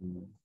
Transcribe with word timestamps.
Hey, 0.00 0.44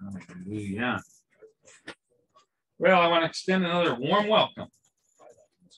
hallelujah. 0.00 1.00
Well, 2.78 3.00
I 3.00 3.08
want 3.08 3.22
to 3.24 3.28
extend 3.28 3.64
another 3.64 3.96
warm 3.96 4.28
welcome. 4.28 4.68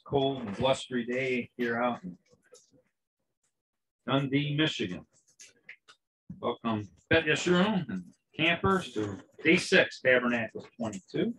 Cold 0.08 0.40
and 0.40 0.56
blustery 0.56 1.04
day 1.04 1.50
here 1.58 1.76
out 1.82 2.02
in 2.02 2.16
Dundee, 4.06 4.56
Michigan. 4.56 5.04
Welcome, 6.40 6.88
Bet 7.10 7.26
Yeshurun 7.26 7.86
and 7.90 8.04
campers 8.34 8.94
to 8.94 9.18
day 9.44 9.56
six, 9.56 10.00
Tabernacles 10.00 10.64
22. 10.78 11.34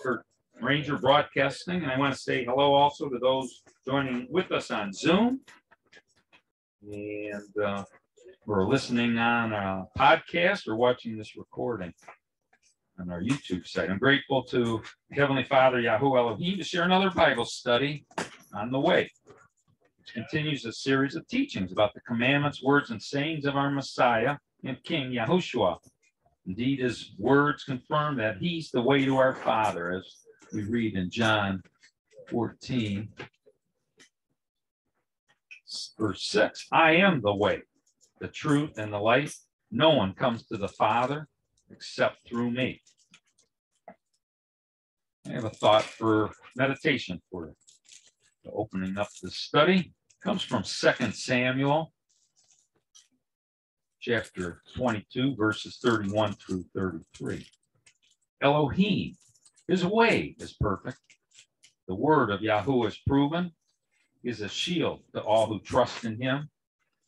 Kurt 0.00 0.24
Ranger 0.62 0.96
Broadcasting, 0.98 1.82
and 1.82 1.90
I 1.90 1.98
want 1.98 2.14
to 2.14 2.20
say 2.20 2.44
hello 2.44 2.74
also 2.74 3.08
to 3.08 3.18
those 3.18 3.62
joining 3.84 4.28
with 4.30 4.52
us 4.52 4.70
on 4.70 4.92
Zoom. 4.92 5.40
And 6.88 7.56
uh, 7.60 7.82
we're 8.46 8.68
listening 8.68 9.18
on 9.18 9.52
a 9.52 9.88
podcast 9.98 10.68
or 10.68 10.76
watching 10.76 11.18
this 11.18 11.36
recording 11.36 11.92
on 12.98 13.10
our 13.10 13.20
YouTube 13.20 13.66
site. 13.66 13.90
I'm 13.90 13.98
grateful 13.98 14.42
to 14.44 14.82
Heavenly 15.12 15.44
Father 15.44 15.80
Yahweh 15.80 16.18
Elohim 16.18 16.58
to 16.58 16.64
share 16.64 16.84
another 16.84 17.10
Bible 17.10 17.44
study 17.44 18.06
on 18.54 18.70
the 18.70 18.80
way, 18.80 19.10
which 19.98 20.14
continues 20.14 20.64
a 20.64 20.72
series 20.72 21.14
of 21.14 21.26
teachings 21.28 21.72
about 21.72 21.92
the 21.94 22.00
commandments, 22.00 22.62
words, 22.62 22.90
and 22.90 23.02
sayings 23.02 23.44
of 23.44 23.56
our 23.56 23.70
Messiah 23.70 24.36
and 24.64 24.82
King 24.84 25.10
Yahushua. 25.10 25.76
Indeed, 26.46 26.80
his 26.80 27.12
words 27.18 27.64
confirm 27.64 28.16
that 28.16 28.38
he's 28.38 28.70
the 28.70 28.82
way 28.82 29.04
to 29.04 29.16
our 29.16 29.34
Father, 29.34 29.92
as 29.92 30.16
we 30.52 30.64
read 30.64 30.94
in 30.96 31.10
John 31.10 31.62
14, 32.30 33.08
verse 35.98 36.22
6. 36.28 36.66
I 36.72 36.92
am 36.92 37.20
the 37.20 37.34
way, 37.34 37.62
the 38.20 38.28
truth, 38.28 38.78
and 38.78 38.92
the 38.92 38.98
light. 38.98 39.34
No 39.70 39.90
one 39.90 40.14
comes 40.14 40.46
to 40.46 40.56
the 40.56 40.68
Father 40.68 41.28
except 41.70 42.28
through 42.28 42.50
me. 42.50 42.80
I 45.26 45.32
have 45.32 45.44
a 45.44 45.50
thought 45.50 45.82
for 45.82 46.30
meditation 46.56 47.20
for 47.30 47.54
opening 48.52 48.96
up 48.96 49.08
the 49.22 49.30
study. 49.30 49.78
It 49.78 50.24
comes 50.24 50.42
from 50.42 50.62
Second 50.62 51.14
Samuel, 51.14 51.92
chapter 54.00 54.62
22, 54.76 55.34
verses 55.34 55.78
31 55.82 56.34
through 56.34 56.64
33. 56.74 57.46
Elohim, 58.40 59.16
his 59.66 59.84
way 59.84 60.36
is 60.38 60.52
perfect. 60.52 60.98
The 61.88 61.94
word 61.94 62.30
of 62.30 62.42
Yahweh 62.42 62.86
is 62.86 62.98
proven, 63.06 63.52
is 64.22 64.40
a 64.40 64.48
shield 64.48 65.00
to 65.14 65.20
all 65.20 65.46
who 65.46 65.60
trust 65.60 66.04
in 66.04 66.20
him. 66.20 66.48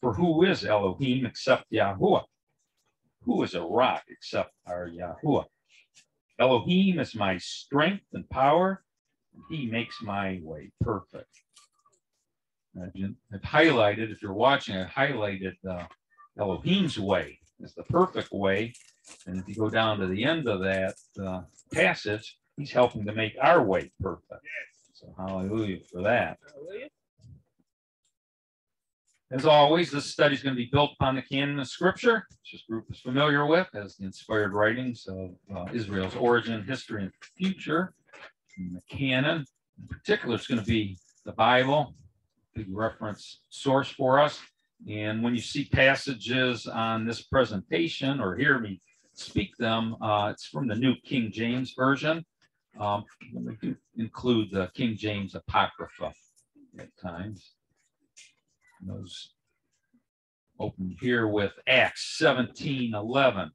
For 0.01 0.13
who 0.13 0.45
is 0.45 0.65
Elohim 0.65 1.27
except 1.27 1.65
Yahweh? 1.71 2.23
Who 3.29 3.43
is 3.43 3.55
a 3.55 3.61
rock 3.61 4.05
except 4.09 4.53
our 4.67 4.89
Yahweh? 4.89 5.45
Elohim 6.41 6.99
is 6.99 7.15
my 7.15 7.37
strength 7.37 8.07
and 8.15 8.27
power, 8.31 8.83
and 9.35 9.43
he 9.51 9.67
makes 9.67 10.01
my 10.01 10.41
way 10.43 10.73
perfect. 10.81 11.29
I've 12.83 13.43
highlighted, 13.43 14.11
if 14.11 14.23
you're 14.23 14.33
watching, 14.33 14.79
I've 14.79 14.89
highlighted 14.89 15.57
uh, 15.69 15.85
Elohim's 16.39 16.99
way 16.99 17.39
as 17.63 17.75
the 17.75 17.83
perfect 17.83 18.33
way. 18.33 18.73
And 19.27 19.39
if 19.39 19.47
you 19.47 19.57
go 19.57 19.69
down 19.69 19.99
to 19.99 20.07
the 20.07 20.25
end 20.25 20.49
of 20.49 20.61
that 20.61 20.95
uh, 21.23 21.43
passage, 21.71 22.39
he's 22.57 22.73
helping 22.73 23.05
to 23.05 23.13
make 23.13 23.35
our 23.43 23.63
way 23.63 23.93
perfect. 24.01 24.41
So 24.95 25.15
hallelujah 25.19 25.81
for 25.93 26.01
that. 26.01 26.39
Hallelujah. 26.55 26.89
As 29.31 29.45
always, 29.45 29.91
this 29.91 30.07
study 30.07 30.35
is 30.35 30.43
going 30.43 30.55
to 30.55 30.63
be 30.63 30.71
built 30.73 30.93
upon 30.99 31.15
the 31.15 31.21
canon 31.21 31.59
of 31.59 31.69
Scripture, 31.69 32.27
which 32.31 32.53
this 32.53 32.63
group 32.63 32.87
is 32.91 32.99
familiar 32.99 33.45
with 33.45 33.69
as 33.75 33.97
the 33.97 34.07
inspired 34.07 34.55
writings 34.55 35.07
of 35.07 35.33
uh, 35.55 35.67
Israel's 35.71 36.17
origin, 36.17 36.65
history, 36.65 37.03
and 37.03 37.13
future. 37.37 37.93
And 38.57 38.75
the 38.75 38.81
canon, 38.89 39.45
in 39.79 39.87
particular, 39.87 40.35
is 40.37 40.47
going 40.47 40.61
to 40.61 40.67
be 40.67 40.97
the 41.27 41.33
Bible, 41.33 41.95
big 42.55 42.69
reference 42.71 43.41
source 43.51 43.91
for 43.91 44.19
us. 44.19 44.41
And 44.89 45.23
when 45.23 45.35
you 45.35 45.43
see 45.43 45.67
passages 45.67 46.67
on 46.67 47.07
this 47.07 47.21
presentation 47.21 48.21
or 48.21 48.35
hear 48.35 48.59
me 48.59 48.81
speak 49.13 49.55
them, 49.59 49.97
uh, 50.01 50.31
it's 50.33 50.47
from 50.47 50.69
the 50.69 50.75
New 50.75 50.95
King 51.05 51.31
James 51.31 51.75
Version. 51.77 52.25
Um, 52.81 53.05
we 53.35 53.57
do 53.61 53.77
include 53.99 54.53
the 54.53 54.71
King 54.73 54.97
James 54.97 55.35
Apocrypha 55.35 56.15
at 56.79 56.89
times. 56.97 57.58
Those 58.81 59.35
open 60.61 60.97
here 61.01 61.27
with 61.27 61.53
Acts 61.67 62.17
17 62.19 62.95
11. 62.95 63.51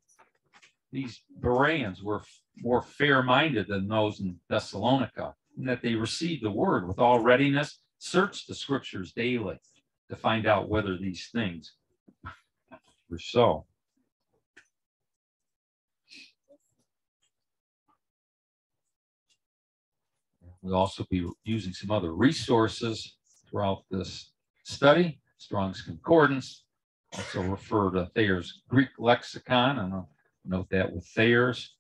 These 0.91 1.23
Bereans 1.39 2.03
were 2.03 2.21
more 2.57 2.81
fair 2.81 3.23
minded 3.23 3.67
than 3.67 3.87
those 3.87 4.19
in 4.19 4.39
Thessalonica, 4.49 5.33
in 5.57 5.65
that 5.65 5.81
they 5.81 5.95
received 5.95 6.43
the 6.43 6.51
word 6.51 6.87
with 6.87 6.99
all 6.99 7.19
readiness, 7.19 7.79
searched 7.97 8.47
the 8.47 8.55
scriptures 8.55 9.11
daily 9.13 9.57
to 10.09 10.15
find 10.15 10.45
out 10.45 10.69
whether 10.69 10.97
these 10.97 11.29
things 11.31 11.73
were 13.09 13.19
so. 13.19 13.65
We'll 20.61 20.75
also 20.75 21.05
be 21.09 21.27
using 21.43 21.73
some 21.73 21.91
other 21.91 22.13
resources 22.13 23.17
throughout 23.49 23.83
this 23.91 24.31
study, 24.63 25.19
Strong's 25.37 25.81
Concordance. 25.81 26.63
Also 27.13 27.41
refer 27.43 27.91
to 27.91 28.09
Thayer's 28.15 28.63
Greek 28.67 28.89
lexicon, 28.97 29.79
and 29.79 29.93
I'll 29.93 30.09
note 30.45 30.69
that 30.71 30.91
with 30.91 31.05
Thayer's. 31.15 31.75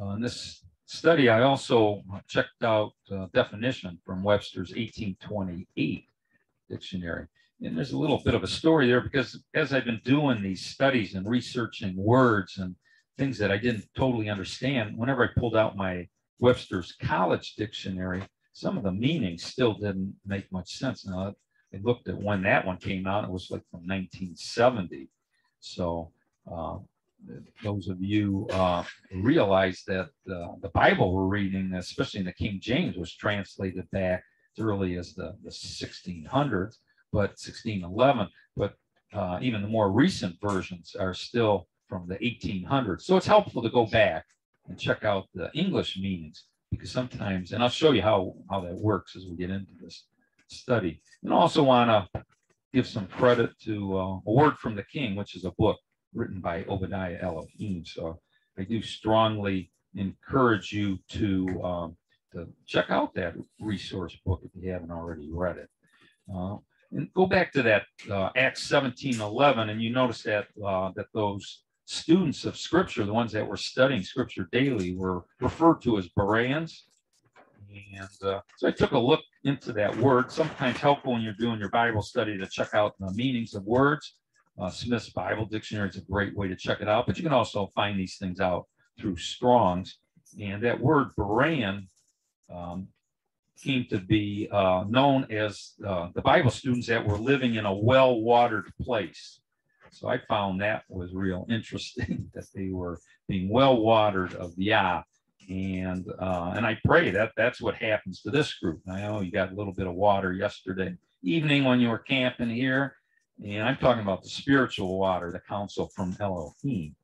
Uh, 0.00 0.10
in 0.10 0.20
this 0.20 0.64
study, 0.84 1.28
I 1.28 1.42
also 1.42 2.02
checked 2.28 2.62
out 2.62 2.92
uh, 3.10 3.26
definition 3.32 3.98
from 4.04 4.22
Webster's 4.22 4.70
1828 4.70 6.04
dictionary. 6.68 7.26
And 7.62 7.76
there's 7.76 7.92
a 7.92 7.98
little 7.98 8.20
bit 8.22 8.34
of 8.34 8.42
a 8.42 8.48
story 8.48 8.86
there 8.86 9.00
because 9.00 9.42
as 9.54 9.72
I've 9.72 9.86
been 9.86 10.00
doing 10.04 10.42
these 10.42 10.64
studies 10.64 11.14
and 11.14 11.26
researching 11.26 11.96
words 11.96 12.58
and 12.58 12.76
things 13.16 13.38
that 13.38 13.50
I 13.50 13.56
didn't 13.56 13.86
totally 13.96 14.28
understand, 14.28 14.96
whenever 14.98 15.24
I 15.24 15.40
pulled 15.40 15.56
out 15.56 15.76
my 15.76 16.06
Webster's 16.38 16.94
College 17.00 17.54
Dictionary, 17.54 18.22
some 18.52 18.76
of 18.76 18.84
the 18.84 18.92
meanings 18.92 19.44
still 19.44 19.72
didn't 19.72 20.14
make 20.26 20.52
much 20.52 20.76
sense. 20.76 21.06
Now, 21.06 21.34
I 21.76 21.80
looked 21.82 22.08
at 22.08 22.20
when 22.20 22.42
that 22.42 22.66
one 22.66 22.78
came 22.78 23.06
out. 23.06 23.24
It 23.24 23.30
was 23.30 23.50
like 23.50 23.62
from 23.70 23.80
1970. 23.80 25.08
So 25.60 26.10
uh, 26.50 26.78
those 27.62 27.88
of 27.88 28.00
you 28.00 28.46
uh, 28.50 28.84
realize 29.12 29.82
that 29.86 30.08
uh, 30.30 30.54
the 30.62 30.70
Bible 30.72 31.12
we're 31.12 31.24
reading, 31.24 31.74
especially 31.74 32.20
in 32.20 32.26
the 32.26 32.32
King 32.32 32.58
James, 32.60 32.96
was 32.96 33.14
translated 33.14 33.90
back 33.90 34.24
as 34.56 34.64
early 34.64 34.96
as 34.96 35.14
the, 35.14 35.36
the 35.44 35.50
1600s, 35.50 36.76
but 37.12 37.30
1611. 37.36 38.28
But 38.56 38.74
uh, 39.12 39.38
even 39.42 39.62
the 39.62 39.68
more 39.68 39.90
recent 39.90 40.36
versions 40.40 40.96
are 40.98 41.14
still 41.14 41.68
from 41.88 42.06
the 42.08 42.16
1800s. 42.16 43.02
So 43.02 43.16
it's 43.16 43.26
helpful 43.26 43.62
to 43.62 43.70
go 43.70 43.86
back 43.86 44.24
and 44.68 44.78
check 44.78 45.04
out 45.04 45.26
the 45.34 45.50
English 45.52 45.98
meanings 45.98 46.44
because 46.70 46.90
sometimes, 46.90 47.52
and 47.52 47.62
I'll 47.62 47.68
show 47.68 47.92
you 47.92 48.02
how, 48.02 48.34
how 48.50 48.60
that 48.60 48.74
works 48.74 49.14
as 49.14 49.26
we 49.26 49.36
get 49.36 49.50
into 49.50 49.72
this 49.80 50.04
study. 50.48 51.00
And 51.22 51.32
also 51.32 51.62
want 51.62 51.90
to 51.90 52.24
give 52.72 52.86
some 52.86 53.06
credit 53.06 53.50
to 53.64 53.98
uh, 53.98 54.18
A 54.26 54.32
Word 54.32 54.58
from 54.58 54.74
the 54.74 54.84
King, 54.84 55.16
which 55.16 55.36
is 55.36 55.44
a 55.44 55.52
book 55.52 55.78
written 56.14 56.40
by 56.40 56.64
Obadiah 56.64 57.18
Elohim. 57.20 57.84
So 57.84 58.20
I 58.58 58.64
do 58.64 58.82
strongly 58.82 59.70
encourage 59.94 60.72
you 60.72 60.98
to, 61.10 61.62
um, 61.62 61.96
to 62.32 62.48
check 62.66 62.90
out 62.90 63.14
that 63.14 63.34
resource 63.60 64.16
book 64.24 64.40
if 64.44 64.50
you 64.62 64.70
haven't 64.70 64.90
already 64.90 65.30
read 65.32 65.56
it. 65.58 65.68
Uh, 66.34 66.56
and 66.92 67.12
go 67.14 67.26
back 67.26 67.52
to 67.52 67.62
that 67.62 67.84
uh, 68.10 68.30
Acts 68.36 68.62
17, 68.64 69.20
11, 69.20 69.70
and 69.70 69.82
you 69.82 69.90
notice 69.90 70.22
that, 70.22 70.46
uh, 70.64 70.90
that 70.96 71.06
those 71.12 71.64
students 71.84 72.44
of 72.44 72.56
Scripture, 72.56 73.04
the 73.04 73.12
ones 73.12 73.32
that 73.32 73.46
were 73.46 73.56
studying 73.56 74.02
Scripture 74.02 74.48
daily, 74.52 74.94
were 74.96 75.24
referred 75.40 75.80
to 75.82 75.98
as 75.98 76.08
Bereans. 76.08 76.85
And 77.98 78.28
uh, 78.28 78.40
so 78.56 78.68
I 78.68 78.70
took 78.70 78.92
a 78.92 78.98
look 78.98 79.20
into 79.44 79.72
that 79.74 79.96
word. 79.96 80.30
Sometimes 80.30 80.78
helpful 80.78 81.12
when 81.12 81.22
you're 81.22 81.34
doing 81.34 81.58
your 81.58 81.70
Bible 81.70 82.02
study 82.02 82.38
to 82.38 82.46
check 82.46 82.74
out 82.74 82.94
the 82.98 83.12
meanings 83.12 83.54
of 83.54 83.64
words. 83.64 84.14
Uh, 84.58 84.70
Smith's 84.70 85.10
Bible 85.10 85.44
Dictionary 85.44 85.88
is 85.88 85.96
a 85.96 86.02
great 86.02 86.34
way 86.36 86.48
to 86.48 86.56
check 86.56 86.80
it 86.80 86.88
out, 86.88 87.06
but 87.06 87.16
you 87.16 87.22
can 87.22 87.32
also 87.32 87.70
find 87.74 87.98
these 87.98 88.16
things 88.16 88.40
out 88.40 88.66
through 88.98 89.16
Strong's. 89.16 89.98
And 90.40 90.62
that 90.62 90.80
word 90.80 91.08
Berean 91.18 91.86
um, 92.52 92.88
came 93.62 93.86
to 93.90 93.98
be 93.98 94.48
uh, 94.50 94.84
known 94.88 95.26
as 95.30 95.72
uh, 95.86 96.08
the 96.14 96.22
Bible 96.22 96.50
students 96.50 96.86
that 96.86 97.06
were 97.06 97.18
living 97.18 97.56
in 97.56 97.66
a 97.66 97.74
well-watered 97.74 98.72
place. 98.82 99.40
So 99.90 100.08
I 100.08 100.18
found 100.28 100.60
that 100.60 100.82
was 100.88 101.14
real 101.14 101.46
interesting 101.48 102.30
that 102.34 102.46
they 102.54 102.68
were 102.68 102.98
being 103.28 103.48
well-watered 103.48 104.34
of 104.34 104.52
Yah. 104.56 105.02
And 105.48 106.06
uh, 106.18 106.54
and 106.56 106.66
I 106.66 106.78
pray 106.84 107.10
that 107.10 107.32
that's 107.36 107.60
what 107.60 107.76
happens 107.76 108.20
to 108.22 108.30
this 108.30 108.54
group. 108.54 108.80
I 108.90 109.02
know 109.02 109.20
you 109.20 109.30
got 109.30 109.52
a 109.52 109.54
little 109.54 109.72
bit 109.72 109.86
of 109.86 109.94
water 109.94 110.32
yesterday 110.32 110.96
evening 111.22 111.64
when 111.64 111.80
you 111.80 111.88
were 111.88 111.98
camping 111.98 112.50
here, 112.50 112.96
and 113.44 113.62
I'm 113.62 113.76
talking 113.76 114.02
about 114.02 114.22
the 114.22 114.28
spiritual 114.28 114.98
water, 114.98 115.30
the 115.30 115.40
counsel 115.40 115.88
from 115.94 116.16
Elohim. 116.20 116.96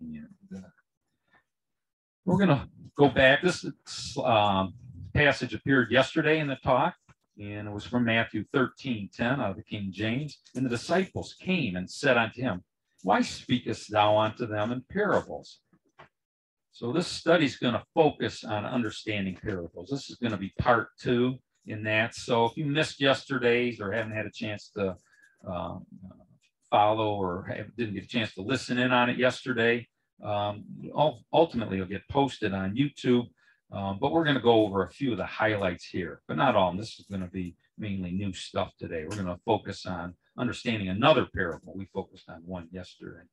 And, 0.00 0.28
uh, 0.54 0.60
we're 2.24 2.46
to 2.46 2.68
go 2.96 3.08
back. 3.08 3.42
This 3.42 3.64
um, 4.22 4.74
passage 5.12 5.54
appeared 5.54 5.90
yesterday 5.90 6.38
in 6.38 6.46
the 6.46 6.56
talk, 6.56 6.94
and 7.38 7.68
it 7.68 7.72
was 7.72 7.84
from 7.84 8.04
Matthew 8.04 8.44
13 8.52 9.10
10 9.12 9.40
out 9.40 9.50
of 9.50 9.56
the 9.56 9.62
King 9.62 9.90
James. 9.90 10.38
And 10.54 10.64
the 10.64 10.70
disciples 10.70 11.34
came 11.40 11.76
and 11.76 11.90
said 11.90 12.16
unto 12.16 12.40
him, 12.40 12.62
Why 13.02 13.22
speakest 13.22 13.90
thou 13.90 14.16
unto 14.18 14.46
them 14.46 14.72
in 14.72 14.84
parables? 14.90 15.60
So 16.74 16.90
this 16.90 17.06
study 17.06 17.44
is 17.44 17.56
going 17.56 17.74
to 17.74 17.84
focus 17.94 18.44
on 18.44 18.64
understanding 18.64 19.36
parables. 19.36 19.90
This 19.90 20.08
is 20.08 20.16
going 20.16 20.32
to 20.32 20.38
be 20.38 20.54
part 20.58 20.88
two 20.98 21.36
in 21.66 21.84
that. 21.84 22.14
So 22.14 22.46
if 22.46 22.56
you 22.56 22.64
missed 22.64 22.98
yesterday's 22.98 23.78
or 23.78 23.92
haven't 23.92 24.16
had 24.16 24.24
a 24.24 24.30
chance 24.30 24.70
to 24.76 24.96
uh, 25.46 25.78
follow 26.70 27.14
or 27.14 27.44
have, 27.54 27.76
didn't 27.76 27.94
get 27.94 28.04
a 28.04 28.08
chance 28.08 28.32
to 28.34 28.42
listen 28.42 28.78
in 28.78 28.90
on 28.90 29.10
it 29.10 29.18
yesterday, 29.18 29.86
um, 30.24 30.64
ultimately 31.32 31.76
it'll 31.76 31.88
get 31.88 32.08
posted 32.08 32.54
on 32.54 32.74
YouTube. 32.74 33.26
Um, 33.70 33.98
but 34.00 34.12
we're 34.12 34.24
going 34.24 34.36
to 34.36 34.42
go 34.42 34.64
over 34.64 34.82
a 34.82 34.90
few 34.90 35.12
of 35.12 35.18
the 35.18 35.26
highlights 35.26 35.84
here, 35.84 36.22
but 36.26 36.38
not 36.38 36.56
all. 36.56 36.74
This 36.74 36.98
is 36.98 37.06
going 37.10 37.22
to 37.22 37.30
be 37.30 37.54
mainly 37.78 38.12
new 38.12 38.32
stuff 38.32 38.72
today. 38.78 39.04
We're 39.04 39.22
going 39.22 39.26
to 39.26 39.40
focus 39.44 39.84
on 39.84 40.14
understanding 40.38 40.88
another 40.88 41.26
parable. 41.34 41.74
We 41.76 41.86
focused 41.92 42.30
on 42.30 42.42
one 42.46 42.68
yesterday, 42.70 43.24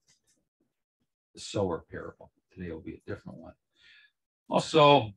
the 1.33 1.39
sower 1.39 1.85
parable. 1.89 2.31
Today 2.59 2.73
will 2.73 2.81
be 2.81 2.95
a 2.95 3.09
different 3.09 3.39
one. 3.39 3.53
Also, 4.49 5.11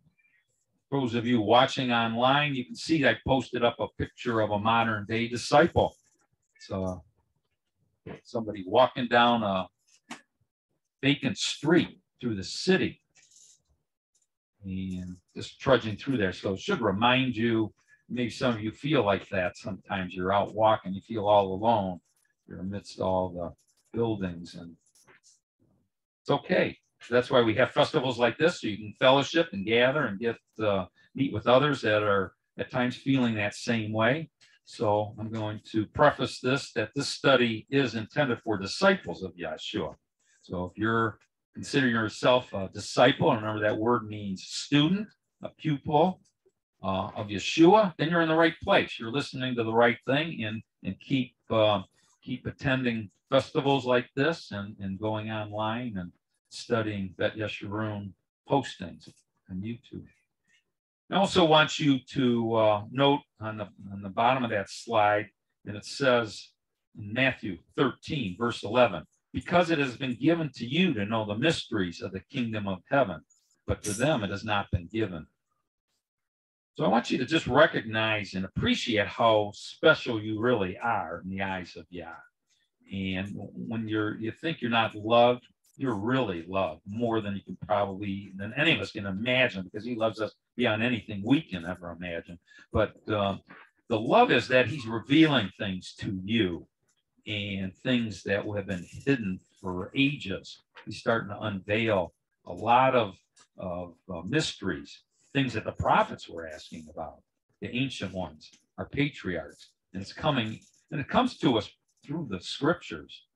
those 0.93 1.17
of 1.17 1.27
you 1.27 1.41
watching 1.41 1.91
online, 1.91 2.55
you 2.55 2.65
can 2.65 2.77
see 2.77 3.05
I 3.05 3.17
posted 3.27 3.65
up 3.65 3.77
a 3.81 3.89
picture 3.99 4.41
of 4.41 4.51
a 4.51 4.59
modern 4.59 5.07
day 5.09 5.27
disciple. 5.27 5.97
So 6.61 7.03
uh, 8.07 8.13
somebody 8.23 8.63
walking 8.65 9.09
down 9.09 9.43
a 9.43 9.67
vacant 11.03 11.37
street 11.37 11.99
through 12.21 12.37
the 12.37 12.45
city 12.45 13.01
and 14.65 15.17
just 15.35 15.59
trudging 15.59 15.97
through 15.97 16.19
there. 16.19 16.33
So 16.33 16.53
it 16.53 16.61
should 16.61 16.81
remind 16.81 17.35
you, 17.35 17.73
maybe 18.09 18.31
some 18.31 18.55
of 18.55 18.61
you 18.61 18.71
feel 18.71 19.05
like 19.05 19.29
that 19.31 19.57
sometimes. 19.57 20.15
You're 20.15 20.33
out 20.33 20.55
walking, 20.55 20.95
you 20.95 21.01
feel 21.01 21.27
all 21.27 21.55
alone. 21.55 21.99
You're 22.47 22.61
amidst 22.61 23.01
all 23.01 23.31
the 23.31 23.99
buildings, 23.99 24.55
and 24.55 24.77
it's 26.21 26.31
okay. 26.31 26.79
That's 27.09 27.31
why 27.31 27.43
we 27.43 27.55
have 27.55 27.71
festivals 27.71 28.19
like 28.19 28.39
this, 28.39 28.61
so 28.61 28.67
you 28.67 28.77
can 28.77 28.95
fellowship 28.99 29.49
and 29.53 29.67
gather 29.67 30.05
and 30.07 30.19
get 30.19 30.37
uh, 30.63 30.87
meet 31.15 31.33
with 31.33 31.47
others 31.47 31.81
that 31.83 32.03
are 32.03 32.35
at 32.59 32.71
times 32.71 32.97
feeling 32.97 33.35
that 33.35 33.55
same 33.55 33.93
way. 33.93 34.31
So 34.65 35.15
I'm 35.19 35.31
going 35.31 35.61
to 35.73 35.87
preface 35.87 36.41
this 36.41 36.73
that 36.73 36.91
this 36.95 37.09
study 37.09 37.67
is 37.71 37.95
intended 37.95 38.39
for 38.43 38.57
disciples 38.57 39.23
of 39.23 39.33
Yeshua. 39.35 39.95
So 40.43 40.65
if 40.67 40.79
you're 40.79 41.19
consider 41.55 41.89
yourself 41.89 42.53
a 42.53 42.69
disciple, 42.73 43.35
remember 43.35 43.61
that 43.61 43.77
word 43.77 44.07
means 44.07 44.43
student, 44.45 45.09
a 45.43 45.49
pupil 45.51 46.21
uh, 46.83 47.09
of 47.15 47.29
Yeshua, 47.29 47.95
then 47.99 48.09
you're 48.09 48.23
in 48.23 48.29
the 48.29 48.35
right 48.35 48.59
place. 48.63 48.99
You're 48.99 49.13
listening 49.13 49.55
to 49.57 49.65
the 49.65 49.73
right 49.73 49.99
thing 50.07 50.45
and, 50.45 50.63
and 50.83 50.99
keep, 51.01 51.35
uh, 51.51 51.83
keep 52.23 52.47
attending 52.47 53.11
festivals 53.31 53.85
like 53.85 54.09
this 54.17 54.51
and, 54.51 54.77
and 54.81 54.99
going 54.99 55.31
online 55.31 55.97
and 55.99 56.11
studying 56.53 57.15
Bet 57.19 57.37
Yeshurun 57.37 58.13
postings 58.49 59.09
on 59.51 59.61
YouTube. 59.61 60.07
I 61.11 61.17
also 61.17 61.45
want 61.45 61.79
you 61.79 61.99
to 62.15 62.55
uh, 62.55 62.83
note 62.91 63.21
on 63.41 63.59
the, 63.59 63.69
on 63.93 64.03
the 64.03 64.09
bottom 64.09 64.45
of 64.45 64.51
that 64.51 64.71
slide 64.71 65.27
that 65.65 65.77
it 65.77 65.85
says 65.85 66.49
in 66.99 67.13
Matthew 67.13 67.59
13, 67.77 68.37
verse 68.39 68.63
11, 68.63 69.05
because 69.33 69.71
it 69.71 69.79
has 69.79 69.97
been 69.97 70.17
given 70.21 70.51
to 70.55 70.67
you 70.67 70.95
to 70.95 71.05
know 71.05 71.27
the 71.27 71.37
mysteries 71.37 72.01
of 72.01 72.13
the 72.13 72.21
kingdom 72.21 72.67
of 72.67 72.79
heaven, 72.91 73.21
but 73.67 73.83
to 73.83 73.93
them 73.93 74.25
it 74.25 74.31
has 74.31 74.45
not 74.45 74.71
been 74.71 74.89
given. 74.91 75.27
So 76.75 76.85
I 76.85 76.89
want 76.89 77.11
you 77.11 77.19
to 77.19 77.27
just 77.27 77.47
recognize 77.47 78.33
and 78.33 78.47
appreciate 78.47 79.07
how 79.07 79.53
special 79.55 80.23
you 80.23 80.41
really 80.41 80.79
are 80.79 81.21
in 81.23 81.29
the 81.29 81.43
eyes 81.43 81.77
of 81.77 81.85
Yah. 81.91 82.07
And 82.91 83.35
when 83.35 83.89
you're 83.89 84.17
you 84.17 84.33
think 84.33 84.61
you're 84.61 84.71
not 84.71 84.95
loved, 84.95 85.47
you're 85.77 85.95
really 85.95 86.45
loved 86.49 86.83
more 86.87 87.21
than 87.21 87.35
you 87.35 87.43
can 87.43 87.57
probably 87.67 88.33
than 88.37 88.53
any 88.57 88.75
of 88.75 88.81
us 88.81 88.93
can 88.93 89.07
imagine 89.07 89.63
because 89.63 89.85
he 89.85 89.95
loves 89.95 90.21
us 90.21 90.33
beyond 90.57 90.83
anything 90.83 91.23
we 91.25 91.41
can 91.41 91.65
ever 91.65 91.91
imagine. 91.91 92.39
But 92.73 92.97
uh, 93.09 93.37
the 93.89 93.99
love 93.99 94.31
is 94.31 94.49
that 94.49 94.69
he's 94.69 94.87
revealing 94.87 95.51
things 95.59 95.95
to 96.01 96.21
you 96.25 96.67
and 97.27 97.75
things 97.75 98.23
that 98.25 98.45
have 98.45 98.67
been 98.67 98.87
hidden 99.07 99.39
for 99.61 99.91
ages. 99.95 100.59
He's 100.85 100.99
starting 100.99 101.31
to 101.31 101.41
unveil 101.41 102.13
a 102.47 102.53
lot 102.53 102.95
of, 102.95 103.15
of 103.57 103.95
uh, 104.13 104.23
mysteries, 104.23 105.03
things 105.33 105.53
that 105.55 105.65
the 105.65 105.73
prophets 105.73 106.29
were 106.29 106.47
asking 106.47 106.87
about, 106.93 107.19
the 107.61 107.75
ancient 107.75 108.13
ones, 108.13 108.51
our 108.79 108.87
patriarchs. 108.87 109.69
And 109.95 110.03
it's 110.03 110.13
coming, 110.13 110.59
and 110.91 111.01
it 111.01 111.09
comes 111.09 111.39
to 111.39 111.59
us 111.59 111.71
through 112.05 112.27
the 112.31 112.41
scriptures 112.41 113.27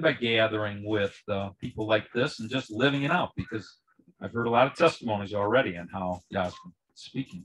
by 0.00 0.12
gathering 0.12 0.84
with 0.88 1.14
uh, 1.28 1.50
people 1.60 1.86
like 1.86 2.06
this 2.14 2.40
and 2.40 2.50
just 2.50 2.70
living 2.70 3.02
it 3.02 3.10
out 3.10 3.30
because 3.36 3.78
I've 4.20 4.32
heard 4.32 4.46
a 4.46 4.50
lot 4.50 4.66
of 4.66 4.74
testimonies 4.74 5.34
already 5.34 5.76
on 5.76 5.88
how 5.92 6.20
God's 6.32 6.54
been 6.64 6.72
speaking 6.94 7.44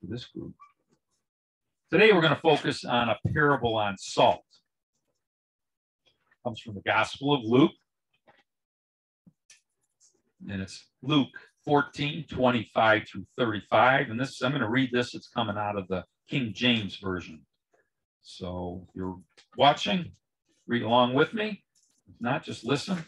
to 0.00 0.06
this 0.06 0.26
group. 0.26 0.54
Today 1.90 2.12
we're 2.12 2.20
going 2.20 2.34
to 2.34 2.40
focus 2.40 2.84
on 2.84 3.08
a 3.08 3.16
parable 3.32 3.76
on 3.76 3.96
salt. 3.96 4.44
It 6.06 6.44
comes 6.44 6.60
from 6.60 6.74
the 6.74 6.82
Gospel 6.82 7.32
of 7.32 7.40
Luke. 7.44 7.72
And 10.50 10.60
it's 10.60 10.86
Luke 11.02 11.28
14, 11.64 12.26
25 12.30 13.08
through 13.08 13.26
35. 13.38 14.10
And 14.10 14.20
this, 14.20 14.42
I'm 14.42 14.52
going 14.52 14.60
to 14.60 14.68
read 14.68 14.90
this. 14.92 15.14
It's 15.14 15.28
coming 15.28 15.56
out 15.56 15.78
of 15.78 15.88
the 15.88 16.04
King 16.28 16.52
James 16.54 16.96
Version. 16.96 17.40
So 18.22 18.86
if 18.86 18.94
you're 18.94 19.18
watching, 19.56 20.12
read 20.68 20.82
along 20.82 21.14
with 21.14 21.34
me. 21.34 21.64
Not, 22.20 22.44
just 22.44 22.64
listen. 22.64 23.04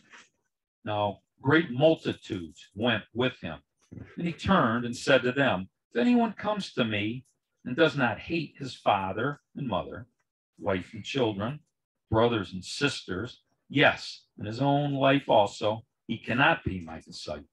Now, 0.84 1.18
great 1.42 1.70
multitudes 1.70 2.68
went 2.74 3.04
with 3.14 3.34
him. 3.40 3.58
And 4.16 4.26
he 4.26 4.32
turned 4.32 4.84
and 4.84 4.96
said 4.96 5.22
to 5.22 5.32
them, 5.32 5.68
If 5.92 6.00
anyone 6.00 6.32
comes 6.32 6.72
to 6.74 6.84
me 6.84 7.24
and 7.64 7.76
does 7.76 7.96
not 7.96 8.18
hate 8.18 8.54
his 8.58 8.74
father 8.74 9.40
and 9.54 9.68
mother, 9.68 10.06
wife 10.58 10.90
and 10.94 11.04
children, 11.04 11.60
brothers 12.10 12.52
and 12.52 12.64
sisters, 12.64 13.42
yes, 13.68 14.24
and 14.38 14.46
his 14.46 14.60
own 14.60 14.94
life 14.94 15.28
also, 15.28 15.82
he 16.06 16.16
cannot 16.16 16.64
be 16.64 16.80
my 16.80 17.00
disciple. 17.00 17.44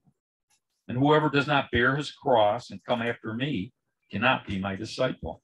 And 0.88 0.98
whoever 0.98 1.30
does 1.30 1.48
not 1.48 1.72
bear 1.72 1.96
his 1.98 2.12
cross 2.12 2.70
and 2.70 2.84
come 2.84 3.02
after 3.02 3.34
me 3.34 3.74
cannot 4.10 4.48
be 4.48 4.58
my 4.58 4.76
disciple. 4.76 5.42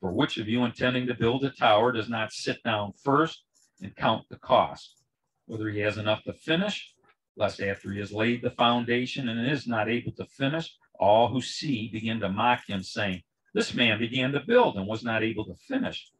For 0.00 0.12
which 0.12 0.38
of 0.38 0.48
you 0.48 0.64
intending 0.64 1.06
to 1.08 1.14
build 1.14 1.44
a 1.44 1.50
tower 1.50 1.92
does 1.92 2.08
not 2.08 2.32
sit 2.32 2.62
down 2.62 2.92
first 3.02 3.45
and 3.82 3.94
count 3.96 4.28
the 4.28 4.36
cost, 4.36 5.02
whether 5.46 5.68
he 5.68 5.80
has 5.80 5.98
enough 5.98 6.22
to 6.24 6.32
finish, 6.32 6.92
lest 7.36 7.60
after 7.60 7.92
he 7.92 7.98
has 7.98 8.12
laid 8.12 8.42
the 8.42 8.50
foundation 8.50 9.28
and 9.28 9.50
is 9.50 9.66
not 9.66 9.88
able 9.88 10.12
to 10.12 10.24
finish, 10.24 10.74
all 10.98 11.28
who 11.28 11.40
see 11.40 11.88
begin 11.92 12.20
to 12.20 12.28
mock 12.28 12.66
him, 12.66 12.82
saying, 12.82 13.22
this 13.54 13.74
man 13.74 13.98
began 13.98 14.32
to 14.32 14.40
build 14.40 14.76
and 14.76 14.86
was 14.86 15.04
not 15.04 15.22
able 15.22 15.44
to 15.46 15.54
finish. 15.54 16.10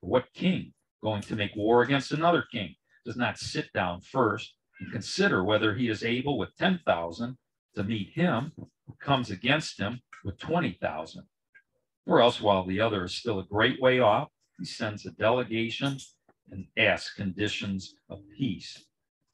What 0.00 0.32
king 0.32 0.72
going 1.02 1.22
to 1.22 1.36
make 1.36 1.54
war 1.56 1.82
against 1.82 2.12
another 2.12 2.44
king 2.50 2.76
does 3.04 3.16
not 3.16 3.38
sit 3.38 3.72
down 3.72 4.00
first 4.00 4.54
and 4.80 4.92
consider 4.92 5.44
whether 5.44 5.74
he 5.74 5.88
is 5.88 6.02
able 6.02 6.38
with 6.38 6.56
10,000 6.56 7.36
to 7.74 7.84
meet 7.84 8.10
him 8.10 8.52
who 8.56 8.96
comes 9.00 9.30
against 9.30 9.78
him 9.78 10.00
with 10.24 10.38
20,000? 10.38 11.24
Or 12.06 12.20
else, 12.20 12.40
while 12.40 12.64
the 12.64 12.80
other 12.80 13.04
is 13.04 13.14
still 13.14 13.38
a 13.38 13.44
great 13.44 13.80
way 13.80 14.00
off, 14.00 14.28
he 14.58 14.64
sends 14.64 15.06
a 15.06 15.10
delegation 15.10 15.98
and 16.50 16.66
ask 16.76 17.16
conditions 17.16 17.94
of 18.10 18.20
peace. 18.36 18.84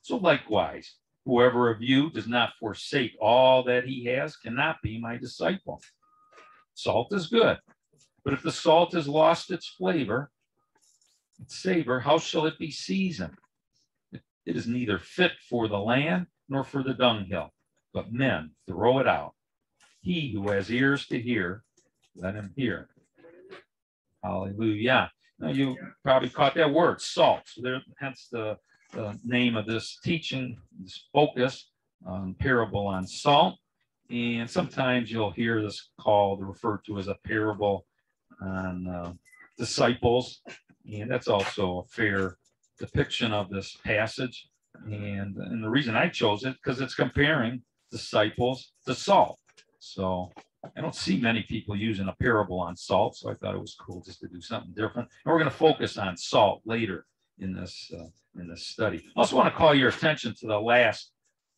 So, 0.03 0.17
likewise, 0.17 0.97
whoever 1.25 1.71
of 1.71 1.83
you 1.83 2.11
does 2.11 2.27
not 2.29 2.53
forsake 2.61 3.12
all 3.21 3.62
that 3.65 3.85
he 3.85 4.05
has 4.07 4.37
cannot 4.37 4.77
be 4.83 5.00
my 5.00 5.17
disciple. 5.17 5.83
Salt 6.75 7.12
is 7.12 7.27
good, 7.27 7.59
but 8.25 8.33
if 8.33 8.43
the 8.43 8.53
salt 8.53 8.93
has 8.93 9.09
lost 9.09 9.50
its 9.50 9.69
flavor, 9.69 10.31
its 11.41 11.57
savor, 11.57 12.00
how 12.00 12.19
shall 12.19 12.47
it 12.47 12.59
be 12.59 12.71
seasoned? 12.71 13.37
It 14.12 14.57
is 14.57 14.67
neither 14.67 14.99
fit 14.99 15.33
for 15.49 15.69
the 15.69 15.79
land 15.79 16.27
nor 16.49 16.65
for 16.65 16.83
the 16.83 16.95
dunghill, 16.95 17.53
but 17.93 18.12
men 18.12 18.53
throw 18.67 18.99
it 18.99 19.07
out. 19.07 19.35
He 20.00 20.33
who 20.33 20.49
has 20.49 20.71
ears 20.71 21.07
to 21.09 21.21
hear, 21.21 21.65
let 22.17 22.35
him 22.35 22.53
hear. 22.57 22.88
Hallelujah. 24.23 25.12
Now 25.38 25.50
you 25.50 25.76
probably 26.02 26.28
caught 26.28 26.54
that 26.54 26.73
word, 26.73 27.00
salt. 27.00 27.42
So 27.47 27.62
there, 27.62 27.80
hence 27.99 28.28
the, 28.30 28.57
the 28.92 29.18
name 29.25 29.57
of 29.57 29.66
this 29.66 29.99
teaching, 30.02 30.59
this 30.80 31.09
focus 31.12 31.71
on 32.07 32.35
parable 32.35 32.87
on 32.87 33.07
salt. 33.07 33.57
And 34.11 34.49
sometimes 34.49 35.11
you'll 35.11 35.30
hear 35.30 35.62
this 35.62 35.90
called 36.00 36.42
referred 36.42 36.80
to 36.87 36.99
as 36.99 37.09
a 37.09 37.16
parable 37.25 37.87
on 38.40 38.88
uh, 38.88 39.12
disciples. 39.59 40.40
And 40.90 41.11
that's 41.11 41.28
also 41.28 41.80
a 41.80 41.88
fair 41.88 42.38
depiction 42.78 43.33
of 43.33 43.50
this 43.50 43.76
passage. 43.85 44.49
And, 44.87 45.37
and 45.37 45.62
the 45.62 45.68
reason 45.68 45.97
I 45.97 46.09
chose 46.09 46.45
it 46.45 46.54
because 46.54 46.80
it's 46.80 46.95
comparing 46.95 47.62
disciples 47.90 48.73
to 48.87 48.95
salt. 48.95 49.38
So 49.78 50.30
I 50.65 50.81
don't 50.81 50.95
see 50.95 51.21
many 51.21 51.43
people 51.43 51.77
using 51.77 52.09
a 52.09 52.17
parable 52.21 52.61
on 52.61 52.77
salt, 52.77 53.17
so 53.17 53.31
I 53.31 53.35
thought 53.35 53.55
it 53.55 53.61
was 53.61 53.77
cool 53.79 54.03
just 54.05 54.21
to 54.21 54.29
do 54.29 54.41
something 54.41 54.73
different. 54.73 55.09
And 55.25 55.33
we're 55.33 55.38
going 55.38 55.50
to 55.50 55.57
focus 55.57 55.97
on 55.97 56.17
salt 56.17 56.62
later 56.65 57.07
in 57.38 57.55
this 57.55 57.93
uh, 57.97 58.09
in 58.41 58.49
this 58.49 58.67
study. 58.67 59.05
I 59.17 59.21
also 59.21 59.37
want 59.37 59.53
to 59.53 59.57
call 59.57 59.75
your 59.75 59.91
attention 59.91 60.35
to 60.41 60.47
the 60.47 60.61
last 60.61 61.12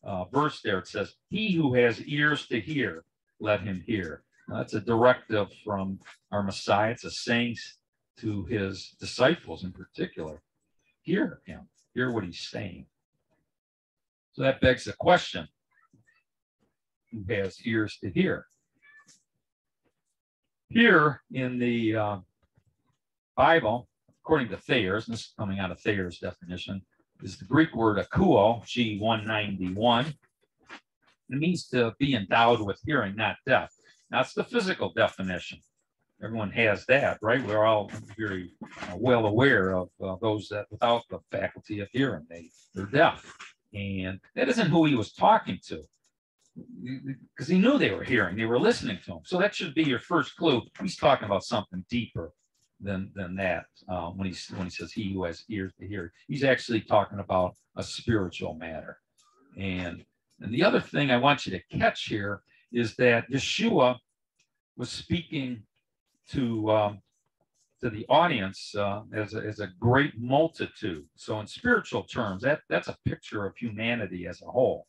uh, 0.05 0.25
verse 0.25 0.61
there. 0.63 0.79
It 0.79 0.87
says, 0.87 1.15
"He 1.31 1.53
who 1.53 1.75
has 1.75 2.03
ears 2.03 2.47
to 2.49 2.61
hear, 2.61 3.05
let 3.41 3.63
him 3.63 3.83
hear." 3.87 4.23
Now, 4.49 4.59
that's 4.59 4.75
a 4.75 4.81
directive 4.81 5.49
from 5.65 6.01
our 6.31 6.43
Messiah. 6.43 6.91
It's 6.91 7.05
a 7.05 7.11
saying 7.11 7.57
to 8.19 8.45
his 8.47 8.97
disciples 9.01 9.65
in 9.65 9.73
particular. 9.73 10.43
Hear 11.03 11.41
him. 11.47 11.69
Hear 11.95 12.13
what 12.13 12.25
he's 12.25 12.41
saying. 12.41 12.87
So 14.33 14.43
that 14.43 14.61
begs 14.61 14.85
the 14.85 14.93
question: 14.93 15.49
Who 17.13 17.25
has 17.33 17.57
ears 17.65 17.97
to 18.03 18.11
hear? 18.11 18.47
Here 20.71 21.21
in 21.33 21.59
the 21.59 21.97
uh, 21.97 22.17
Bible, 23.37 23.89
according 24.23 24.51
to 24.51 24.57
Thayer's, 24.57 25.09
and 25.09 25.15
this 25.15 25.23
is 25.23 25.35
coming 25.37 25.59
out 25.59 25.73
of 25.73 25.81
Thayer's 25.81 26.21
definition, 26.21 26.81
is 27.25 27.37
the 27.37 27.45
Greek 27.45 27.75
word 27.75 27.99
akouo, 27.99 28.63
G191. 28.63 30.07
It 30.09 30.17
means 31.29 31.67
to 31.71 31.93
be 31.99 32.15
endowed 32.15 32.61
with 32.61 32.81
hearing, 32.87 33.17
not 33.17 33.35
deaf. 33.45 33.73
That's 34.13 34.33
the 34.33 34.45
physical 34.45 34.93
definition. 34.93 35.59
Everyone 36.23 36.53
has 36.53 36.87
that, 36.87 37.19
right? 37.21 37.45
We're 37.45 37.65
all 37.65 37.91
very 38.17 38.53
uh, 38.83 38.95
well 38.97 39.27
aware 39.27 39.75
of 39.75 39.89
uh, 40.01 40.15
those 40.23 40.49
that 40.51 40.67
without 40.71 41.03
the 41.11 41.19
faculty 41.33 41.81
of 41.81 41.89
hearing, 41.91 42.27
they, 42.31 42.49
they're 42.77 42.87
deaf. 42.87 43.35
And 43.75 44.21
that 44.37 44.49
isn't 44.49 44.71
who 44.71 44.85
he 44.85 44.95
was 44.95 45.13
talking 45.13 45.59
to 45.67 45.83
because 47.35 47.49
he 47.49 47.59
knew 47.59 47.79
they 47.79 47.93
were 47.93 48.05
hearing, 48.05 48.37
they 48.37 48.47
were 48.47 48.59
listening 48.59 48.99
to 49.05 49.13
him. 49.13 49.21
So 49.25 49.39
that 49.39 49.55
should 49.55 49.75
be 49.75 49.85
your 49.85 49.99
first 49.99 50.37
clue. 50.37 50.63
He's 50.81 50.97
talking 50.97 51.27
about 51.27 51.45
something 51.45 51.85
deeper 51.89 52.33
than 52.81 53.11
than 53.15 53.37
that 53.37 53.67
uh, 53.89 54.09
when 54.11 54.31
he 54.31 54.55
when 54.55 54.65
he 54.67 54.71
says 54.71 54.93
he 54.93 55.13
who 55.13 55.25
has 55.25 55.45
ears 55.49 55.73
to 55.81 55.87
hear. 55.87 56.13
He's 56.29 56.45
actually 56.45 56.81
talking 56.81 57.19
about 57.19 57.55
a 57.77 57.83
spiritual 57.83 58.55
matter. 58.55 58.99
And 59.57 60.05
and 60.41 60.53
the 60.53 60.65
other 60.65 60.81
thing 60.81 61.11
I 61.11 61.19
want 61.19 61.47
you 61.47 61.53
to 61.53 61.79
catch 61.79 62.05
here 62.05 62.43
is 62.73 62.97
that 62.97 63.31
Yeshua 63.31 63.99
was 64.77 64.91
speaking 64.91 65.63
to 66.31 66.71
um, 66.71 67.03
to 67.81 67.91
the 67.91 68.07
audience 68.09 68.75
uh, 68.77 69.03
as, 69.13 69.35
a, 69.35 69.39
as 69.39 69.61
a 69.61 69.69
great 69.79 70.19
multitude. 70.19 71.07
So 71.17 71.41
in 71.41 71.47
spiritual 71.47 72.03
terms, 72.05 72.43
that 72.43 72.61
that's 72.69 72.89
a 72.89 72.97
picture 73.07 73.47
of 73.47 73.57
humanity 73.57 74.27
as 74.27 74.43
a 74.43 74.47
whole. 74.47 74.87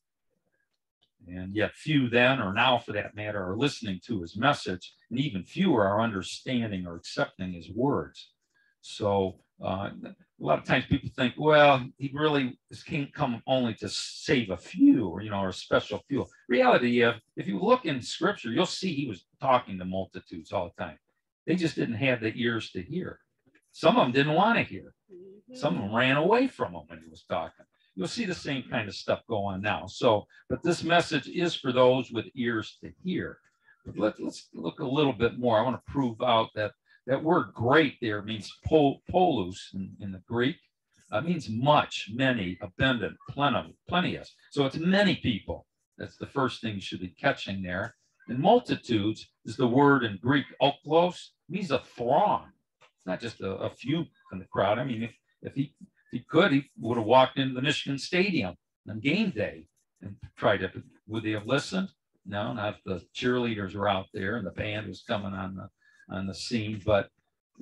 And 1.28 1.56
yet, 1.56 1.76
few 1.76 2.10
then, 2.10 2.40
or 2.40 2.54
now 2.54 2.80
for 2.80 2.94
that 2.94 3.16
matter, 3.16 3.44
are 3.44 3.58
listening 3.58 4.00
to 4.06 4.22
his 4.22 4.36
message, 4.36 4.94
and 5.10 5.20
even 5.20 5.44
fewer 5.44 5.88
are 5.88 6.02
understanding 6.02 6.88
or 6.88 6.96
accepting 6.96 7.54
his 7.54 7.70
words. 7.70 8.32
So, 8.82 9.40
uh, 9.64 9.92
a 10.04 10.16
lot 10.40 10.58
of 10.58 10.66
times 10.66 10.86
people 10.90 11.12
think, 11.16 11.36
well, 11.38 11.86
he 11.98 12.10
really 12.14 12.58
can't 12.88 13.14
come 13.14 13.44
only 13.46 13.76
to 13.76 13.90
save 13.90 14.50
a 14.50 14.58
few, 14.58 15.08
or 15.08 15.22
you 15.22 15.30
know, 15.30 15.42
or 15.42 15.50
a 15.50 15.54
special 15.54 16.04
few. 16.08 16.26
Reality, 16.50 17.02
if 17.02 17.16
if 17.36 17.48
you 17.48 17.60
look 17.60 17.86
in 17.86 18.02
Scripture, 18.02 18.52
you'll 18.52 18.66
see 18.66 18.94
he 18.94 19.08
was 19.08 19.26
talking 19.40 19.78
to 19.78 19.86
multitudes 19.86 20.52
all 20.52 20.74
the 20.76 20.84
time. 20.84 20.98
They 21.46 21.56
just 21.56 21.76
didn't 21.76 21.96
have 21.96 22.22
the 22.22 22.34
ears 22.36 22.72
to 22.72 22.82
hear. 22.82 23.20
Some 23.72 23.98
of 23.98 24.06
them 24.06 24.12
didn't 24.12 24.34
want 24.34 24.58
to 24.58 24.64
hear. 24.64 24.94
Some 25.54 25.76
of 25.76 25.82
them 25.84 25.96
ran 25.96 26.18
away 26.18 26.48
from 26.48 26.74
him 26.74 26.82
when 26.88 27.00
he 27.00 27.10
was 27.10 27.24
talking 27.24 27.66
you'll 27.96 28.08
see 28.08 28.26
the 28.26 28.36
same 28.36 28.64
kind 28.70 28.88
of 28.88 28.96
stuff 28.96 29.22
go 29.28 29.44
on 29.44 29.62
now. 29.62 29.86
So, 29.88 30.26
but 30.50 30.64
this 30.64 30.84
message 30.84 31.28
is 31.28 31.56
for 31.56 31.72
those 31.72 32.12
with 32.12 32.26
ears 32.36 32.78
to 32.84 32.92
hear. 33.04 33.38
But 33.86 33.98
let, 33.98 34.20
let's 34.20 34.50
look 34.54 34.80
a 34.80 34.88
little 34.88 35.14
bit 35.14 35.40
more. 35.40 35.58
I 35.58 35.64
want 35.64 35.76
to 35.76 35.92
prove 35.92 36.22
out 36.22 36.50
that 36.56 36.72
that 37.08 37.24
word 37.24 37.54
great 37.54 37.98
there 38.02 38.22
means 38.22 38.52
pol, 38.66 39.02
polus 39.10 39.72
in, 39.74 39.92
in 40.00 40.12
the 40.12 40.22
Greek. 40.28 40.58
Uh, 41.12 41.20
means 41.20 41.50
much, 41.50 42.10
many, 42.14 42.58
abundant, 42.62 43.18
plenty, 43.30 43.76
plenteous. 43.90 44.34
So 44.52 44.66
it's 44.66 44.78
many 44.78 45.18
people. 45.18 45.66
That's 45.98 46.16
the 46.16 46.26
first 46.26 46.62
thing 46.62 46.76
you 46.76 46.82
should 46.82 47.02
be 47.02 47.14
catching 47.20 47.62
there. 47.62 47.96
And 48.30 48.40
multitudes 48.40 49.28
is 49.44 49.58
the 49.58 49.68
word 49.68 50.06
in 50.06 50.20
Greek, 50.22 50.46
oklos, 50.62 51.18
means 51.50 51.72
a 51.72 51.80
throng. 51.80 52.46
It's 52.80 53.06
not 53.06 53.20
just 53.20 53.42
a, 53.42 53.52
a 53.56 53.70
few 53.70 54.06
in 54.32 54.40
the 54.40 54.46
crowd. 54.46 54.80
I 54.80 54.86
mean, 54.86 55.04
if, 55.04 55.12
if 55.42 55.54
he 55.54 55.74
he 56.12 56.20
could, 56.20 56.52
he 56.52 56.70
would 56.80 56.98
have 56.98 57.06
walked 57.06 57.38
into 57.38 57.56
the 57.56 57.62
Michigan 57.62 57.98
Stadium 57.98 58.56
on 58.90 59.00
game 59.00 59.32
day 59.32 59.68
and 60.02 60.16
tried 60.36 60.58
to. 60.58 60.72
Would 61.08 61.24
they 61.24 61.32
have 61.32 61.48
listened? 61.48 61.90
No, 62.26 62.54
not 62.54 62.76
if 62.76 62.84
the 62.86 63.06
cheerleaders 63.16 63.76
were 63.76 63.90
out 63.90 64.08
there 64.14 64.38
and 64.38 64.46
the 64.46 64.52
band 64.52 64.88
was 64.88 65.04
coming 65.08 65.34
on 65.34 65.56
the 65.56 65.70
on 66.16 66.28
the 66.28 66.34
scene. 66.34 66.82
But 66.86 67.10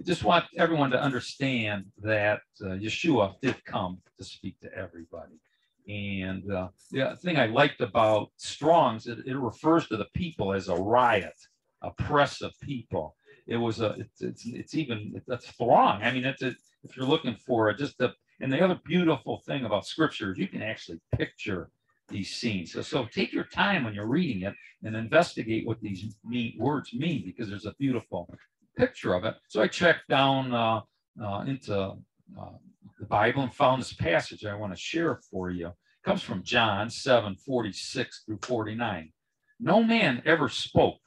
just 0.04 0.24
want 0.24 0.46
everyone 0.58 0.92
to 0.92 1.02
understand 1.02 1.86
that 2.02 2.42
uh, 2.62 2.70
Yeshua 2.70 3.36
did 3.42 3.64
come 3.66 4.00
to 4.18 4.24
speak 4.24 4.60
to 4.62 4.74
everybody. 4.74 5.40
And 5.88 6.52
uh, 6.52 6.70
the 6.92 7.18
thing 7.22 7.38
I 7.38 7.48
liked 7.48 7.82
about 7.82 8.30
Strong's, 8.38 9.08
it, 9.08 9.20
it 9.26 9.36
refers 9.36 9.88
to 9.88 9.98
the 9.98 10.08
people 10.14 10.54
as 10.54 10.70
a 10.70 10.76
riot, 10.76 11.34
oppressive 11.82 12.52
people. 12.62 13.16
It 13.48 13.58
was 13.58 13.82
a, 13.82 13.96
it's, 13.98 14.22
it's, 14.22 14.46
it's 14.46 14.76
even, 14.76 15.20
a 15.30 15.38
throng. 15.38 16.04
I 16.04 16.12
mean, 16.12 16.26
it's 16.26 16.44
a, 16.44 16.54
if 16.84 16.96
you're 16.96 17.08
looking 17.08 17.36
for 17.36 17.70
it, 17.70 17.80
just 17.80 17.98
the 17.98 18.14
and 18.42 18.52
the 18.52 18.64
other 18.64 18.80
beautiful 18.86 19.42
thing 19.46 19.66
about 19.66 19.86
scripture 19.86 20.32
is 20.32 20.38
you 20.38 20.48
can 20.48 20.62
actually 20.62 21.00
picture 21.18 21.70
these 22.08 22.32
scenes. 22.32 22.74
So, 22.74 22.82
so 22.82 23.06
take 23.06 23.34
your 23.34 23.44
time 23.44 23.84
when 23.84 23.94
you're 23.94 24.08
reading 24.08 24.44
it 24.44 24.56
and 24.84 24.96
investigate 24.96 25.68
what 25.68 25.80
these 25.82 26.16
mean, 26.24 26.56
words 26.58 26.94
mean 26.94 27.24
because 27.26 27.50
there's 27.50 27.66
a 27.66 27.76
beautiful 27.78 28.34
picture 28.78 29.14
of 29.14 29.26
it. 29.26 29.36
So 29.48 29.62
I 29.62 29.68
checked 29.68 30.08
down 30.10 30.54
uh, 30.54 30.82
uh, 31.22 31.42
into 31.42 31.78
uh, 31.78 32.52
the 33.00 33.06
Bible 33.06 33.44
and 33.44 33.54
found 33.54 33.82
this 33.82 33.94
passage 33.94 34.46
I 34.46 34.56
want 34.56 34.74
to 34.74 34.80
share 34.80 35.20
for 35.30 35.50
you. 35.50 35.68
It 35.68 36.06
comes 36.06 36.22
from 36.22 36.44
John 36.44 36.90
7 36.90 37.36
46 37.36 38.24
through 38.26 38.40
49. 38.42 39.12
No 39.60 39.84
man 39.84 40.22
ever 40.26 40.50
spoke 40.50 41.00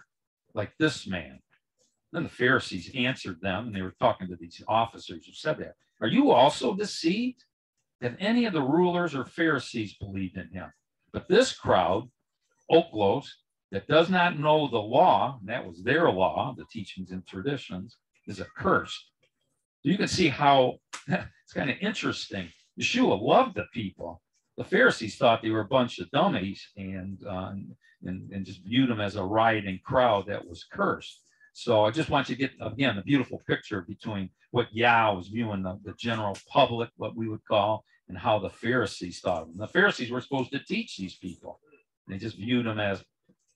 like 0.54 0.72
this 0.78 1.06
man. 1.06 1.40
Then 2.12 2.24
the 2.24 2.28
Pharisees 2.28 2.90
answered 2.94 3.40
them, 3.40 3.68
and 3.68 3.74
they 3.74 3.80
were 3.80 3.94
talking 3.98 4.28
to 4.28 4.36
these 4.36 4.62
officers 4.68 5.24
who 5.24 5.32
said 5.32 5.58
that. 5.58 5.74
Are 6.02 6.08
you 6.08 6.32
also 6.32 6.74
deceived? 6.74 7.44
Have 8.02 8.16
any 8.18 8.44
of 8.46 8.52
the 8.52 8.60
rulers 8.60 9.14
or 9.14 9.24
Pharisees 9.24 9.94
believed 9.94 10.36
in 10.36 10.48
him? 10.48 10.70
But 11.12 11.28
this 11.28 11.52
crowd, 11.52 12.10
Oklos, 12.70 13.26
that 13.70 13.86
does 13.86 14.10
not 14.10 14.38
know 14.38 14.68
the 14.68 14.78
law, 14.78 15.38
that 15.44 15.64
was 15.64 15.82
their 15.84 16.10
law, 16.10 16.54
the 16.58 16.64
teachings 16.70 17.12
and 17.12 17.24
traditions, 17.24 17.96
is 18.26 18.40
accursed. 18.40 19.06
So 19.82 19.90
you 19.90 19.96
can 19.96 20.08
see 20.08 20.28
how 20.28 20.78
it's 21.08 21.52
kind 21.54 21.70
of 21.70 21.76
interesting. 21.80 22.48
Yeshua 22.78 23.20
loved 23.22 23.54
the 23.54 23.66
people. 23.72 24.20
The 24.56 24.64
Pharisees 24.64 25.16
thought 25.16 25.40
they 25.40 25.50
were 25.50 25.60
a 25.60 25.66
bunch 25.66 26.00
of 26.00 26.10
dummies 26.10 26.68
and, 26.76 27.18
uh, 27.24 27.52
and, 28.04 28.30
and 28.32 28.44
just 28.44 28.64
viewed 28.64 28.90
them 28.90 29.00
as 29.00 29.14
a 29.14 29.24
rioting 29.24 29.78
crowd 29.84 30.26
that 30.26 30.46
was 30.46 30.64
cursed. 30.64 31.22
So 31.52 31.84
I 31.84 31.90
just 31.90 32.10
want 32.10 32.28
you 32.28 32.36
to 32.36 32.40
get, 32.40 32.52
again, 32.60 32.98
a 32.98 33.02
beautiful 33.02 33.42
picture 33.46 33.82
between 33.82 34.30
what 34.52 34.72
Yah 34.72 35.12
was 35.12 35.28
viewing 35.28 35.62
the, 35.62 35.78
the 35.84 35.94
general 35.98 36.36
public, 36.48 36.90
what 36.96 37.16
we 37.16 37.28
would 37.28 37.44
call, 37.44 37.84
and 38.08 38.16
how 38.16 38.38
the 38.38 38.50
Pharisees 38.50 39.20
thought 39.20 39.42
of 39.42 39.48
them. 39.48 39.58
The 39.58 39.68
Pharisees 39.68 40.10
were 40.10 40.20
supposed 40.20 40.52
to 40.52 40.64
teach 40.64 40.96
these 40.96 41.16
people. 41.16 41.60
They 42.08 42.18
just 42.18 42.36
viewed 42.36 42.66
them 42.66 42.80
as 42.80 43.04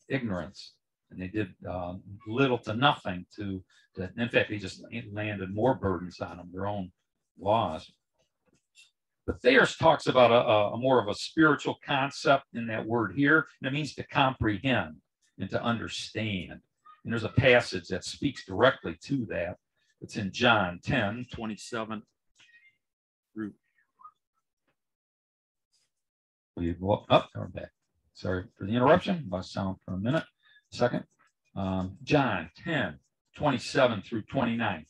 ignorance. 0.09 0.75
And 1.11 1.21
they 1.21 1.29
did 1.29 1.55
uh, 1.69 1.95
little 2.27 2.59
to 2.59 2.75
nothing 2.75 3.27
to, 3.37 3.63
to, 3.97 4.11
in 4.17 4.29
fact, 4.29 4.51
they 4.51 4.59
just 4.59 4.83
landed 5.13 5.55
more 5.55 5.75
burdens 5.75 6.21
on 6.21 6.37
them, 6.37 6.51
their 6.53 6.67
own 6.67 6.91
laws. 7.39 7.91
But 9.27 9.41
Thayer's 9.43 9.77
talks 9.77 10.07
about 10.07 10.31
a, 10.31 10.75
a, 10.75 10.79
more 10.79 11.01
of 11.01 11.09
a 11.09 11.15
spiritual 11.15 11.79
concept 11.85 12.45
in 12.55 12.67
that 12.69 12.87
word 12.87 13.15
here, 13.17 13.47
and 13.61 13.69
it 13.69 13.73
means 13.73 13.95
to 13.95 14.07
comprehend 14.07 14.97
and 15.39 15.51
to 15.51 15.63
understand. 15.63 16.61
And 17.07 17.13
there's 17.13 17.23
a 17.23 17.29
passage 17.29 17.87
that 17.87 18.05
speaks 18.05 18.45
directly 18.45 18.99
to 19.05 19.27
that. 19.27 19.59
It's 20.01 20.17
in 20.17 20.33
John 20.33 20.81
10, 20.83 21.27
27 21.33 22.03
through. 23.33 23.53
We 26.57 26.71
up, 26.71 27.07
oh, 27.09 27.25
we're 27.37 27.47
back. 27.47 27.71
Sorry 28.13 28.47
for 28.59 28.65
the 28.65 28.73
interruption. 28.73 29.25
Lost 29.31 29.53
sound 29.53 29.77
for 29.85 29.95
a 29.95 29.99
minute. 29.99 30.25
Second. 30.73 31.05
Um, 31.55 31.97
John 32.03 32.51
10, 32.65 32.99
27 33.37 34.03
through 34.03 34.23
29. 34.23 34.85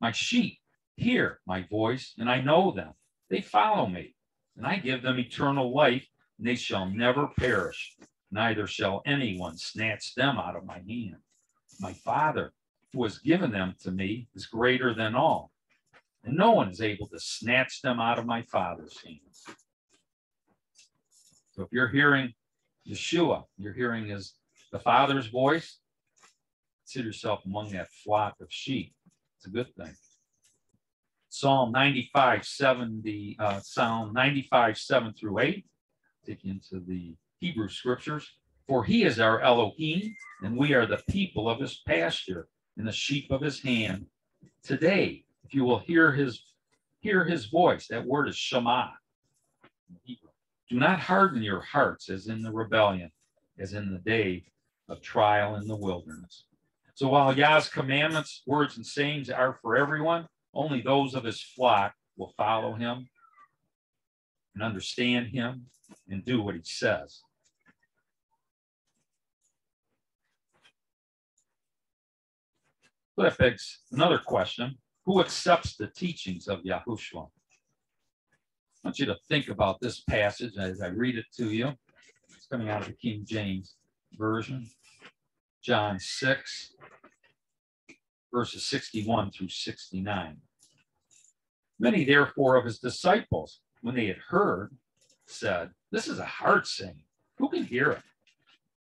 My 0.00 0.12
sheep 0.12 0.58
hear 0.96 1.40
my 1.46 1.66
voice, 1.68 2.14
and 2.16 2.30
I 2.30 2.40
know 2.40 2.72
them. 2.72 2.94
They 3.28 3.42
follow 3.42 3.86
me, 3.86 4.14
and 4.56 4.66
I 4.66 4.78
give 4.78 5.02
them 5.02 5.18
eternal 5.18 5.74
life, 5.74 6.06
and 6.38 6.48
they 6.48 6.54
shall 6.54 6.86
never 6.86 7.26
perish, 7.36 7.98
neither 8.30 8.66
shall 8.66 9.02
anyone 9.06 9.56
snatch 9.56 10.14
them 10.14 10.38
out 10.38 10.56
of 10.56 10.64
my 10.64 10.80
hand. 10.88 11.16
My 11.80 11.92
Father, 11.92 12.52
who 12.92 13.02
has 13.04 13.18
given 13.18 13.50
them 13.50 13.74
to 13.80 13.90
me, 13.90 14.28
is 14.34 14.46
greater 14.46 14.94
than 14.94 15.14
all, 15.14 15.52
and 16.24 16.36
no 16.36 16.52
one 16.52 16.70
is 16.70 16.80
able 16.80 17.06
to 17.08 17.18
snatch 17.18 17.82
them 17.82 18.00
out 18.00 18.18
of 18.18 18.26
my 18.26 18.42
Father's 18.42 18.98
hands. 19.04 19.44
So 21.52 21.62
if 21.62 21.68
you're 21.72 21.88
hearing 21.88 22.32
Yeshua, 22.88 23.44
you're 23.56 23.72
hearing 23.72 24.06
his 24.06 24.34
the 24.70 24.78
Father's 24.78 25.28
voice, 25.28 25.78
consider 26.82 27.06
yourself 27.06 27.44
among 27.46 27.70
that 27.70 27.90
flock 27.90 28.34
of 28.40 28.48
sheep. 28.50 28.94
It's 29.36 29.46
a 29.46 29.50
good 29.50 29.74
thing. 29.74 29.94
Psalm 31.30 31.72
95, 31.72 32.44
70, 32.44 33.36
uh, 33.38 33.60
Psalm 33.60 34.12
95, 34.12 34.78
7 34.78 35.12
through 35.14 35.38
8. 35.38 35.66
Take 36.26 36.44
into 36.44 36.80
the 36.80 37.16
Hebrew 37.40 37.68
scriptures. 37.68 38.30
For 38.66 38.84
he 38.84 39.04
is 39.04 39.18
our 39.18 39.40
Elohim, 39.40 40.14
and 40.42 40.56
we 40.56 40.74
are 40.74 40.84
the 40.84 41.02
people 41.08 41.48
of 41.48 41.58
his 41.58 41.80
pasture 41.86 42.48
and 42.76 42.86
the 42.86 42.92
sheep 42.92 43.30
of 43.30 43.40
his 43.40 43.62
hand. 43.62 44.06
Today, 44.62 45.24
if 45.44 45.54
you 45.54 45.64
will 45.64 45.78
hear 45.78 46.12
his 46.12 46.42
hear 47.00 47.24
his 47.24 47.46
voice, 47.46 47.86
that 47.88 48.04
word 48.04 48.28
is 48.28 48.36
Shema. 48.36 48.88
Do 50.06 50.78
not 50.78 51.00
harden 51.00 51.42
your 51.42 51.60
hearts 51.60 52.10
as 52.10 52.26
in 52.26 52.42
the 52.42 52.52
rebellion, 52.52 53.10
as 53.58 53.72
in 53.72 53.92
the 53.92 53.98
day 53.98 54.44
of 54.88 55.00
trial 55.00 55.56
in 55.56 55.66
the 55.66 55.76
wilderness. 55.76 56.44
So 56.94 57.08
while 57.08 57.34
Yah's 57.34 57.68
commandments, 57.68 58.42
words, 58.46 58.76
and 58.76 58.84
sayings 58.84 59.30
are 59.30 59.58
for 59.62 59.76
everyone, 59.76 60.26
only 60.52 60.82
those 60.82 61.14
of 61.14 61.24
his 61.24 61.40
flock 61.40 61.94
will 62.16 62.34
follow 62.36 62.74
him 62.74 63.08
and 64.54 64.62
understand 64.62 65.28
him 65.28 65.66
and 66.08 66.24
do 66.24 66.42
what 66.42 66.56
he 66.56 66.62
says. 66.64 67.22
That 73.18 73.36
begs 73.36 73.80
another 73.90 74.18
question. 74.18 74.76
Who 75.04 75.20
accepts 75.20 75.74
the 75.76 75.88
teachings 75.88 76.46
of 76.46 76.60
Yahushua? 76.60 77.26
I 77.26 77.28
want 78.84 79.00
you 79.00 79.06
to 79.06 79.16
think 79.28 79.48
about 79.48 79.80
this 79.80 80.02
passage 80.02 80.56
as 80.56 80.80
I 80.80 80.86
read 80.86 81.18
it 81.18 81.24
to 81.36 81.50
you. 81.50 81.72
It's 82.36 82.46
coming 82.46 82.68
out 82.68 82.82
of 82.82 82.86
the 82.86 82.92
King 82.92 83.24
James 83.26 83.74
Version. 84.16 84.68
John 85.60 85.98
6, 85.98 86.74
verses 88.32 88.64
61 88.66 89.32
through 89.32 89.48
69. 89.48 90.36
Many, 91.80 92.04
therefore, 92.04 92.54
of 92.54 92.66
his 92.66 92.78
disciples, 92.78 93.60
when 93.82 93.96
they 93.96 94.06
had 94.06 94.18
heard, 94.28 94.76
said, 95.26 95.70
This 95.90 96.06
is 96.06 96.20
a 96.20 96.24
hard 96.24 96.68
saying. 96.68 97.02
Who 97.38 97.48
can 97.48 97.64
hear 97.64 97.90
it? 97.90 98.02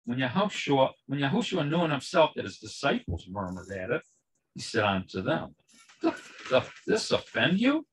When 0.06 0.20
Yahushua, 0.20 0.92
when 1.08 1.20
Yahushua 1.20 1.70
knew 1.70 1.84
in 1.84 1.92
himself 1.92 2.32
that 2.36 2.46
his 2.46 2.60
disciples 2.60 3.28
murmured 3.30 3.70
at 3.72 3.92
it, 3.92 4.02
he 4.55 4.62
said 4.62 4.84
unto 4.84 5.22
them, 5.22 5.55
Doth 6.50 6.72
this 6.86 7.12
offend 7.12 7.60
you? 7.60 7.86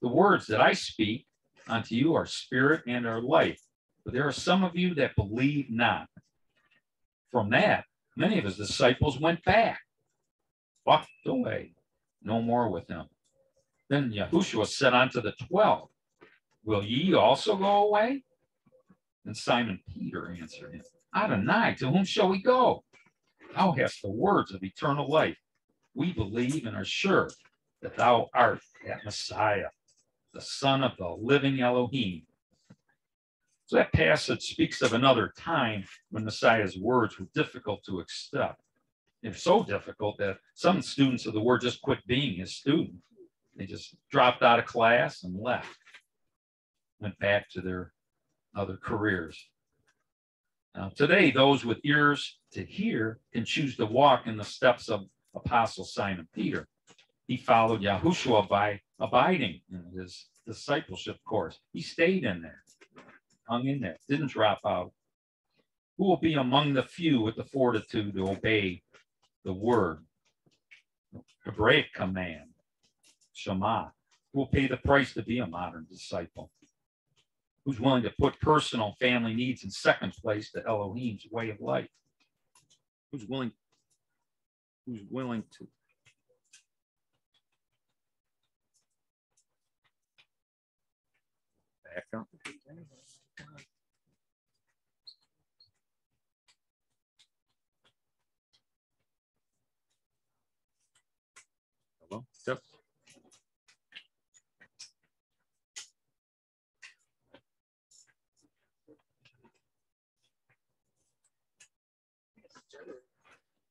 The 0.00 0.08
words 0.08 0.46
that 0.46 0.60
I 0.60 0.72
speak 0.72 1.26
unto 1.66 1.94
you 1.94 2.14
are 2.14 2.26
spirit 2.26 2.82
and 2.86 3.06
are 3.06 3.20
life. 3.20 3.60
But 4.04 4.14
there 4.14 4.26
are 4.26 4.32
some 4.32 4.64
of 4.64 4.76
you 4.76 4.94
that 4.94 5.16
believe 5.16 5.66
not. 5.70 6.08
From 7.30 7.50
that, 7.50 7.84
many 8.16 8.38
of 8.38 8.44
his 8.44 8.56
disciples 8.56 9.20
went 9.20 9.44
back, 9.44 9.80
walked 10.86 11.10
away, 11.26 11.74
no 12.22 12.40
more 12.40 12.70
with 12.70 12.88
him. 12.88 13.06
Then 13.90 14.12
Yahushua 14.12 14.66
said 14.66 14.94
unto 14.94 15.20
the 15.20 15.32
twelve, 15.48 15.88
Will 16.64 16.82
ye 16.82 17.14
also 17.14 17.56
go 17.56 17.88
away? 17.88 18.24
And 19.26 19.36
Simon 19.36 19.80
Peter 19.92 20.34
answered 20.40 20.72
him, 20.72 20.82
Adonai, 21.14 21.74
to 21.78 21.90
whom 21.90 22.04
shall 22.04 22.28
we 22.28 22.42
go? 22.42 22.84
Thou 23.54 23.72
hast 23.72 24.02
the 24.02 24.10
words 24.10 24.52
of 24.52 24.62
eternal 24.62 25.08
life. 25.08 25.36
We 25.94 26.12
believe 26.12 26.66
and 26.66 26.76
are 26.76 26.84
sure 26.84 27.30
that 27.82 27.96
thou 27.96 28.28
art 28.34 28.60
that 28.86 29.04
Messiah, 29.04 29.68
the 30.32 30.40
Son 30.40 30.82
of 30.82 30.92
the 30.98 31.08
living 31.08 31.60
Elohim. 31.60 32.22
So 33.66 33.76
that 33.76 33.92
passage 33.92 34.42
speaks 34.42 34.80
of 34.80 34.92
another 34.92 35.32
time 35.36 35.84
when 36.10 36.24
Messiah's 36.24 36.78
words 36.78 37.18
were 37.18 37.26
difficult 37.34 37.84
to 37.84 38.00
accept. 38.00 38.62
They're 39.22 39.34
so 39.34 39.62
difficult 39.62 40.16
that 40.18 40.38
some 40.54 40.80
students 40.80 41.26
of 41.26 41.34
the 41.34 41.42
word 41.42 41.60
just 41.60 41.82
quit 41.82 41.98
being 42.06 42.38
his 42.38 42.54
student. 42.54 42.94
They 43.56 43.66
just 43.66 43.96
dropped 44.10 44.42
out 44.42 44.60
of 44.60 44.66
class 44.66 45.24
and 45.24 45.36
left, 45.38 45.76
went 47.00 47.18
back 47.18 47.50
to 47.50 47.60
their 47.60 47.92
other 48.56 48.76
careers. 48.76 49.48
Now, 50.74 50.90
today, 50.94 51.30
those 51.30 51.64
with 51.64 51.78
ears 51.84 52.37
to 52.52 52.64
hear 52.64 53.20
can 53.32 53.44
choose 53.44 53.76
to 53.76 53.86
walk 53.86 54.26
in 54.26 54.36
the 54.36 54.44
steps 54.44 54.88
of 54.88 55.06
Apostle 55.34 55.84
Simon 55.84 56.28
Peter. 56.34 56.66
He 57.26 57.36
followed 57.36 57.82
Yahushua 57.82 58.48
by 58.48 58.80
abiding 58.98 59.60
in 59.70 59.84
his 59.98 60.26
discipleship 60.46 61.18
course. 61.24 61.60
He 61.72 61.82
stayed 61.82 62.24
in 62.24 62.42
there, 62.42 62.62
hung 63.48 63.66
in 63.66 63.80
there, 63.80 63.96
didn't 64.08 64.30
drop 64.30 64.60
out. 64.66 64.92
Who 65.98 66.06
will 66.06 66.16
be 66.16 66.34
among 66.34 66.74
the 66.74 66.84
few 66.84 67.20
with 67.20 67.36
the 67.36 67.44
fortitude 67.44 68.14
to 68.14 68.30
obey 68.30 68.82
the 69.44 69.52
word, 69.52 70.04
Hebraic 71.44 71.92
command, 71.92 72.50
Shema? 73.34 73.88
Who 74.32 74.40
will 74.40 74.46
pay 74.46 74.68
the 74.68 74.76
price 74.76 75.12
to 75.14 75.22
be 75.22 75.38
a 75.40 75.46
modern 75.46 75.86
disciple? 75.90 76.50
who's 77.68 77.80
willing 77.80 78.02
to 78.02 78.12
put 78.18 78.40
personal 78.40 78.96
family 78.98 79.34
needs 79.34 79.62
in 79.62 79.70
second 79.70 80.14
place 80.14 80.50
to 80.50 80.66
Elohim's 80.66 81.26
way 81.30 81.50
of 81.50 81.60
life. 81.60 81.86
Who's 83.12 83.26
willing, 83.26 83.52
who's 84.86 85.02
willing 85.10 85.44
to 85.58 85.68
back 91.84 92.04
up. 92.16 92.28
Hello? 102.08 102.24
Yep. 102.46 102.60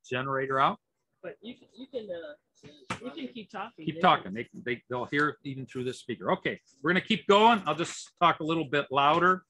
Generator 0.07 0.59
out. 0.59 0.79
But 1.21 1.37
you 1.41 1.55
can, 1.55 1.67
you 1.75 1.87
can, 1.87 2.07
uh, 2.09 2.69
you 3.03 3.11
can 3.11 3.33
keep 3.33 3.51
talking. 3.51 3.85
Keep 3.85 4.01
talking. 4.01 4.33
They, 4.33 4.47
they, 4.65 4.81
they'll 4.89 5.05
hear 5.05 5.37
even 5.43 5.65
through 5.65 5.83
this 5.83 5.99
speaker. 5.99 6.31
Okay, 6.33 6.59
we're 6.81 6.91
gonna 6.91 7.01
keep 7.01 7.27
going. 7.27 7.61
I'll 7.65 7.75
just 7.75 8.11
talk 8.21 8.39
a 8.39 8.43
little 8.43 8.65
bit 8.65 8.87
louder. 8.91 9.43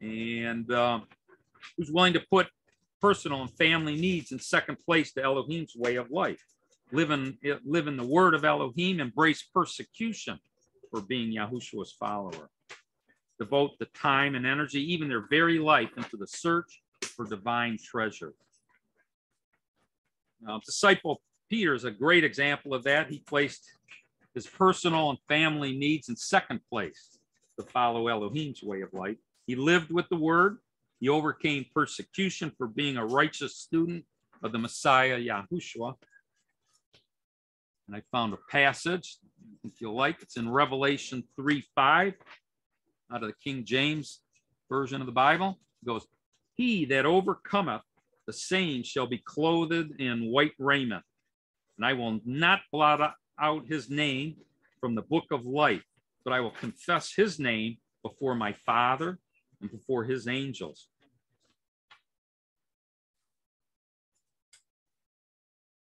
And, 0.00 0.70
um, 0.72 1.04
who's 1.76 1.90
willing 1.90 2.12
to 2.12 2.20
put 2.30 2.48
personal 3.00 3.42
and 3.42 3.50
family 3.56 3.96
needs 3.96 4.32
in 4.32 4.38
second 4.38 4.76
place 4.78 5.12
to 5.12 5.22
Elohim's 5.22 5.74
way 5.76 5.96
of 5.96 6.10
life? 6.10 6.42
Live 6.92 7.10
in, 7.10 7.36
live 7.64 7.88
in 7.88 7.96
the 7.96 8.06
word 8.06 8.34
of 8.34 8.44
Elohim, 8.44 9.00
embrace 9.00 9.42
persecution 9.42 10.38
for 10.90 11.00
being 11.00 11.32
Yahushua's 11.32 11.92
follower. 11.92 12.50
Devote 13.38 13.72
the 13.78 13.86
time 13.86 14.34
and 14.34 14.46
energy, 14.46 14.80
even 14.92 15.08
their 15.08 15.26
very 15.28 15.58
life, 15.58 15.90
into 15.96 16.16
the 16.16 16.26
search 16.26 16.82
for 17.02 17.26
divine 17.26 17.76
treasure. 17.82 18.34
Uh, 20.48 20.58
disciple 20.64 21.20
Peter 21.48 21.74
is 21.74 21.84
a 21.84 21.90
great 21.90 22.24
example 22.24 22.74
of 22.74 22.84
that. 22.84 23.08
He 23.08 23.20
placed 23.20 23.62
his 24.34 24.46
personal 24.46 25.10
and 25.10 25.18
family 25.28 25.76
needs 25.76 26.08
in 26.08 26.16
second 26.16 26.60
place 26.70 27.18
to 27.58 27.64
follow 27.64 28.08
Elohim's 28.08 28.62
way 28.62 28.82
of 28.82 28.92
life. 28.92 29.16
He 29.46 29.54
lived 29.54 29.90
with 29.92 30.08
the 30.08 30.16
word. 30.16 30.58
He 31.00 31.08
overcame 31.08 31.66
persecution 31.74 32.52
for 32.58 32.66
being 32.66 32.96
a 32.96 33.06
righteous 33.06 33.56
student 33.56 34.04
of 34.42 34.52
the 34.52 34.58
Messiah, 34.58 35.18
Yahushua. 35.18 35.94
And 37.86 37.96
I 37.96 38.02
found 38.10 38.34
a 38.34 38.38
passage, 38.50 39.18
if 39.64 39.80
you 39.80 39.92
like, 39.92 40.20
it's 40.20 40.36
in 40.36 40.48
Revelation 40.48 41.22
3 41.36 41.62
5 41.74 42.14
out 43.12 43.22
of 43.22 43.28
the 43.28 43.34
King 43.42 43.64
James 43.64 44.20
Version 44.68 45.00
of 45.00 45.06
the 45.06 45.12
Bible. 45.12 45.58
It 45.82 45.86
goes, 45.86 46.06
He 46.54 46.84
that 46.86 47.06
overcometh 47.06 47.82
the 48.26 48.32
same 48.32 48.82
shall 48.82 49.06
be 49.06 49.18
clothed 49.18 50.00
in 50.00 50.30
white 50.30 50.52
raiment, 50.58 51.04
and 51.76 51.86
I 51.86 51.92
will 51.92 52.20
not 52.24 52.60
blot 52.72 53.14
out 53.38 53.66
his 53.66 53.88
name 53.88 54.36
from 54.80 54.94
the 54.94 55.02
book 55.02 55.24
of 55.30 55.46
life, 55.46 55.84
but 56.24 56.32
I 56.32 56.40
will 56.40 56.50
confess 56.50 57.14
his 57.14 57.38
name 57.38 57.76
before 58.02 58.34
my 58.34 58.52
Father 58.52 59.18
and 59.60 59.70
before 59.70 60.04
his 60.04 60.28
angels. 60.28 60.88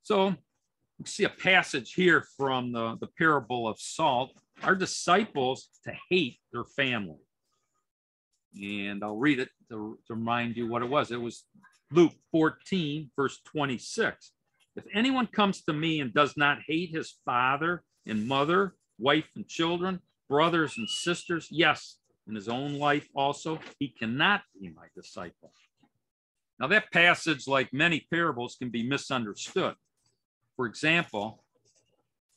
So 0.03 0.35
we 0.99 1.05
see 1.05 1.23
a 1.23 1.29
passage 1.29 1.93
here 1.93 2.25
from 2.37 2.71
the, 2.71 2.95
the 3.01 3.07
parable 3.17 3.67
of 3.67 3.79
salt. 3.79 4.31
Our 4.63 4.75
disciples 4.75 5.69
to 5.83 5.93
hate 6.09 6.39
their 6.53 6.63
family. 6.63 7.17
And 8.61 9.03
I'll 9.03 9.17
read 9.17 9.39
it 9.39 9.49
to, 9.69 9.97
to 10.07 10.13
remind 10.13 10.55
you 10.55 10.67
what 10.67 10.83
it 10.83 10.89
was. 10.89 11.11
It 11.11 11.19
was 11.19 11.43
Luke 11.95 12.13
14, 12.31 13.09
verse 13.15 13.39
26. 13.45 14.33
If 14.75 14.83
anyone 14.93 15.27
comes 15.27 15.61
to 15.63 15.73
me 15.73 16.01
and 16.01 16.13
does 16.13 16.35
not 16.35 16.59
hate 16.67 16.89
his 16.93 17.15
father 17.23 17.83
and 18.05 18.27
mother, 18.27 18.75
wife 18.99 19.29
and 19.35 19.47
children, 19.47 20.01
brothers 20.27 20.73
and 20.77 20.89
sisters, 20.89 21.47
yes, 21.49 21.97
in 22.27 22.35
his 22.35 22.49
own 22.49 22.77
life 22.79 23.07
also, 23.15 23.59
he 23.79 23.87
cannot 23.87 24.41
be 24.59 24.69
my 24.75 24.87
disciple. 24.93 25.53
Now, 26.59 26.67
that 26.67 26.91
passage, 26.91 27.47
like 27.47 27.71
many 27.71 28.05
parables, 28.11 28.57
can 28.59 28.69
be 28.69 28.83
misunderstood. 28.83 29.75
For 30.57 30.65
example, 30.65 31.43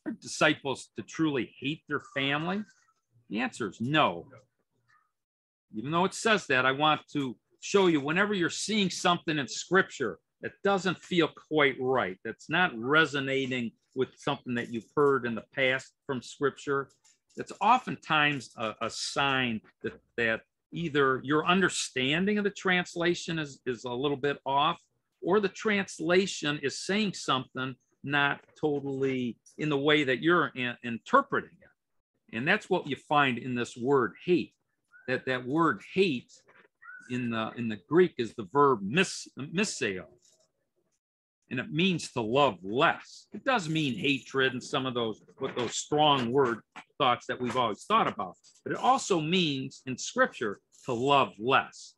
are 0.06 0.12
disciples 0.12 0.90
to 0.96 1.02
truly 1.02 1.52
hate 1.58 1.82
their 1.88 2.02
family? 2.14 2.62
The 3.28 3.40
answer 3.40 3.68
is 3.68 3.80
no. 3.80 4.26
Even 5.74 5.90
though 5.90 6.04
it 6.04 6.14
says 6.14 6.46
that, 6.46 6.64
I 6.64 6.72
want 6.72 7.00
to 7.12 7.36
show 7.60 7.86
you 7.86 8.00
whenever 8.00 8.34
you're 8.34 8.50
seeing 8.50 8.90
something 8.90 9.38
in 9.38 9.48
scripture 9.48 10.18
that 10.42 10.52
doesn't 10.62 10.98
feel 10.98 11.28
quite 11.48 11.76
right, 11.80 12.16
that's 12.24 12.48
not 12.48 12.72
resonating 12.78 13.72
with 13.94 14.08
something 14.16 14.54
that 14.54 14.72
you've 14.72 14.90
heard 14.96 15.26
in 15.26 15.34
the 15.34 15.44
past 15.54 15.92
from 16.06 16.22
scripture, 16.22 16.88
it's 17.36 17.52
oftentimes 17.60 18.50
a, 18.56 18.74
a 18.82 18.90
sign 18.90 19.60
that, 19.82 20.00
that 20.16 20.40
either 20.72 21.20
your 21.24 21.46
understanding 21.46 22.38
of 22.38 22.44
the 22.44 22.50
translation 22.50 23.38
is, 23.38 23.60
is 23.66 23.84
a 23.84 23.92
little 23.92 24.16
bit 24.16 24.38
off, 24.44 24.78
or 25.22 25.40
the 25.40 25.48
translation 25.48 26.58
is 26.62 26.78
saying 26.84 27.12
something 27.14 27.74
not 28.04 28.40
totally 28.60 29.36
in 29.58 29.68
the 29.68 29.78
way 29.78 30.04
that 30.04 30.22
you're 30.22 30.52
in, 30.54 30.76
interpreting 30.84 31.50
it. 31.60 32.36
And 32.36 32.46
that's 32.46 32.70
what 32.70 32.86
you 32.86 32.96
find 33.08 33.38
in 33.38 33.54
this 33.54 33.76
word 33.76 34.14
hate. 34.24 34.54
That 35.08 35.24
that 35.26 35.46
word 35.46 35.80
hate 35.94 36.30
in 37.10 37.30
the 37.30 37.50
in 37.56 37.68
the 37.68 37.78
Greek 37.88 38.14
is 38.18 38.34
the 38.34 38.48
verb 38.52 38.80
mis. 38.82 39.28
And 41.50 41.58
it 41.58 41.72
means 41.72 42.12
to 42.12 42.20
love 42.20 42.58
less. 42.62 43.26
It 43.32 43.42
does 43.44 43.70
mean 43.70 43.94
hatred 43.94 44.52
and 44.52 44.62
some 44.62 44.84
of 44.84 44.94
those 44.94 45.22
what 45.38 45.56
those 45.56 45.74
strong 45.74 46.30
word 46.30 46.60
thoughts 46.98 47.26
that 47.26 47.40
we've 47.40 47.56
always 47.56 47.84
thought 47.84 48.06
about. 48.06 48.34
But 48.64 48.72
it 48.72 48.78
also 48.78 49.20
means 49.20 49.82
in 49.86 49.96
scripture 49.96 50.60
to 50.84 50.92
love 50.92 51.32
less. 51.38 51.94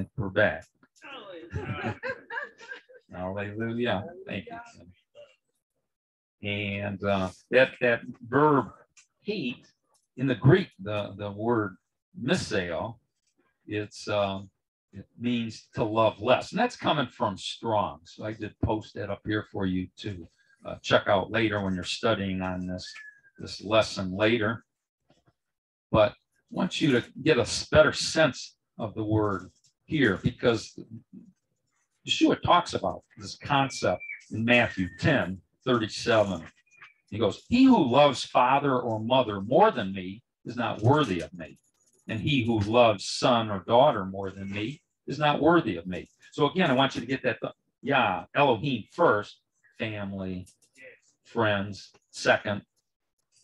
think 0.00 0.10
we're 0.16 0.28
back. 0.28 0.64
Hallelujah. 3.12 4.04
Thank 4.26 4.46
you. 4.46 4.58
And 6.48 7.02
uh, 7.04 7.28
that 7.50 7.72
that 7.80 8.00
verb 8.28 8.66
hate 9.22 9.66
in 10.16 10.26
the 10.26 10.34
Greek, 10.34 10.68
the 10.80 11.14
the 11.16 11.30
word 11.30 11.76
miseo, 12.20 12.96
it's 13.66 14.08
um, 14.08 14.50
it 14.92 15.06
means 15.18 15.68
to 15.74 15.84
love 15.84 16.20
less, 16.20 16.52
and 16.52 16.60
that's 16.60 16.76
coming 16.76 17.06
from 17.06 17.36
Strong. 17.36 18.00
So 18.04 18.24
I 18.24 18.32
did 18.32 18.54
post 18.64 18.94
that 18.94 19.10
up 19.10 19.22
here 19.24 19.46
for 19.52 19.66
you 19.66 19.86
to 19.98 20.28
uh, 20.66 20.76
check 20.82 21.08
out 21.08 21.30
later 21.30 21.62
when 21.62 21.74
you're 21.74 21.84
studying 21.84 22.42
on 22.42 22.66
this 22.66 22.86
this 23.38 23.62
lesson 23.62 24.16
later. 24.16 24.64
But 25.90 26.12
I 26.12 26.14
want 26.50 26.80
you 26.80 26.92
to 26.92 27.04
get 27.22 27.38
a 27.38 27.46
better 27.70 27.92
sense 27.92 28.56
of 28.78 28.94
the 28.94 29.04
word 29.04 29.50
here 29.84 30.18
because 30.22 30.78
Yeshua 32.06 32.40
talks 32.42 32.74
about 32.74 33.02
this 33.16 33.36
concept 33.36 34.02
in 34.32 34.44
Matthew 34.44 34.88
10 34.98 35.40
37. 35.64 36.42
He 37.10 37.18
goes, 37.18 37.42
He 37.48 37.64
who 37.64 37.84
loves 37.84 38.24
father 38.24 38.78
or 38.78 39.00
mother 39.00 39.40
more 39.40 39.70
than 39.70 39.92
me 39.92 40.22
is 40.44 40.56
not 40.56 40.80
worthy 40.80 41.20
of 41.20 41.32
me. 41.34 41.58
And 42.08 42.20
he 42.20 42.44
who 42.44 42.60
loves 42.60 43.06
son 43.06 43.50
or 43.50 43.60
daughter 43.60 44.04
more 44.04 44.30
than 44.30 44.50
me 44.50 44.80
is 45.06 45.18
not 45.18 45.40
worthy 45.40 45.76
of 45.76 45.86
me. 45.86 46.08
So 46.32 46.48
again, 46.50 46.70
I 46.70 46.74
want 46.74 46.94
you 46.94 47.00
to 47.00 47.06
get 47.06 47.22
that, 47.22 47.38
yeah, 47.82 48.24
Elohim 48.34 48.84
first, 48.92 49.40
family, 49.78 50.46
friends, 51.24 51.92
second, 52.10 52.62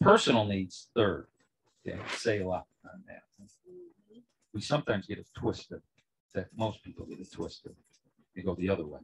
personal 0.01 0.45
needs 0.45 0.89
third. 0.95 1.27
Okay, 1.87 1.99
say 2.17 2.41
a 2.41 2.47
lot 2.47 2.67
on 2.85 3.03
that. 3.09 3.23
We 4.53 4.61
sometimes 4.61 5.07
get 5.07 5.19
it 5.19 5.27
twisted. 5.37 5.81
That 6.35 6.49
most 6.57 6.83
people 6.83 7.07
get 7.07 7.21
it 7.21 7.33
twisted. 7.33 7.75
They 8.35 8.43
go 8.43 8.55
the 8.55 8.69
other 8.69 8.87
way. 8.87 9.01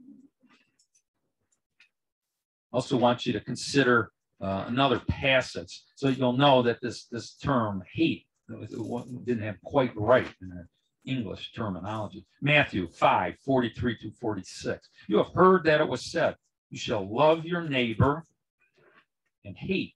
Also 2.72 2.96
want 2.96 3.26
you 3.26 3.32
to 3.32 3.40
consider 3.40 4.12
uh, 4.42 4.64
another 4.66 5.00
passage 5.08 5.82
so 5.94 6.08
you'll 6.08 6.36
know 6.36 6.62
that 6.62 6.80
this 6.82 7.06
this 7.06 7.36
term 7.36 7.82
hate 7.92 8.26
didn't 9.24 9.42
have 9.42 9.60
quite 9.62 9.92
right 9.96 10.28
in 10.42 10.48
the 10.48 10.66
English 11.04 11.52
terminology. 11.52 12.24
Matthew 12.40 12.88
5, 12.88 13.34
43 13.44 13.98
to 13.98 14.10
46. 14.12 14.88
You 15.08 15.18
have 15.18 15.32
heard 15.34 15.64
that 15.64 15.80
it 15.80 15.88
was 15.88 16.10
said, 16.10 16.36
You 16.70 16.78
shall 16.78 17.08
love 17.08 17.44
your 17.44 17.62
neighbor 17.62 18.24
and 19.44 19.56
hate, 19.56 19.94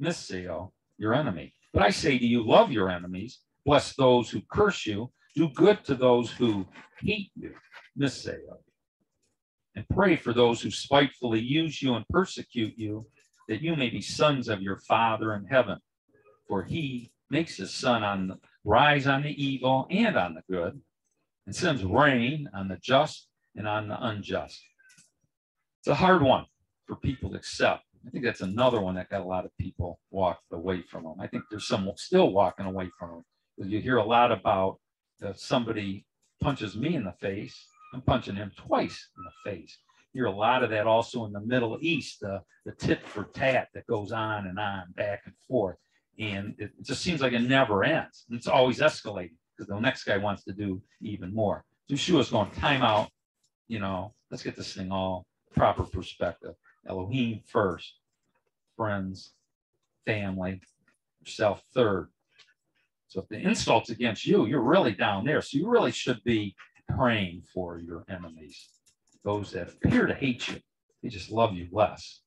miseo, 0.00 0.72
your 0.98 1.14
enemy. 1.14 1.54
But 1.72 1.82
I 1.82 1.90
say 1.90 2.18
to 2.18 2.26
you, 2.26 2.46
love 2.46 2.70
your 2.70 2.90
enemies, 2.90 3.40
bless 3.64 3.94
those 3.94 4.30
who 4.30 4.42
curse 4.50 4.86
you, 4.86 5.10
do 5.34 5.48
good 5.50 5.84
to 5.84 5.94
those 5.94 6.30
who 6.30 6.66
hate 7.00 7.30
you, 7.34 7.54
miseo. 7.98 8.58
And 9.76 9.84
pray 9.88 10.14
for 10.14 10.32
those 10.32 10.62
who 10.62 10.70
spitefully 10.70 11.40
use 11.40 11.82
you 11.82 11.94
and 11.94 12.06
persecute 12.08 12.74
you, 12.76 13.06
that 13.48 13.62
you 13.62 13.76
may 13.76 13.90
be 13.90 14.00
sons 14.00 14.48
of 14.48 14.62
your 14.62 14.78
Father 14.78 15.34
in 15.34 15.46
heaven. 15.46 15.78
For 16.48 16.62
he 16.62 17.10
makes 17.30 17.56
his 17.56 17.72
sun 17.72 18.02
on 18.02 18.28
the, 18.28 18.38
rise 18.64 19.06
on 19.06 19.22
the 19.22 19.42
evil 19.42 19.86
and 19.90 20.16
on 20.16 20.34
the 20.34 20.42
good, 20.50 20.80
and 21.46 21.54
sends 21.54 21.84
rain 21.84 22.48
on 22.54 22.68
the 22.68 22.76
just 22.76 23.28
and 23.56 23.66
on 23.68 23.88
the 23.88 24.06
unjust. 24.06 24.62
It's 25.80 25.88
a 25.88 25.94
hard 25.94 26.22
one 26.22 26.46
for 26.86 26.96
people 26.96 27.30
to 27.30 27.36
accept. 27.36 27.82
I 28.06 28.10
think 28.10 28.24
that's 28.24 28.42
another 28.42 28.80
one 28.80 28.94
that 28.96 29.08
got 29.08 29.22
a 29.22 29.26
lot 29.26 29.46
of 29.46 29.56
people 29.58 29.98
walked 30.10 30.52
away 30.52 30.82
from 30.82 31.04
them. 31.04 31.16
I 31.20 31.26
think 31.26 31.44
there's 31.50 31.66
some 31.66 31.90
still 31.96 32.30
walking 32.32 32.66
away 32.66 32.90
from 32.98 33.10
them. 33.58 33.70
You 33.70 33.80
hear 33.80 33.96
a 33.96 34.04
lot 34.04 34.32
about 34.32 34.78
somebody 35.34 36.04
punches 36.42 36.76
me 36.76 36.94
in 36.94 37.04
the 37.04 37.14
face, 37.20 37.66
I'm 37.94 38.02
punching 38.02 38.36
him 38.36 38.52
twice 38.56 39.08
in 39.16 39.24
the 39.24 39.50
face. 39.50 39.78
Hear 40.14 40.26
a 40.26 40.30
lot 40.30 40.62
of 40.62 40.70
that 40.70 40.86
also 40.86 41.26
in 41.26 41.32
the 41.32 41.40
Middle 41.40 41.76
East, 41.80 42.22
uh, 42.22 42.38
the 42.64 42.72
tit 42.72 43.04
for 43.04 43.24
tat 43.24 43.68
that 43.74 43.86
goes 43.86 44.12
on 44.12 44.46
and 44.46 44.58
on, 44.58 44.84
back 44.96 45.22
and 45.26 45.34
forth. 45.46 45.76
And 46.18 46.54
it 46.58 46.70
just 46.82 47.02
seems 47.02 47.20
like 47.20 47.32
it 47.32 47.40
never 47.40 47.82
ends. 47.82 48.24
It's 48.30 48.46
always 48.46 48.78
escalating 48.78 49.34
because 49.56 49.68
the 49.68 49.78
next 49.80 50.04
guy 50.04 50.16
wants 50.16 50.44
to 50.44 50.52
do 50.52 50.80
even 51.00 51.34
more. 51.34 51.64
Yeshua's 51.90 52.30
going, 52.30 52.50
time 52.52 52.82
out, 52.82 53.10
you 53.68 53.80
know, 53.80 54.14
let's 54.30 54.42
get 54.42 54.56
this 54.56 54.72
thing 54.72 54.92
all 54.92 55.26
proper 55.54 55.82
perspective. 55.82 56.54
Elohim 56.86 57.40
first, 57.46 57.94
friends, 58.76 59.32
family, 60.06 60.60
yourself 61.20 61.62
third. 61.74 62.08
So 63.08 63.20
if 63.20 63.28
the 63.28 63.38
insult's 63.38 63.90
against 63.90 64.26
you, 64.26 64.46
you're 64.46 64.60
really 64.60 64.92
down 64.92 65.24
there. 65.24 65.40
So 65.40 65.58
you 65.58 65.68
really 65.68 65.92
should 65.92 66.22
be 66.24 66.54
praying 66.96 67.42
for 67.52 67.78
your 67.78 68.04
enemies, 68.08 68.68
those 69.24 69.52
that 69.52 69.68
appear 69.68 70.06
to 70.06 70.14
hate 70.14 70.48
you. 70.48 70.60
They 71.02 71.08
just 71.08 71.30
love 71.30 71.54
you 71.54 71.68
less. 71.72 72.20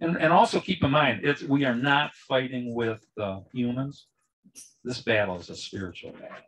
And, 0.00 0.16
and 0.16 0.32
also 0.32 0.60
keep 0.60 0.82
in 0.84 0.90
mind, 0.90 1.20
it's, 1.24 1.42
we 1.42 1.64
are 1.64 1.74
not 1.74 2.14
fighting 2.14 2.74
with 2.74 3.04
uh, 3.20 3.40
humans. 3.52 4.06
This 4.84 5.00
battle 5.02 5.38
is 5.38 5.50
a 5.50 5.56
spiritual 5.56 6.12
battle. 6.12 6.44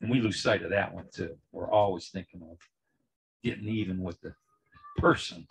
And 0.00 0.10
we 0.10 0.20
lose 0.20 0.42
sight 0.42 0.62
of 0.62 0.70
that 0.70 0.92
one 0.92 1.06
too. 1.14 1.36
We're 1.52 1.70
always 1.70 2.08
thinking 2.08 2.42
of 2.42 2.58
getting 3.44 3.68
even 3.68 4.02
with 4.02 4.20
the 4.20 4.34
person. 4.98 5.46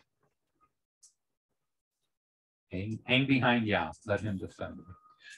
Hang, 2.72 3.00
hang 3.06 3.28
behind 3.28 3.66
Yah, 3.66 3.92
let 4.06 4.22
him 4.22 4.38
defend 4.38 4.76
you. 4.78 4.86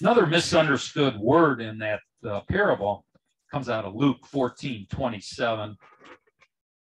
Another 0.02 0.26
misunderstood 0.26 1.18
word 1.20 1.62
in 1.62 1.78
that 1.80 2.00
uh, 2.28 2.42
parable 2.50 3.06
comes 3.52 3.70
out 3.70 3.86
of 3.86 3.96
Luke 3.96 4.26
14 4.26 4.88
27 4.90 5.78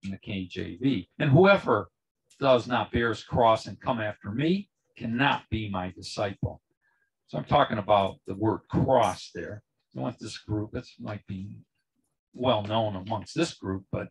in 0.04 0.12
the 0.12 0.18
KJV. 0.18 1.08
And 1.20 1.30
whoever 1.30 1.90
does 2.40 2.68
not 2.68 2.92
bear 2.92 3.10
his 3.10 3.24
cross 3.24 3.68
and 3.68 3.80
come 3.80 4.00
after 4.00 4.32
me 4.32 4.70
cannot 4.98 5.44
be 5.50 5.70
my 5.70 5.92
disciple. 5.92 6.62
So 7.28 7.38
I'm 7.38 7.46
talking 7.46 7.78
about 7.78 8.18
the 8.28 8.36
word 8.36 8.62
cross 8.70 9.32
there. 9.34 9.64
I 9.96 10.02
want 10.02 10.20
this 10.20 10.38
group, 10.38 10.72
that 10.72 10.86
might 11.00 11.26
be 11.28 11.58
well 12.34 12.64
known 12.64 12.96
amongst 12.96 13.36
this 13.36 13.54
group, 13.54 13.86
but 13.92 14.08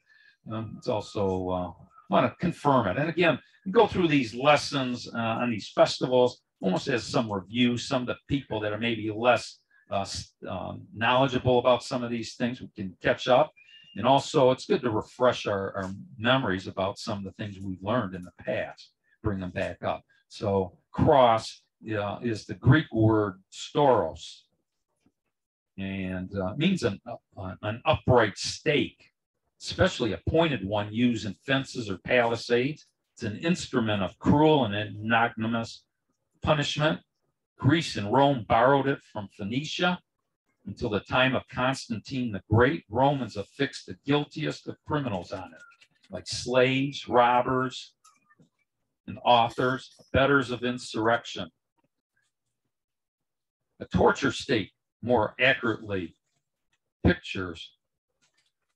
um, 0.51 0.75
it's 0.79 0.89
also 0.89 1.49
uh, 1.51 1.85
want 2.11 2.27
to 2.27 2.37
confirm 2.41 2.87
it. 2.87 2.97
And 2.97 3.09
again, 3.09 3.39
go 3.71 3.87
through 3.87 4.09
these 4.09 4.35
lessons 4.35 5.09
uh, 5.13 5.19
on 5.19 5.51
these 5.51 5.71
festivals 5.75 6.41
almost 6.61 6.89
as 6.89 7.05
some 7.05 7.33
review. 7.33 7.77
Some 7.77 8.03
of 8.03 8.09
the 8.09 8.17
people 8.29 8.61
that 8.61 8.73
are 8.73 8.79
maybe 8.79 9.11
less 9.15 9.59
uh, 9.91 10.07
um, 10.49 10.83
knowledgeable 10.95 11.59
about 11.59 11.83
some 11.83 12.03
of 12.03 12.11
these 12.11 12.35
things 12.35 12.61
we 12.61 12.69
can 12.75 12.97
catch 13.03 13.29
up 13.29 13.53
And 13.97 14.07
also, 14.07 14.51
it's 14.51 14.65
good 14.65 14.83
to 14.83 14.91
refresh 14.91 15.47
our, 15.47 15.77
our 15.77 15.91
memories 16.19 16.67
about 16.67 16.99
some 16.99 17.19
of 17.19 17.25
the 17.25 17.33
things 17.33 17.59
we've 17.61 17.83
learned 17.83 18.15
in 18.15 18.25
the 18.25 18.33
past, 18.43 18.91
bring 19.23 19.41
them 19.41 19.51
back 19.51 19.83
up. 19.83 20.03
So 20.29 20.79
cross 20.93 21.63
yeah, 21.83 22.19
is 22.23 22.47
the 22.47 22.55
Greek 22.55 22.87
word 22.93 23.43
storos. 23.53 24.43
And 25.79 26.31
uh, 26.39 26.55
means 26.57 26.83
an, 26.85 27.01
uh, 27.07 27.55
an 27.63 27.83
upright 27.85 28.39
stake, 28.39 29.11
especially 29.61 30.13
a 30.13 30.21
pointed 30.29 30.65
one 30.65 30.93
used 30.93 31.27
in 31.27 31.35
fences 31.45 31.91
or 31.91 31.99
palisades. 31.99 32.87
It's 33.15 33.25
an 33.25 33.39
instrument 33.39 34.03
of 34.03 34.19
cruel 34.19 34.65
and 34.65 34.75
ignominious 34.75 35.85
punishment. 36.43 37.01
Greece 37.59 37.97
and 37.97 38.13
Rome 38.13 38.45
borrowed 38.49 38.87
it 38.87 39.01
from 39.13 39.29
Phoenicia 39.37 39.99
until 40.67 40.91
the 40.91 41.01
time 41.01 41.35
of 41.35 41.43
Constantine 41.49 42.33
the 42.33 42.43
Great. 42.51 42.85
Romans 42.89 43.37
affixed 43.37 43.87
the 43.87 43.97
guiltiest 44.07 44.69
of 44.69 44.77
criminals 44.87 45.33
on 45.33 45.53
it, 45.53 45.63
like 46.11 46.27
slaves, 46.27 47.09
robbers, 47.09 47.95
and 49.07 49.19
authors, 49.25 49.95
betters 50.13 50.51
of 50.51 50.63
insurrection. 50.63 51.51
A 53.81 53.85
torture 53.87 54.33
stake 54.33 54.73
more 55.03 55.35
accurately 55.41 56.15
pictures 57.05 57.73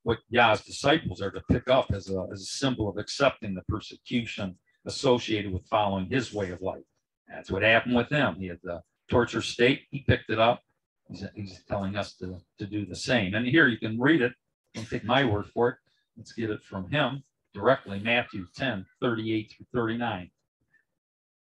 what 0.03 0.18
Yah's 0.29 0.61
disciples 0.61 1.20
are 1.20 1.33
to 1.33 1.40
pick 1.51 1.68
up 1.68 1.90
as 1.92 2.11
a, 2.11 2.27
as 2.33 2.40
a 2.40 2.44
symbol 2.44 2.88
of 2.88 2.96
accepting 2.96 3.55
the 3.55 3.62
persecution 3.68 4.57
associated 4.87 5.53
with 5.53 5.66
following 5.66 6.07
his 6.07 6.33
way 6.33 6.51
of 6.51 6.62
life. 6.62 6.85
That's 7.29 7.51
what 7.51 7.62
happened 7.62 7.96
with 7.96 8.09
him. 8.09 8.37
He 8.38 8.46
had 8.46 8.61
the 8.62 8.83
torture 9.11 9.42
stake, 9.42 9.87
he 9.90 10.05
picked 10.07 10.31
it 10.31 10.38
up. 10.38 10.61
He's, 11.08 11.24
he's 11.34 11.62
telling 11.68 11.96
us 11.96 12.14
to, 12.14 12.38
to 12.58 12.66
do 12.66 12.84
the 12.84 12.96
same. 12.96 13.34
And 13.34 13.46
here 13.46 13.68
you 13.68 13.78
can 13.78 14.00
read 14.00 14.22
it. 14.22 14.32
Don't 14.74 14.88
take 14.88 15.04
my 15.04 15.24
word 15.24 15.46
for 15.46 15.68
it. 15.70 15.76
Let's 16.16 16.32
get 16.32 16.50
it 16.50 16.62
from 16.62 16.90
him 16.90 17.22
directly 17.54 17.98
Matthew 17.98 18.46
10 18.54 18.84
38 19.00 19.54
through 19.56 19.66
39. 19.80 20.30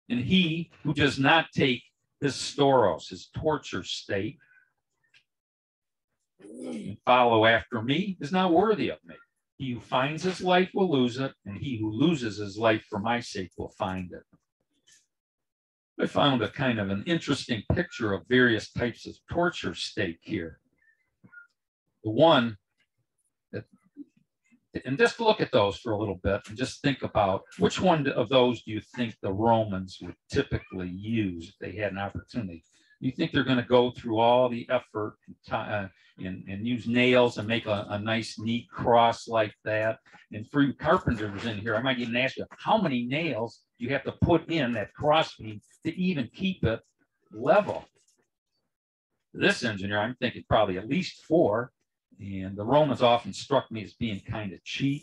And 0.08 0.20
he 0.20 0.70
who 0.82 0.92
does 0.92 1.18
not 1.18 1.46
take 1.54 1.82
his 2.20 2.34
storos, 2.34 3.08
his 3.08 3.30
torture 3.34 3.82
stake, 3.82 4.38
and 6.40 6.96
follow 7.04 7.46
after 7.46 7.82
me 7.82 8.16
is 8.20 8.32
not 8.32 8.52
worthy 8.52 8.90
of 8.90 8.98
me. 9.04 9.14
He 9.56 9.72
who 9.72 9.80
finds 9.80 10.22
his 10.22 10.40
life 10.40 10.70
will 10.74 10.90
lose 10.90 11.18
it, 11.18 11.32
and 11.46 11.56
he 11.56 11.78
who 11.78 11.90
loses 11.90 12.36
his 12.36 12.58
life 12.58 12.84
for 12.90 12.98
my 12.98 13.20
sake 13.20 13.52
will 13.56 13.72
find 13.78 14.12
it. 14.12 14.24
I 16.00 16.06
found 16.06 16.42
a 16.42 16.48
kind 16.48 16.80
of 16.80 16.90
an 16.90 17.04
interesting 17.06 17.62
picture 17.74 18.12
of 18.12 18.26
various 18.28 18.70
types 18.70 19.06
of 19.06 19.16
torture 19.30 19.74
stake 19.74 20.18
here. 20.22 20.58
The 22.02 22.10
one 22.10 22.56
that, 23.52 23.64
and 24.84 24.98
just 24.98 25.20
look 25.20 25.40
at 25.40 25.52
those 25.52 25.76
for 25.76 25.92
a 25.92 25.98
little 25.98 26.18
bit 26.22 26.40
and 26.48 26.56
just 26.56 26.80
think 26.80 27.02
about 27.02 27.42
which 27.58 27.80
one 27.80 28.08
of 28.08 28.28
those 28.30 28.62
do 28.62 28.72
you 28.72 28.80
think 28.96 29.16
the 29.20 29.32
Romans 29.32 29.98
would 30.00 30.16
typically 30.30 30.88
use 30.88 31.50
if 31.50 31.58
they 31.60 31.78
had 31.78 31.92
an 31.92 31.98
opportunity? 31.98 32.64
You 33.02 33.10
think 33.10 33.32
they're 33.32 33.42
going 33.42 33.56
to 33.56 33.64
go 33.64 33.90
through 33.90 34.20
all 34.20 34.48
the 34.48 34.64
effort 34.70 35.16
uh, 35.50 35.88
and, 36.18 36.44
and 36.48 36.64
use 36.64 36.86
nails 36.86 37.36
and 37.36 37.48
make 37.48 37.66
a, 37.66 37.84
a, 37.90 37.98
nice, 37.98 38.38
neat 38.38 38.70
cross 38.70 39.26
like 39.26 39.52
that? 39.64 39.98
And 40.30 40.48
for 40.48 40.62
you 40.62 40.72
carpenters 40.72 41.44
in 41.44 41.58
here, 41.58 41.74
I 41.74 41.82
might 41.82 41.98
even 41.98 42.14
ask 42.14 42.36
you, 42.36 42.46
how 42.56 42.80
many 42.80 43.04
nails 43.04 43.62
do 43.76 43.86
you 43.86 43.92
have 43.92 44.04
to 44.04 44.12
put 44.12 44.48
in 44.48 44.72
that 44.74 44.94
cross 44.94 45.34
beam 45.34 45.60
to 45.84 45.92
even 46.00 46.30
keep 46.32 46.62
it 46.62 46.78
level? 47.32 47.84
This 49.34 49.64
engineer, 49.64 49.98
I'm 49.98 50.14
thinking 50.20 50.44
probably 50.48 50.78
at 50.78 50.88
least 50.88 51.24
four. 51.24 51.72
And 52.20 52.56
the 52.56 52.64
Romans 52.64 53.02
often 53.02 53.32
struck 53.32 53.68
me 53.72 53.82
as 53.82 53.94
being 53.94 54.20
kind 54.20 54.52
of 54.52 54.62
cheap 54.62 55.02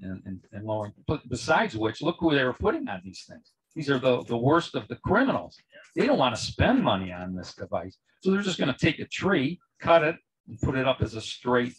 and, 0.00 0.22
and, 0.26 0.40
and 0.52 0.64
lowering. 0.64 0.92
But 1.08 1.28
besides 1.28 1.76
which, 1.76 2.02
look 2.02 2.18
who 2.20 2.36
they 2.36 2.44
were 2.44 2.52
putting 2.52 2.86
on 2.88 3.00
these 3.04 3.24
things. 3.28 3.50
These 3.74 3.90
are 3.90 3.98
the, 3.98 4.22
the 4.24 4.36
worst 4.36 4.76
of 4.76 4.86
the 4.86 4.96
criminals. 4.96 5.56
They 5.94 6.06
don't 6.06 6.18
want 6.18 6.34
to 6.34 6.40
spend 6.40 6.82
money 6.82 7.12
on 7.12 7.34
this 7.34 7.54
device. 7.54 7.98
So 8.22 8.30
they're 8.30 8.42
just 8.42 8.58
going 8.58 8.72
to 8.72 8.78
take 8.78 8.98
a 8.98 9.06
tree, 9.06 9.60
cut 9.80 10.04
it, 10.04 10.16
and 10.48 10.60
put 10.60 10.76
it 10.76 10.86
up 10.86 11.02
as 11.02 11.14
a 11.14 11.20
straight 11.20 11.74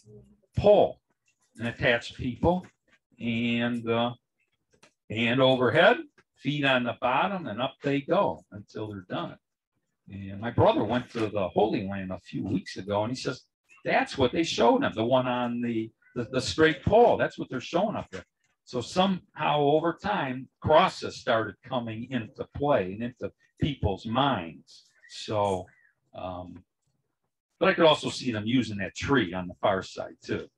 pole 0.56 1.00
and 1.58 1.68
attach 1.68 2.14
people 2.14 2.66
and 3.20 3.88
uh, 3.88 4.12
and 5.10 5.40
overhead, 5.40 5.98
feet 6.36 6.64
on 6.64 6.84
the 6.84 6.96
bottom, 7.00 7.46
and 7.46 7.60
up 7.60 7.74
they 7.82 8.00
go 8.00 8.44
until 8.52 8.88
they're 8.88 9.06
done. 9.08 9.36
And 10.10 10.40
my 10.40 10.50
brother 10.50 10.84
went 10.84 11.10
to 11.10 11.26
the 11.28 11.48
Holy 11.48 11.86
Land 11.86 12.10
a 12.10 12.20
few 12.20 12.44
weeks 12.44 12.76
ago, 12.76 13.02
and 13.02 13.12
he 13.12 13.16
says 13.16 13.42
that's 13.84 14.16
what 14.16 14.32
they 14.32 14.42
showed 14.42 14.82
him, 14.82 14.92
the 14.94 15.04
one 15.04 15.26
on 15.26 15.60
the, 15.60 15.90
the, 16.14 16.24
the 16.24 16.40
straight 16.40 16.82
pole. 16.82 17.16
That's 17.16 17.38
what 17.38 17.48
they're 17.50 17.60
showing 17.60 17.96
up 17.96 18.10
there. 18.10 18.24
So 18.64 18.80
somehow 18.80 19.60
over 19.60 19.98
time, 20.02 20.48
crosses 20.60 21.16
started 21.16 21.56
coming 21.64 22.10
into 22.10 22.46
play 22.56 22.92
and 22.92 23.02
into 23.02 23.30
people's 23.60 24.06
minds. 24.06 24.84
So, 25.08 25.66
um, 26.14 26.62
but 27.60 27.68
I 27.68 27.74
could 27.74 27.86
also 27.86 28.10
see 28.10 28.32
them 28.32 28.46
using 28.46 28.78
that 28.78 28.94
tree 28.94 29.32
on 29.32 29.48
the 29.48 29.54
far 29.60 29.82
side 29.82 30.16
too, 30.22 30.48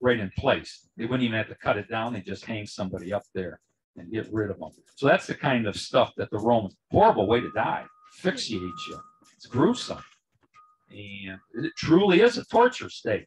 right 0.00 0.18
in 0.18 0.30
place. 0.36 0.88
They 0.96 1.04
wouldn't 1.04 1.22
even 1.22 1.36
have 1.36 1.48
to 1.48 1.54
cut 1.54 1.76
it 1.76 1.88
down. 1.88 2.12
They 2.12 2.20
just 2.20 2.44
hang 2.44 2.66
somebody 2.66 3.12
up 3.12 3.24
there 3.34 3.60
and 3.96 4.12
get 4.12 4.32
rid 4.32 4.50
of 4.50 4.58
them. 4.58 4.70
So 4.94 5.06
that's 5.06 5.26
the 5.26 5.34
kind 5.34 5.66
of 5.66 5.76
stuff 5.76 6.12
that 6.16 6.30
the 6.30 6.38
Romans, 6.38 6.76
horrible 6.90 7.26
way 7.26 7.40
to 7.40 7.50
die, 7.52 7.84
asphyxiate 8.14 8.62
you. 8.62 9.00
It's 9.36 9.46
gruesome. 9.46 10.02
And 10.90 11.38
it 11.64 11.72
truly 11.76 12.20
is 12.20 12.38
a 12.38 12.44
torture 12.44 12.90
stake. 12.90 13.26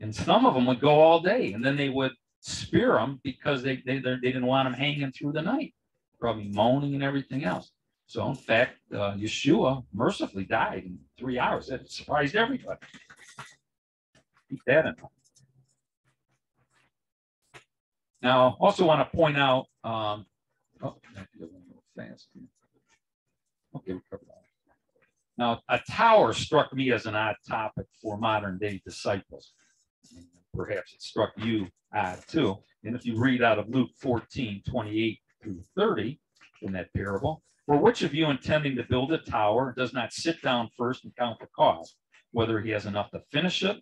And 0.00 0.14
some 0.14 0.46
of 0.46 0.54
them 0.54 0.66
would 0.66 0.80
go 0.80 1.00
all 1.00 1.20
day 1.20 1.52
and 1.52 1.64
then 1.64 1.76
they 1.76 1.90
would 1.90 2.12
spear 2.40 2.92
them 2.94 3.20
because 3.22 3.62
they, 3.62 3.82
they, 3.84 3.98
they 3.98 4.16
didn't 4.16 4.46
want 4.46 4.66
them 4.66 4.78
hanging 4.78 5.12
through 5.12 5.32
the 5.32 5.42
night, 5.42 5.74
probably 6.20 6.48
moaning 6.48 6.94
and 6.94 7.02
everything 7.02 7.44
else. 7.44 7.70
So 8.06 8.28
in 8.28 8.34
fact, 8.34 8.76
uh, 8.92 9.14
Yeshua 9.14 9.84
mercifully 9.92 10.44
died 10.44 10.84
in 10.84 10.98
three 11.18 11.38
hours. 11.38 11.68
That 11.68 11.88
surprised 11.90 12.34
everybody. 12.34 12.80
Keep 14.48 14.60
that 14.66 14.86
in 14.86 14.94
mind. 15.00 15.10
Now, 18.22 18.56
also 18.60 18.84
want 18.84 19.00
to 19.08 19.16
point 19.16 19.38
out, 19.38 19.66
um, 19.84 20.26
oh, 20.82 20.96
fast. 21.96 22.28
Okay, 23.76 23.94
we. 23.94 24.00
Now, 25.38 25.62
a 25.70 25.78
tower 25.90 26.34
struck 26.34 26.74
me 26.74 26.92
as 26.92 27.06
an 27.06 27.14
odd 27.14 27.36
topic 27.48 27.86
for 28.02 28.18
modern 28.18 28.58
day 28.58 28.82
disciples. 28.84 29.52
Perhaps 30.52 30.92
it 30.92 31.00
struck 31.00 31.30
you 31.38 31.68
odd 31.94 32.18
too. 32.28 32.58
And 32.84 32.94
if 32.94 33.06
you 33.06 33.16
read 33.16 33.42
out 33.42 33.58
of 33.58 33.68
Luke 33.70 33.90
14, 34.00 34.62
28 34.68 35.18
through 35.42 35.62
30 35.76 36.18
in 36.62 36.72
that 36.72 36.92
parable, 36.94 37.42
for 37.66 37.76
which 37.76 38.02
of 38.02 38.14
you 38.14 38.26
intending 38.30 38.76
to 38.76 38.84
build 38.84 39.12
a 39.12 39.18
tower 39.18 39.74
does 39.76 39.92
not 39.92 40.12
sit 40.12 40.40
down 40.42 40.68
first 40.76 41.04
and 41.04 41.16
count 41.16 41.38
the 41.40 41.46
cost, 41.56 41.96
whether 42.32 42.60
he 42.60 42.70
has 42.70 42.86
enough 42.86 43.10
to 43.10 43.20
finish 43.30 43.62
it, 43.62 43.76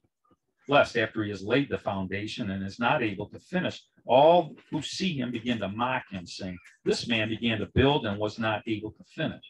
lest 0.68 0.97
after 0.97 1.25
he 1.25 1.31
has 1.31 1.42
laid 1.42 1.68
the 1.71 1.79
foundation 1.79 2.51
and 2.51 2.64
is 2.64 2.79
not 2.79 3.03
able 3.03 3.29
to 3.31 3.38
finish, 3.38 3.83
all 4.07 4.55
who 4.71 4.83
see 4.83 5.18
him 5.18 5.31
begin 5.31 5.59
to 5.59 5.68
mock 5.68 6.05
him, 6.11 6.27
saying, 6.27 6.59
This 6.85 7.09
man 7.09 7.29
began 7.29 7.59
to 7.59 7.68
build 7.75 8.07
and 8.07 8.18
was 8.18 8.38
not 8.38 8.62
able 8.66 8.92
to 8.92 9.05
finish. 9.05 9.44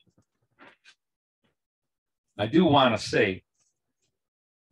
I 2.38 2.46
do 2.46 2.64
want 2.64 2.98
to 2.98 3.04
say 3.04 3.42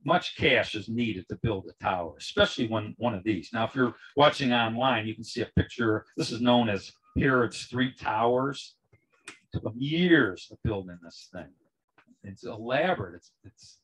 much 0.05 0.37
cash 0.37 0.77
is 0.77 0.89
needed 0.89 1.27
to 1.29 1.37
build 1.43 1.67
a 1.69 1.85
tower, 1.85 2.15
especially 2.17 2.69
when 2.69 2.95
one 2.97 3.15
of 3.15 3.25
these. 3.25 3.51
Now, 3.53 3.67
if 3.67 3.75
you're 3.75 3.97
watching 4.17 4.53
online, 4.53 5.07
you 5.07 5.15
can 5.15 5.25
see 5.25 5.43
a 5.43 5.51
picture. 5.57 6.07
This 6.17 6.31
is 6.31 6.41
known 6.41 6.69
as 6.69 6.93
Herod's 7.17 7.65
Three 7.65 7.93
Towers. 7.93 8.75
It 9.29 9.61
took 9.61 9.73
years 9.77 10.49
of 10.51 10.59
building 10.63 10.99
this 11.03 11.29
thing. 11.33 11.49
It's 12.23 12.45
elaborate. 12.45 13.17
It's, 13.17 13.31
it's 13.45 13.79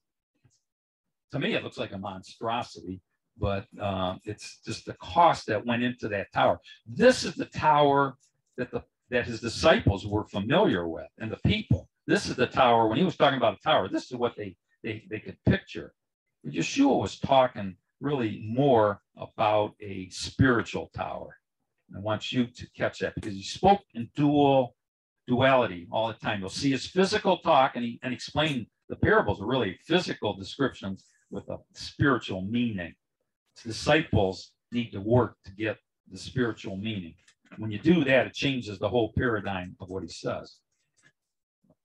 to 1.32 1.38
me, 1.38 1.54
it 1.54 1.64
looks 1.64 1.78
like 1.78 1.92
a 1.92 1.98
monstrosity, 1.98 3.00
but 3.38 3.66
um, 3.80 4.20
it's 4.24 4.58
just 4.64 4.84
the 4.84 4.94
cost 4.94 5.46
that 5.46 5.64
went 5.64 5.82
into 5.82 6.08
that 6.08 6.32
tower. 6.32 6.60
This 6.86 7.24
is 7.24 7.34
the 7.34 7.46
tower 7.46 8.16
that 8.56 8.70
the 8.70 8.82
that 9.10 9.26
his 9.26 9.40
disciples 9.40 10.06
were 10.06 10.24
familiar 10.24 10.88
with 10.88 11.08
and 11.18 11.30
the 11.30 11.38
people. 11.46 11.88
This 12.06 12.26
is 12.26 12.36
the 12.36 12.46
tower. 12.46 12.88
When 12.88 12.96
he 12.96 13.04
was 13.04 13.16
talking 13.16 13.36
about 13.36 13.58
a 13.58 13.62
tower, 13.62 13.88
this 13.88 14.10
is 14.10 14.16
what 14.16 14.36
they 14.36 14.56
they, 14.82 15.04
they 15.10 15.20
could 15.20 15.36
picture. 15.44 15.94
Yeshua 16.46 16.98
was 17.00 17.18
talking 17.18 17.76
really 18.00 18.42
more 18.44 19.00
about 19.16 19.74
a 19.80 20.08
spiritual 20.10 20.90
tower. 20.94 21.36
I 21.94 22.00
want 22.00 22.32
you 22.32 22.46
to 22.46 22.66
catch 22.76 23.00
that 23.00 23.14
because 23.14 23.34
he 23.34 23.42
spoke 23.42 23.80
in 23.94 24.08
dual 24.14 24.74
duality 25.26 25.86
all 25.90 26.08
the 26.08 26.14
time. 26.14 26.40
You'll 26.40 26.48
see 26.48 26.70
his 26.70 26.86
physical 26.86 27.38
talk 27.38 27.76
and 27.76 27.84
he 27.84 28.00
and 28.02 28.12
explain 28.12 28.66
the 28.88 28.96
parables 28.96 29.40
are 29.40 29.46
really 29.46 29.78
physical 29.86 30.34
descriptions 30.34 31.06
with 31.30 31.48
a 31.48 31.58
spiritual 31.74 32.42
meaning. 32.42 32.94
Disciples 33.64 34.52
need 34.70 34.90
to 34.92 35.00
work 35.00 35.36
to 35.44 35.52
get 35.52 35.78
the 36.10 36.18
spiritual 36.18 36.76
meaning. 36.76 37.14
When 37.58 37.70
you 37.70 37.78
do 37.78 38.04
that, 38.04 38.26
it 38.26 38.34
changes 38.34 38.78
the 38.78 38.88
whole 38.88 39.12
paradigm 39.16 39.76
of 39.80 39.88
what 39.88 40.02
he 40.02 40.08
says. 40.08 40.56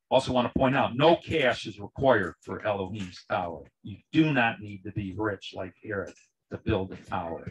Also 0.10 0.32
want 0.32 0.52
to 0.52 0.58
point 0.58 0.76
out, 0.76 0.96
no 0.96 1.17
cash 1.17 1.67
is 1.67 1.80
required 1.80 2.36
for 2.41 2.65
Elohim's 2.65 3.26
tower. 3.30 3.63
You 3.84 3.98
do 4.13 4.32
not 4.32 4.62
need 4.62 4.84
to 4.84 4.91
be 4.91 5.13
rich 5.17 5.54
like 5.56 5.74
Herod. 5.84 6.13
to 6.52 6.58
build 6.58 6.93
a 6.93 6.96
tower. 7.10 7.46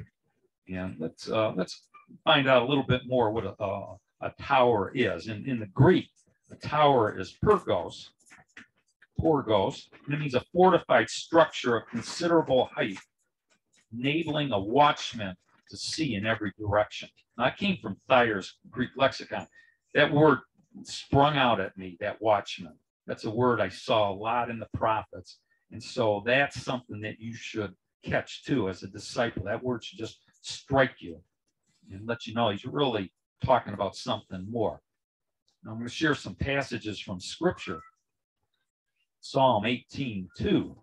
And 0.68 0.96
let's, 0.98 1.30
uh, 1.30 1.52
let's 1.54 1.86
find 2.24 2.48
out 2.48 2.62
a 2.62 2.66
little 2.66 2.84
bit 2.84 3.02
more 3.06 3.30
what 3.30 3.44
a, 3.44 3.62
a, 3.62 3.96
a 4.22 4.30
tower 4.40 4.92
is. 4.94 5.28
In, 5.28 5.48
in 5.48 5.60
the 5.60 5.66
Greek, 5.66 6.08
a 6.50 6.56
tower 6.56 7.18
is 7.18 7.36
pyrgos, 7.44 8.10
porgos, 9.20 9.88
and 10.04 10.14
it 10.14 10.20
means 10.20 10.34
a 10.34 10.44
fortified 10.52 11.08
structure 11.08 11.76
of 11.76 11.88
considerable 11.88 12.68
height, 12.74 12.98
enabling 13.92 14.52
a 14.52 14.58
watchman 14.58 15.34
to 15.70 15.76
see 15.76 16.14
in 16.14 16.26
every 16.26 16.52
direction. 16.58 17.08
Now, 17.36 17.44
that 17.44 17.58
came 17.58 17.78
from 17.82 17.96
Thayer's 18.08 18.58
Greek 18.70 18.90
lexicon. 18.96 19.46
That 19.94 20.12
word 20.12 20.38
sprung 20.84 21.36
out 21.36 21.60
at 21.60 21.76
me, 21.76 21.96
that 22.00 22.20
watchman. 22.20 22.74
That's 23.06 23.24
a 23.24 23.30
word 23.30 23.60
I 23.60 23.68
saw 23.68 24.10
a 24.10 24.14
lot 24.14 24.50
in 24.50 24.58
the 24.58 24.68
prophets. 24.74 25.38
And 25.72 25.82
so 25.82 26.22
that's 26.24 26.60
something 26.62 27.00
that 27.00 27.18
you 27.18 27.34
should 27.34 27.74
catch 28.04 28.44
too 28.44 28.68
as 28.68 28.82
a 28.82 28.88
disciple. 28.88 29.44
That 29.44 29.62
word 29.62 29.84
should 29.84 29.98
just 29.98 30.20
strike 30.42 30.96
you 31.00 31.20
and 31.90 32.06
let 32.06 32.26
you 32.26 32.34
know 32.34 32.50
he's 32.50 32.64
really 32.64 33.12
talking 33.44 33.74
about 33.74 33.96
something 33.96 34.46
more. 34.50 34.80
Now 35.64 35.72
I'm 35.72 35.78
going 35.78 35.88
to 35.88 35.94
share 35.94 36.14
some 36.14 36.34
passages 36.34 37.00
from 37.00 37.20
scripture. 37.20 37.80
Psalm 39.20 39.66
18, 39.66 40.28
2. 40.36 40.76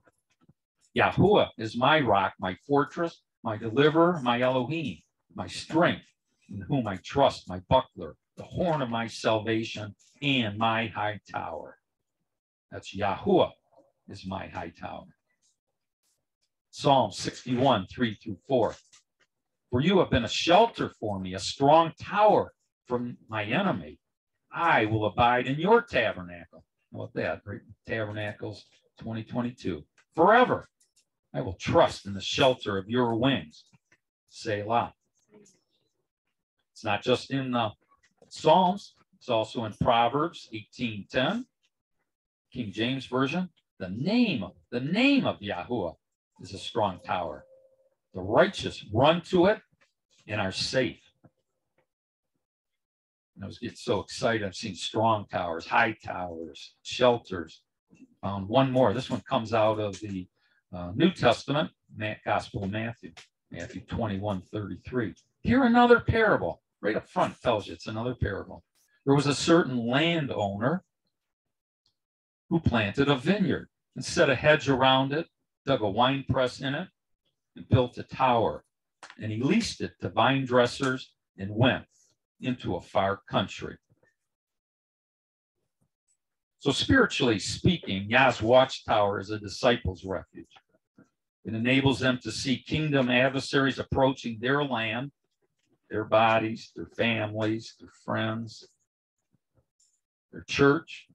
Yahuwah 0.97 1.49
is 1.57 1.77
my 1.77 1.99
rock, 1.99 2.33
my 2.39 2.55
fortress, 2.67 3.21
my 3.43 3.57
deliverer, 3.57 4.19
my 4.21 4.41
Elohim, 4.41 4.97
my 5.33 5.47
strength, 5.47 6.05
in 6.49 6.61
whom 6.61 6.87
I 6.87 6.97
trust, 7.03 7.49
my 7.49 7.59
buckler, 7.69 8.15
the 8.37 8.43
horn 8.43 8.81
of 8.81 8.89
my 8.89 9.07
salvation, 9.07 9.95
and 10.21 10.57
my 10.57 10.87
high 10.87 11.19
tower. 11.31 11.77
That's 12.71 12.95
Yahuwah 12.95 13.51
is 14.09 14.25
my 14.25 14.47
high 14.47 14.73
tower. 14.79 15.05
Psalm 16.71 17.11
61, 17.11 17.87
3 17.87 18.15
through 18.15 18.37
4. 18.47 18.75
For 19.73 19.81
you 19.81 19.97
have 19.97 20.11
been 20.11 20.23
a 20.23 20.29
shelter 20.29 20.91
for 20.99 21.19
me, 21.19 21.33
a 21.33 21.39
strong 21.39 21.93
tower 21.99 22.53
from 22.85 23.17
my 23.27 23.43
enemy. 23.43 23.97
I 24.51 24.85
will 24.85 25.05
abide 25.05 25.47
in 25.47 25.57
your 25.57 25.81
tabernacle. 25.81 26.63
About 26.93 27.11
that? 27.15 27.41
Tabernacles 27.87 28.65
2022. 28.99 29.83
Forever. 30.15 30.69
I 31.33 31.41
will 31.41 31.55
trust 31.55 32.05
in 32.05 32.13
the 32.13 32.21
shelter 32.21 32.77
of 32.77 32.87
your 32.87 33.15
wings. 33.15 33.63
Selah. 34.29 34.93
It's 36.71 36.83
not 36.83 37.01
just 37.01 37.31
in 37.31 37.49
the 37.49 37.71
Psalms, 38.29 38.93
it's 39.17 39.29
also 39.29 39.65
in 39.65 39.73
Proverbs 39.81 40.49
18:10, 40.53 41.47
King 42.51 42.71
James 42.71 43.07
Version. 43.07 43.49
The 43.79 43.89
name, 43.89 44.45
the 44.69 44.81
name 44.81 45.25
of 45.25 45.39
Yahuwah 45.39 45.95
is 46.41 46.53
a 46.53 46.59
strong 46.59 46.99
tower. 46.99 47.47
The 48.13 48.21
righteous 48.21 48.85
run 48.93 49.21
to 49.29 49.47
it 49.47 49.59
and 50.27 50.39
are 50.39 50.51
safe. 50.51 50.99
I 53.41 53.47
was 53.47 53.57
getting 53.57 53.75
so 53.75 53.99
excited. 53.99 54.45
I've 54.45 54.55
seen 54.55 54.75
strong 54.75 55.25
towers, 55.31 55.65
high 55.65 55.97
towers, 56.03 56.75
shelters. 56.83 57.61
Found 58.21 58.47
one 58.47 58.71
more. 58.71 58.93
This 58.93 59.09
one 59.09 59.21
comes 59.27 59.53
out 59.53 59.79
of 59.79 59.99
the 59.99 60.27
uh, 60.73 60.91
New 60.95 61.11
Testament, 61.11 61.71
Gospel 62.25 62.63
of 62.63 62.71
Matthew, 62.71 63.11
Matthew 63.51 63.81
21, 63.81 64.41
33. 64.51 65.13
Here 65.41 65.63
another 65.63 65.99
parable, 65.99 66.61
right 66.81 66.95
up 66.95 67.09
front 67.09 67.39
tells 67.41 67.67
you 67.67 67.73
it's 67.73 67.87
another 67.87 68.15
parable. 68.15 68.63
There 69.05 69.15
was 69.15 69.27
a 69.27 69.35
certain 69.35 69.87
landowner 69.87 70.83
who 72.49 72.59
planted 72.59 73.09
a 73.09 73.15
vineyard 73.15 73.67
and 73.95 74.05
set 74.05 74.29
a 74.29 74.35
hedge 74.35 74.69
around 74.69 75.11
it, 75.11 75.27
dug 75.65 75.81
a 75.81 75.89
wine 75.89 76.23
press 76.29 76.61
in 76.61 76.73
it, 76.75 76.87
and 77.55 77.67
built 77.69 77.97
a 77.97 78.03
tower. 78.03 78.63
And 79.21 79.31
he 79.31 79.41
leased 79.41 79.81
it 79.81 79.93
to 80.01 80.09
vine 80.09 80.45
dressers 80.45 81.11
and 81.37 81.49
went 81.51 81.85
into 82.41 82.75
a 82.75 82.81
far 82.81 83.21
country. 83.29 83.77
So, 86.59 86.71
spiritually 86.71 87.39
speaking, 87.39 88.09
Yah's 88.09 88.41
watchtower 88.41 89.19
is 89.19 89.29
a 89.31 89.39
disciple's 89.39 90.05
refuge. 90.05 90.47
It 91.43 91.53
enables 91.53 91.99
them 91.99 92.19
to 92.23 92.31
see 92.31 92.57
kingdom 92.57 93.09
adversaries 93.09 93.79
approaching 93.79 94.37
their 94.39 94.63
land, 94.63 95.11
their 95.89 96.05
bodies, 96.05 96.71
their 96.73 96.87
families, 96.95 97.75
their 97.79 97.91
friends, 98.05 98.65
their 100.31 100.45
church, 100.47 101.07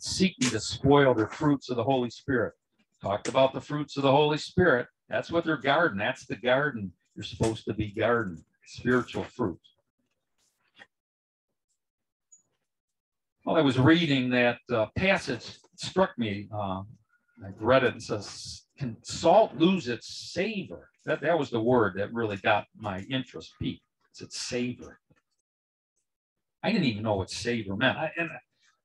seeking 0.00 0.50
to 0.50 0.58
spoil 0.58 1.14
their 1.14 1.28
fruits 1.28 1.70
of 1.70 1.76
the 1.76 1.84
Holy 1.84 2.10
Spirit. 2.10 2.54
Talked 3.02 3.28
about 3.28 3.54
the 3.54 3.60
fruits 3.60 3.96
of 3.96 4.02
the 4.02 4.10
Holy 4.10 4.36
Spirit. 4.36 4.86
That's 5.08 5.30
what 5.30 5.44
they're 5.44 5.56
garden. 5.56 5.98
That's 5.98 6.26
the 6.26 6.36
garden 6.36 6.92
you're 7.16 7.24
supposed 7.24 7.64
to 7.64 7.74
be 7.74 7.92
garden, 7.92 8.44
spiritual 8.66 9.24
fruit. 9.24 9.58
While 13.44 13.56
I 13.56 13.62
was 13.62 13.78
reading 13.78 14.30
that 14.30 14.58
uh, 14.70 14.86
passage, 14.96 15.56
struck 15.76 16.16
me. 16.18 16.48
Uh, 16.52 16.82
I 17.42 17.48
read 17.58 17.84
it 17.84 17.94
and 17.94 18.02
says, 18.02 18.62
"Can 18.78 18.96
salt 19.02 19.56
lose 19.56 19.88
its 19.88 20.32
savor?" 20.32 20.90
That 21.06 21.22
that 21.22 21.38
was 21.38 21.50
the 21.50 21.60
word 21.60 21.94
that 21.96 22.12
really 22.12 22.36
got 22.36 22.66
my 22.76 23.00
interest 23.10 23.54
peaked. 23.58 23.82
It's 24.20 24.38
savor. 24.38 25.00
I 26.62 26.70
didn't 26.70 26.84
even 26.84 27.02
know 27.02 27.14
what 27.14 27.30
savor 27.30 27.74
meant. 27.74 27.96
I, 27.96 28.12
and 28.18 28.30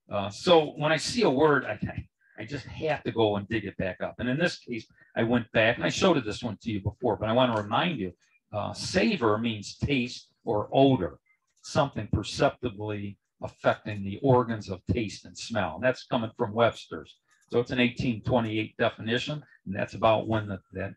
uh, 0.09 0.29
so 0.29 0.73
when 0.77 0.93
I 0.93 0.97
see 0.97 1.23
a 1.23 1.29
word, 1.29 1.65
I, 1.65 1.73
I 1.73 2.07
just 2.43 2.65
have 2.65 3.03
to 3.03 3.11
go 3.11 3.37
and 3.37 3.47
dig 3.47 3.65
it 3.65 3.77
back 3.77 4.01
up. 4.01 4.15
And 4.19 4.27
in 4.27 4.37
this 4.37 4.57
case, 4.57 4.85
I 5.15 5.23
went 5.23 5.49
back 5.53 5.77
and 5.77 5.85
I 5.85 5.89
showed 5.89 6.21
this 6.23 6.43
one 6.43 6.57
to 6.61 6.71
you 6.71 6.81
before, 6.81 7.15
but 7.15 7.29
I 7.29 7.33
want 7.33 7.55
to 7.55 7.61
remind 7.61 7.99
you, 7.99 8.11
uh, 8.51 8.73
savor 8.73 9.37
means 9.37 9.77
taste 9.77 10.27
or 10.43 10.69
odor, 10.73 11.19
something 11.61 12.07
perceptibly 12.11 13.17
affecting 13.41 14.03
the 14.03 14.19
organs 14.21 14.69
of 14.69 14.81
taste 14.91 15.25
and 15.25 15.37
smell. 15.37 15.75
And 15.75 15.83
that's 15.83 16.05
coming 16.05 16.31
from 16.37 16.53
Webster's. 16.53 17.15
So 17.51 17.59
it's 17.59 17.71
an 17.71 17.77
1828 17.77 18.75
definition, 18.77 19.43
and 19.65 19.75
that's 19.75 19.93
about 19.93 20.27
when 20.27 20.47
the, 20.47 20.59
that 20.73 20.93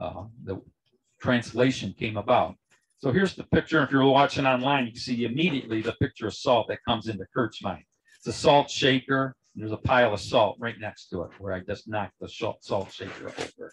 uh, 0.00 0.24
the 0.44 0.60
translation 1.20 1.94
came 1.98 2.16
about. 2.16 2.56
So 2.98 3.12
here's 3.12 3.34
the 3.34 3.44
picture. 3.44 3.82
If 3.82 3.90
you're 3.90 4.04
watching 4.04 4.46
online, 4.46 4.86
you 4.86 4.92
can 4.92 5.00
see 5.00 5.24
immediately 5.24 5.82
the 5.82 5.92
picture 5.92 6.26
of 6.26 6.34
salt 6.34 6.68
that 6.68 6.84
comes 6.86 7.08
into 7.08 7.24
Kurt's 7.34 7.62
mind. 7.62 7.84
It's 8.18 8.26
a 8.26 8.32
salt 8.32 8.70
shaker. 8.70 9.36
There's 9.60 9.72
a 9.72 9.76
pile 9.76 10.14
of 10.14 10.20
salt 10.20 10.56
right 10.58 10.80
next 10.80 11.10
to 11.10 11.20
it 11.24 11.32
where 11.38 11.52
I 11.52 11.60
just 11.60 11.86
knocked 11.86 12.18
the 12.18 12.30
salt 12.30 12.90
shaker 12.90 13.28
over. 13.28 13.72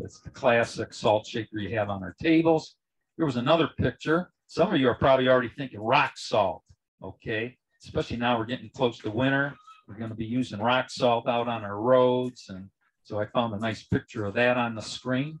It's 0.00 0.18
the 0.18 0.30
classic 0.30 0.92
salt 0.92 1.28
shaker 1.28 1.58
you 1.58 1.78
have 1.78 1.90
on 1.90 2.02
our 2.02 2.16
tables. 2.20 2.74
There 3.16 3.24
was 3.24 3.36
another 3.36 3.68
picture. 3.78 4.32
Some 4.48 4.74
of 4.74 4.80
you 4.80 4.88
are 4.88 4.96
probably 4.96 5.28
already 5.28 5.52
thinking 5.56 5.78
rock 5.78 6.14
salt, 6.16 6.64
okay? 7.04 7.56
Especially 7.84 8.16
now 8.16 8.36
we're 8.36 8.46
getting 8.46 8.68
close 8.70 8.98
to 8.98 9.12
winter. 9.12 9.54
We're 9.86 9.94
going 9.94 10.10
to 10.10 10.16
be 10.16 10.24
using 10.24 10.58
rock 10.58 10.90
salt 10.90 11.28
out 11.28 11.46
on 11.46 11.62
our 11.62 11.80
roads. 11.80 12.46
And 12.48 12.68
so 13.04 13.20
I 13.20 13.26
found 13.26 13.54
a 13.54 13.60
nice 13.60 13.84
picture 13.84 14.24
of 14.24 14.34
that 14.34 14.56
on 14.56 14.74
the 14.74 14.82
screen. 14.82 15.38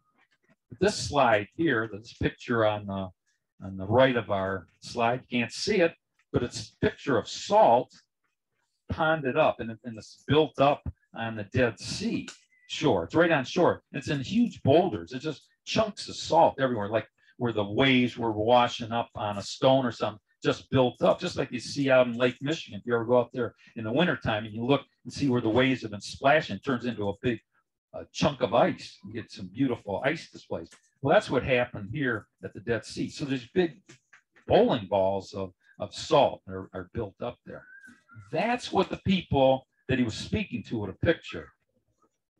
This 0.80 0.94
slide 0.94 1.48
here, 1.56 1.90
this 1.92 2.12
picture 2.12 2.64
on 2.64 2.86
the, 2.86 3.08
on 3.66 3.76
the 3.76 3.86
right 3.86 4.14
of 4.14 4.30
our 4.30 4.68
slide, 4.80 5.24
can't 5.28 5.50
see 5.50 5.80
it, 5.80 5.94
but 6.32 6.44
it's 6.44 6.70
a 6.70 6.86
picture 6.86 7.18
of 7.18 7.28
salt 7.28 7.92
ponded 8.92 9.36
up 9.36 9.60
and, 9.60 9.70
and 9.84 9.98
it's 9.98 10.24
built 10.26 10.60
up 10.60 10.82
on 11.14 11.36
the 11.36 11.44
Dead 11.44 11.78
Sea 11.78 12.28
shore. 12.68 13.04
It's 13.04 13.14
right 13.14 13.30
on 13.30 13.44
shore. 13.44 13.82
It's 13.92 14.08
in 14.08 14.20
huge 14.20 14.62
boulders. 14.62 15.12
It's 15.12 15.24
just 15.24 15.46
chunks 15.64 16.08
of 16.08 16.16
salt 16.16 16.60
everywhere, 16.60 16.88
like 16.88 17.06
where 17.38 17.52
the 17.52 17.64
waves 17.64 18.18
were 18.18 18.32
washing 18.32 18.92
up 18.92 19.10
on 19.14 19.38
a 19.38 19.42
stone 19.42 19.86
or 19.86 19.92
something, 19.92 20.20
just 20.42 20.70
built 20.70 21.00
up, 21.02 21.20
just 21.20 21.36
like 21.36 21.52
you 21.52 21.60
see 21.60 21.90
out 21.90 22.06
in 22.06 22.14
Lake 22.14 22.36
Michigan. 22.40 22.80
If 22.80 22.86
you 22.86 22.94
ever 22.94 23.04
go 23.04 23.18
out 23.18 23.30
there 23.32 23.54
in 23.76 23.84
the 23.84 23.92
wintertime 23.92 24.44
and 24.44 24.54
you 24.54 24.64
look 24.64 24.82
and 25.04 25.12
see 25.12 25.28
where 25.28 25.40
the 25.40 25.48
waves 25.48 25.82
have 25.82 25.92
been 25.92 26.00
splashing, 26.00 26.56
it 26.56 26.64
turns 26.64 26.84
into 26.84 27.08
a 27.08 27.14
big 27.22 27.38
chunk 28.12 28.42
of 28.42 28.54
ice. 28.54 28.98
You 29.06 29.12
get 29.12 29.30
some 29.30 29.48
beautiful 29.48 30.02
ice 30.04 30.30
displays. 30.30 30.70
Well, 31.00 31.14
that's 31.14 31.30
what 31.30 31.42
happened 31.44 31.90
here 31.92 32.26
at 32.44 32.52
the 32.54 32.60
Dead 32.60 32.84
Sea. 32.84 33.08
So 33.08 33.24
there's 33.24 33.48
big 33.54 33.80
bowling 34.46 34.86
balls 34.88 35.32
of, 35.34 35.52
of 35.78 35.94
salt 35.94 36.42
are, 36.48 36.68
are 36.74 36.90
built 36.92 37.14
up 37.22 37.38
there. 37.46 37.64
That's 38.32 38.72
what 38.72 38.90
the 38.90 39.00
people 39.06 39.66
that 39.88 39.98
he 39.98 40.04
was 40.04 40.14
speaking 40.14 40.62
to 40.64 40.78
would 40.78 40.88
have 40.88 41.00
pictured. 41.00 41.48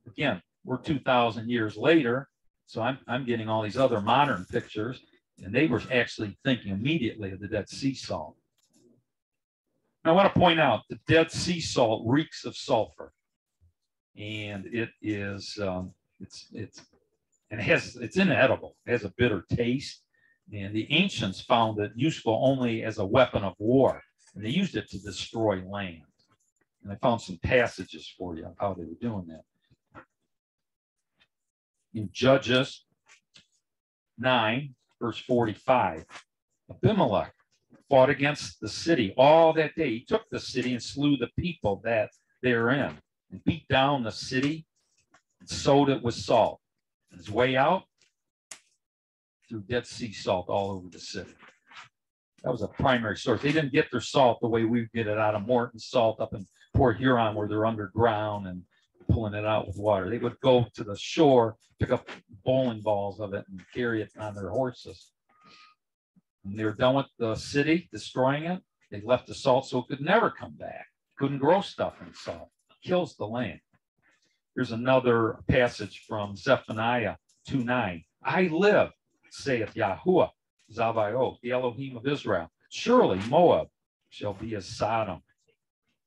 Again, 0.06 0.42
we're 0.64 0.78
2,000 0.78 1.48
years 1.48 1.76
later, 1.76 2.28
so 2.66 2.82
I'm, 2.82 2.98
I'm 3.06 3.24
getting 3.24 3.48
all 3.48 3.62
these 3.62 3.76
other 3.76 4.00
modern 4.00 4.44
pictures, 4.50 5.00
and 5.42 5.54
they 5.54 5.66
were 5.66 5.82
actually 5.92 6.36
thinking 6.44 6.72
immediately 6.72 7.32
of 7.32 7.40
the 7.40 7.48
Dead 7.48 7.68
Sea 7.68 7.94
salt. 7.94 8.36
Now, 10.04 10.12
I 10.12 10.14
want 10.14 10.32
to 10.32 10.38
point 10.38 10.60
out 10.60 10.82
the 10.88 10.98
Dead 11.06 11.30
Sea 11.30 11.60
salt 11.60 12.04
reeks 12.06 12.44
of 12.44 12.56
sulfur, 12.56 13.12
and 14.16 14.66
it 14.66 14.90
is 15.00 15.58
um, 15.62 15.92
it's 16.20 16.48
it's 16.52 16.82
and 17.50 17.60
it 17.60 17.64
has 17.64 17.96
it's 17.96 18.16
inedible. 18.16 18.76
It 18.86 18.92
has 18.92 19.04
a 19.04 19.12
bitter 19.16 19.44
taste, 19.54 20.02
and 20.52 20.74
the 20.74 20.90
ancients 20.92 21.40
found 21.40 21.78
it 21.78 21.92
useful 21.94 22.40
only 22.42 22.84
as 22.84 22.98
a 22.98 23.06
weapon 23.06 23.44
of 23.44 23.54
war 23.58 24.02
and 24.38 24.46
they 24.46 24.50
used 24.50 24.76
it 24.76 24.88
to 24.88 25.00
destroy 25.00 25.60
land. 25.66 26.02
And 26.84 26.92
I 26.92 26.94
found 26.94 27.20
some 27.20 27.40
passages 27.42 28.14
for 28.16 28.36
you 28.36 28.46
of 28.46 28.54
how 28.56 28.72
they 28.72 28.84
were 28.84 28.94
doing 29.00 29.26
that. 29.26 30.04
in 31.92 32.08
Judges 32.12 32.84
9, 34.16 34.76
verse 35.00 35.18
45. 35.18 36.04
Abimelech 36.70 37.34
fought 37.88 38.10
against 38.10 38.60
the 38.60 38.68
city 38.68 39.12
all 39.16 39.52
that 39.54 39.74
day. 39.74 39.90
He 39.90 40.04
took 40.04 40.30
the 40.30 40.38
city 40.38 40.72
and 40.72 40.82
slew 40.82 41.16
the 41.16 41.30
people 41.36 41.80
that 41.82 42.10
therein 42.40 42.96
and 43.32 43.42
beat 43.42 43.66
down 43.66 44.04
the 44.04 44.12
city 44.12 44.66
and 45.40 45.50
sowed 45.50 45.88
it 45.88 46.00
with 46.00 46.14
salt. 46.14 46.60
And 47.10 47.18
his 47.18 47.28
way 47.28 47.56
out 47.56 47.82
through 49.48 49.62
Dead 49.62 49.84
Sea 49.84 50.12
salt 50.12 50.48
all 50.48 50.70
over 50.70 50.88
the 50.88 51.00
city. 51.00 51.34
That 52.42 52.52
was 52.52 52.62
a 52.62 52.68
primary 52.68 53.16
source. 53.16 53.42
They 53.42 53.52
didn't 53.52 53.72
get 53.72 53.90
their 53.90 54.00
salt 54.00 54.40
the 54.40 54.48
way 54.48 54.64
we 54.64 54.88
get 54.94 55.08
it 55.08 55.18
out 55.18 55.34
of 55.34 55.46
Morton 55.46 55.78
salt 55.80 56.20
up 56.20 56.34
in 56.34 56.46
Port 56.74 56.96
Huron 56.98 57.34
where 57.34 57.48
they're 57.48 57.66
underground 57.66 58.46
and 58.46 58.62
pulling 59.10 59.34
it 59.34 59.44
out 59.44 59.66
with 59.66 59.76
water. 59.76 60.08
They 60.08 60.18
would 60.18 60.38
go 60.40 60.66
to 60.74 60.84
the 60.84 60.96
shore, 60.96 61.56
pick 61.80 61.90
up 61.90 62.08
bowling 62.44 62.80
balls 62.80 63.20
of 63.20 63.34
it 63.34 63.44
and 63.48 63.60
carry 63.74 64.02
it 64.02 64.12
on 64.18 64.34
their 64.34 64.50
horses. 64.50 65.10
When 66.42 66.56
they 66.56 66.64
were 66.64 66.74
done 66.74 66.94
with 66.94 67.06
the 67.18 67.34
city, 67.34 67.88
destroying 67.92 68.44
it, 68.44 68.62
they 68.90 69.00
left 69.00 69.26
the 69.26 69.34
salt 69.34 69.66
so 69.66 69.78
it 69.78 69.88
could 69.88 70.00
never 70.00 70.30
come 70.30 70.54
back. 70.54 70.86
Couldn't 71.18 71.38
grow 71.38 71.60
stuff 71.60 71.94
in 72.00 72.14
salt. 72.14 72.50
Kills 72.84 73.16
the 73.16 73.26
land. 73.26 73.60
Here's 74.54 74.72
another 74.72 75.38
passage 75.48 76.04
from 76.06 76.36
Zephaniah 76.36 77.16
2 77.48 77.64
9. 77.64 78.04
I 78.22 78.42
live, 78.42 78.90
saith 79.30 79.74
Yahuwah, 79.74 80.30
Zavaot, 80.72 81.40
the 81.42 81.52
Elohim 81.52 81.96
of 81.96 82.06
Israel. 82.06 82.50
Surely 82.70 83.18
Moab 83.28 83.68
shall 84.10 84.34
be 84.34 84.54
as 84.54 84.66
Sodom, 84.66 85.22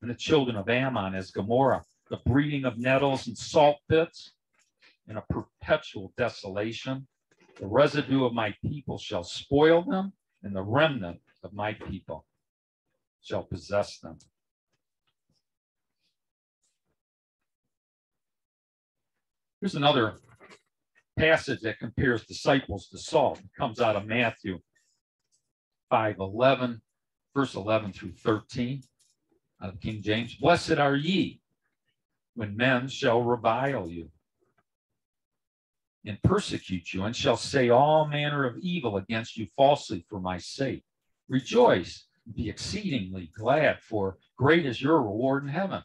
and 0.02 0.10
the 0.10 0.16
children 0.16 0.56
of 0.56 0.70
Ammon 0.70 1.16
as 1.16 1.32
Gomorrah, 1.32 1.84
the 2.10 2.20
breeding 2.26 2.66
of 2.66 2.78
nettles 2.78 3.28
and 3.28 3.38
salt 3.38 3.78
pits, 3.90 4.34
and 5.08 5.18
a 5.18 5.22
perpetual 5.30 6.14
desolation. 6.18 7.08
The 7.60 7.68
residue 7.68 8.26
of 8.26 8.34
my 8.34 8.56
people 8.66 8.98
shall 8.98 9.24
spoil 9.24 9.84
them, 9.84 10.14
and 10.44 10.56
the 10.56 10.64
remnant 10.64 11.22
of 11.44 11.54
my 11.54 11.74
people 11.74 12.26
shall 13.22 13.44
possess 13.44 14.00
them. 14.00 14.18
Here's 19.60 19.76
another 19.76 20.16
passage 21.22 21.62
that 21.62 21.78
compares 21.78 22.26
disciples 22.26 22.88
to 22.88 22.98
salt. 22.98 23.38
It 23.38 23.54
comes 23.56 23.80
out 23.80 23.96
of 23.96 24.08
Matthew 24.08 24.58
5 25.92 26.16
11, 26.20 26.82
verse 27.36 27.54
11 27.54 27.94
through 27.94 28.14
13 28.14 28.82
of 29.62 29.80
King 29.80 30.02
James. 30.02 30.34
Blessed 30.34 30.80
are 30.80 30.96
ye 30.96 31.40
when 32.34 32.58
men 32.58 32.88
shall 32.88 33.22
revile 33.22 33.88
you 33.88 34.10
and 36.04 36.20
persecute 36.24 36.92
you, 36.92 37.04
and 37.04 37.16
shall 37.16 37.38
say 37.38 37.70
all 37.70 38.08
manner 38.08 38.44
of 38.44 38.58
evil 38.58 38.98
against 38.98 39.38
you 39.38 39.46
falsely 39.56 40.04
for 40.10 40.20
my 40.20 40.40
sake. 40.40 40.84
Rejoice, 41.30 42.08
and 42.26 42.34
be 42.34 42.50
exceedingly 42.50 43.30
glad, 43.38 43.80
for 43.84 44.18
great 44.38 44.66
is 44.66 44.82
your 44.82 45.00
reward 45.00 45.44
in 45.44 45.50
heaven. 45.50 45.84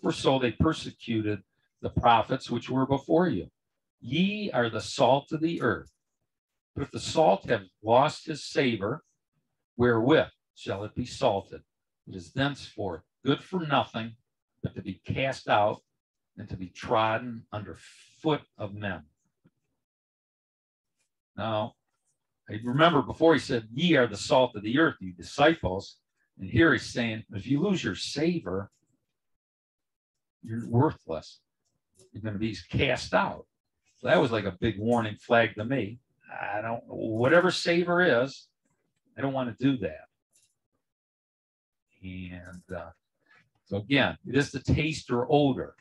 For 0.00 0.12
so 0.12 0.38
they 0.38 0.52
persecuted 0.52 1.42
the 1.82 1.90
prophets 1.90 2.48
which 2.48 2.70
were 2.70 2.86
before 2.86 3.28
you. 3.28 3.50
Ye 4.00 4.50
are 4.52 4.70
the 4.70 4.80
salt 4.80 5.32
of 5.32 5.40
the 5.40 5.60
earth. 5.60 5.90
But 6.74 6.84
if 6.84 6.90
the 6.90 7.00
salt 7.00 7.48
have 7.48 7.64
lost 7.82 8.26
his 8.26 8.44
savor, 8.44 9.02
wherewith 9.76 10.28
shall 10.54 10.84
it 10.84 10.94
be 10.94 11.04
salted? 11.04 11.62
It 12.06 12.14
is 12.14 12.32
thenceforth 12.32 13.02
good 13.24 13.42
for 13.42 13.60
nothing 13.60 14.14
but 14.62 14.74
to 14.74 14.82
be 14.82 15.00
cast 15.04 15.48
out 15.48 15.82
and 16.36 16.48
to 16.48 16.56
be 16.56 16.68
trodden 16.68 17.44
under 17.52 17.76
foot 18.20 18.42
of 18.56 18.74
men. 18.74 19.02
Now, 21.36 21.74
I 22.48 22.60
remember 22.64 23.02
before 23.02 23.34
he 23.34 23.40
said, 23.40 23.68
Ye 23.72 23.96
are 23.96 24.06
the 24.06 24.16
salt 24.16 24.56
of 24.56 24.62
the 24.62 24.78
earth, 24.78 24.96
you 25.00 25.12
disciples. 25.12 25.96
And 26.38 26.48
here 26.48 26.72
he's 26.72 26.86
saying, 26.86 27.24
if 27.34 27.46
you 27.46 27.60
lose 27.60 27.82
your 27.82 27.96
savor, 27.96 28.70
you're 30.42 30.66
worthless. 30.68 31.40
You're 32.12 32.22
going 32.22 32.34
to 32.34 32.38
be 32.38 32.56
cast 32.70 33.12
out. 33.12 33.46
So 33.98 34.06
that 34.06 34.20
was 34.20 34.30
like 34.30 34.44
a 34.44 34.56
big 34.60 34.78
warning 34.78 35.16
flag 35.16 35.54
to 35.56 35.64
me. 35.64 35.98
I 36.30 36.60
don't, 36.60 36.82
whatever 36.86 37.50
savor 37.50 38.22
is, 38.22 38.46
I 39.16 39.22
don't 39.22 39.32
want 39.32 39.56
to 39.58 39.64
do 39.64 39.76
that. 39.78 40.06
And 42.02 42.62
uh, 42.76 42.90
so 43.64 43.78
again, 43.78 44.16
it 44.26 44.36
is 44.36 44.52
the 44.52 44.60
taste 44.60 45.10
or 45.10 45.26
odor. 45.28 45.74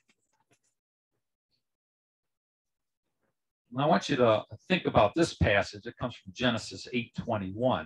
And 3.72 3.82
I 3.82 3.86
want 3.86 4.10
you 4.10 4.16
to 4.16 4.44
think 4.68 4.86
about 4.86 5.14
this 5.14 5.36
passage. 5.36 5.86
It 5.86 5.98
comes 5.98 6.16
from 6.16 6.34
Genesis 6.34 6.88
8:21. 6.92 7.86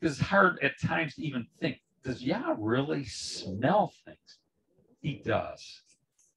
Because 0.00 0.18
it's 0.18 0.28
hard 0.28 0.58
at 0.62 0.72
times 0.80 1.14
to 1.14 1.22
even 1.24 1.46
think, 1.60 1.80
does 2.02 2.20
Yah 2.20 2.56
really 2.58 3.04
smell 3.04 3.92
things? 4.04 4.38
He 5.00 5.22
does. 5.24 5.83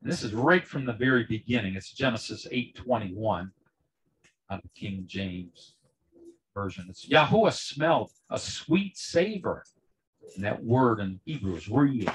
This 0.02 0.24
is 0.24 0.34
right 0.34 0.66
from 0.66 0.86
the 0.86 0.94
very 0.94 1.26
beginning. 1.26 1.76
It's 1.76 1.92
Genesis 1.92 2.48
8:21 2.52 3.52
on 4.50 4.62
the 4.64 4.70
King 4.76 5.04
James 5.08 5.76
version. 6.54 6.86
It's 6.90 7.08
Yahuwah 7.08 7.54
smelled 7.54 8.12
a 8.30 8.40
sweet 8.40 8.98
savor. 8.98 9.64
And 10.36 10.44
that 10.44 10.64
word 10.64 11.00
in 11.00 11.20
Hebrew 11.26 11.56
is 11.56 11.70
reach. 11.70 12.08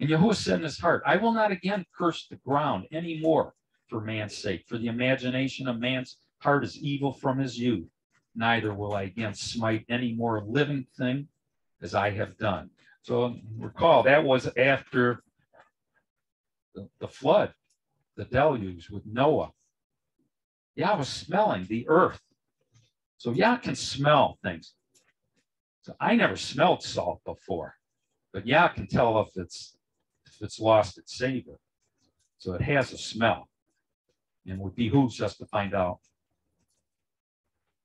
And 0.00 0.10
Yahuwah 0.10 0.34
said 0.34 0.56
in 0.56 0.64
his 0.64 0.78
heart, 0.78 1.02
I 1.06 1.16
will 1.16 1.32
not 1.32 1.52
again 1.52 1.84
curse 1.96 2.26
the 2.26 2.36
ground 2.36 2.86
any 2.90 3.20
more 3.20 3.54
for 3.88 4.00
man's 4.00 4.36
sake, 4.36 4.64
for 4.66 4.78
the 4.78 4.88
imagination 4.88 5.68
of 5.68 5.78
man's 5.78 6.16
heart 6.38 6.64
is 6.64 6.78
evil 6.78 7.12
from 7.12 7.38
his 7.38 7.58
youth. 7.58 7.88
Neither 8.34 8.74
will 8.74 8.94
I 8.94 9.02
again 9.02 9.34
smite 9.34 9.84
any 9.88 10.14
more 10.14 10.42
living 10.42 10.86
thing 10.96 11.28
as 11.82 11.94
I 11.94 12.10
have 12.10 12.38
done. 12.38 12.70
So 13.02 13.36
recall 13.58 14.02
that 14.04 14.24
was 14.24 14.48
after 14.56 15.22
the, 16.74 17.08
flood, 17.08 17.52
the 18.16 18.24
deluge 18.24 18.90
with 18.90 19.04
Noah. 19.06 19.50
Yah 20.74 20.96
was 20.96 21.08
smelling 21.08 21.64
the 21.64 21.88
earth. 21.88 22.20
So 23.18 23.32
Yah 23.32 23.56
can 23.56 23.74
smell 23.74 24.38
things. 24.42 24.74
So 25.82 25.94
I 26.00 26.14
never 26.16 26.36
smelled 26.36 26.82
salt 26.82 27.20
before, 27.24 27.74
but 28.32 28.46
Yah 28.46 28.68
can 28.68 28.86
tell 28.86 29.20
if 29.20 29.28
it's 29.36 29.76
if 30.26 30.40
it's 30.40 30.60
lost 30.60 30.98
its 30.98 31.16
savor. 31.16 31.58
So 32.38 32.54
it 32.54 32.62
has 32.62 32.92
a 32.92 32.98
smell. 32.98 33.48
And 34.46 34.60
it 34.60 34.74
behooves 34.74 35.20
us 35.20 35.36
to 35.36 35.46
find 35.46 35.74
out 35.74 35.98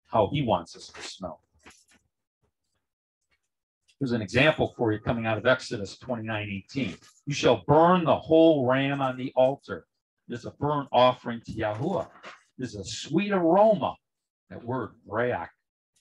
how 0.08 0.30
he 0.32 0.42
wants 0.42 0.76
us 0.76 0.88
to 0.88 1.02
smell. 1.02 1.42
Here's 4.00 4.12
an 4.12 4.22
example 4.22 4.76
for 4.78 4.94
you 4.94 5.00
coming 5.00 5.26
out 5.26 5.40
of 5.40 5.48
Exodus 5.48 5.98
29 5.98 6.64
18. 6.72 6.96
You 7.26 7.34
shall 7.34 7.64
burn 7.68 8.04
the 8.04 8.16
whole 8.16 8.68
ram 8.68 9.02
on 9.02 9.18
the 9.18 9.34
altar. 9.36 9.88
There's 10.28 10.46
a 10.46 10.52
burnt 10.52 10.88
offering 10.92 11.42
to 11.46 11.52
Yahuwah. 11.52 12.08
There's 12.58 12.76
a 12.76 12.84
sweet 12.84 13.32
aroma. 13.32 13.96
That 14.52 14.64
word, 14.64 14.92
rayak, 15.10 15.50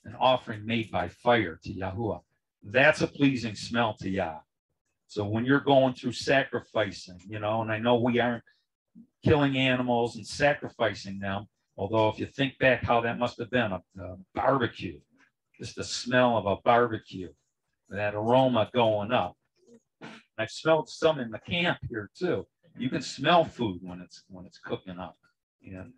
an 0.05 0.15
offering 0.19 0.65
made 0.65 0.91
by 0.91 1.07
fire 1.07 1.59
to 1.63 1.73
Yahuwah. 1.73 2.21
That's 2.63 3.01
a 3.01 3.07
pleasing 3.07 3.55
smell 3.55 3.95
to 3.99 4.09
Yah. 4.09 4.39
So 5.07 5.25
when 5.25 5.45
you're 5.45 5.59
going 5.59 5.95
through 5.95 6.11
sacrificing, 6.11 7.19
you 7.27 7.39
know, 7.39 7.61
and 7.61 7.71
I 7.71 7.79
know 7.79 7.95
we 7.95 8.19
aren't 8.19 8.43
killing 9.23 9.57
animals 9.57 10.17
and 10.17 10.27
sacrificing 10.27 11.17
them, 11.19 11.47
although 11.77 12.09
if 12.09 12.19
you 12.19 12.27
think 12.27 12.59
back 12.59 12.83
how 12.83 13.01
that 13.01 13.17
must 13.17 13.39
have 13.39 13.49
been 13.49 13.71
a, 13.71 13.81
a 13.99 14.17
barbecue, 14.35 14.99
just 15.57 15.75
the 15.75 15.83
smell 15.83 16.37
of 16.37 16.45
a 16.45 16.57
barbecue, 16.63 17.29
that 17.89 18.15
aroma 18.15 18.69
going 18.73 19.11
up. 19.11 19.35
I've 20.37 20.51
smelled 20.51 20.89
some 20.89 21.19
in 21.19 21.31
the 21.31 21.39
camp 21.39 21.79
here 21.89 22.09
too. 22.17 22.45
You 22.77 22.89
can 22.89 23.01
smell 23.01 23.43
food 23.43 23.79
when 23.81 24.01
it's 24.01 24.23
when 24.29 24.45
it's 24.45 24.59
cooking 24.59 24.99
up, 24.99 25.17
and 25.65 25.93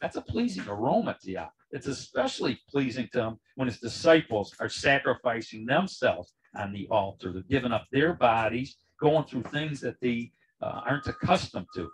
that's 0.00 0.16
a 0.16 0.22
pleasing 0.22 0.66
aroma 0.66 1.16
to 1.22 1.30
Yah. 1.30 1.48
It's 1.72 1.86
especially 1.86 2.58
pleasing 2.70 3.08
to 3.12 3.22
him 3.22 3.38
when 3.56 3.68
his 3.68 3.80
disciples 3.80 4.54
are 4.60 4.68
sacrificing 4.68 5.66
themselves 5.66 6.32
on 6.54 6.72
the 6.72 6.88
altar. 6.90 7.32
They're 7.32 7.42
giving 7.42 7.72
up 7.72 7.84
their 7.92 8.14
bodies, 8.14 8.76
going 8.98 9.24
through 9.24 9.42
things 9.44 9.80
that 9.80 10.00
they 10.00 10.32
uh, 10.62 10.80
aren't 10.86 11.06
accustomed 11.06 11.66
to. 11.74 11.90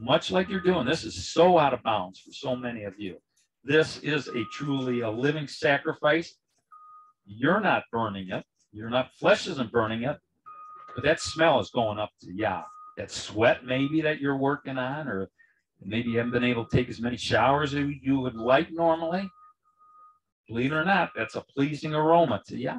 Much 0.00 0.30
like 0.30 0.48
you're 0.48 0.60
doing, 0.60 0.86
this 0.86 1.04
is 1.04 1.32
so 1.32 1.58
out 1.58 1.74
of 1.74 1.82
bounds 1.82 2.20
for 2.20 2.32
so 2.32 2.54
many 2.54 2.84
of 2.84 2.98
you. 2.98 3.16
This 3.64 3.98
is 4.00 4.28
a 4.28 4.44
truly 4.52 5.00
a 5.00 5.10
living 5.10 5.46
sacrifice. 5.46 6.34
You're 7.24 7.60
not 7.60 7.84
burning 7.92 8.30
it. 8.30 8.44
You're 8.72 8.90
not, 8.90 9.12
flesh 9.14 9.46
isn't 9.46 9.70
burning 9.70 10.02
it, 10.02 10.18
but 10.94 11.04
that 11.04 11.20
smell 11.20 11.60
is 11.60 11.70
going 11.70 11.98
up 11.98 12.10
to 12.22 12.32
Yah. 12.32 12.62
That 12.96 13.10
sweat 13.10 13.64
maybe 13.64 14.00
that 14.02 14.20
you're 14.20 14.36
working 14.36 14.78
on, 14.78 15.08
or 15.08 15.28
maybe 15.82 16.10
you 16.10 16.18
haven't 16.18 16.32
been 16.32 16.44
able 16.44 16.64
to 16.64 16.76
take 16.76 16.88
as 16.88 17.00
many 17.00 17.16
showers 17.16 17.74
as 17.74 17.86
you 18.02 18.20
would 18.20 18.34
like 18.34 18.70
normally. 18.70 19.30
Believe 20.48 20.72
it 20.72 20.76
or 20.76 20.84
not, 20.84 21.10
that's 21.16 21.34
a 21.34 21.42
pleasing 21.42 21.94
aroma 21.94 22.42
to 22.48 22.56
Yah. 22.56 22.78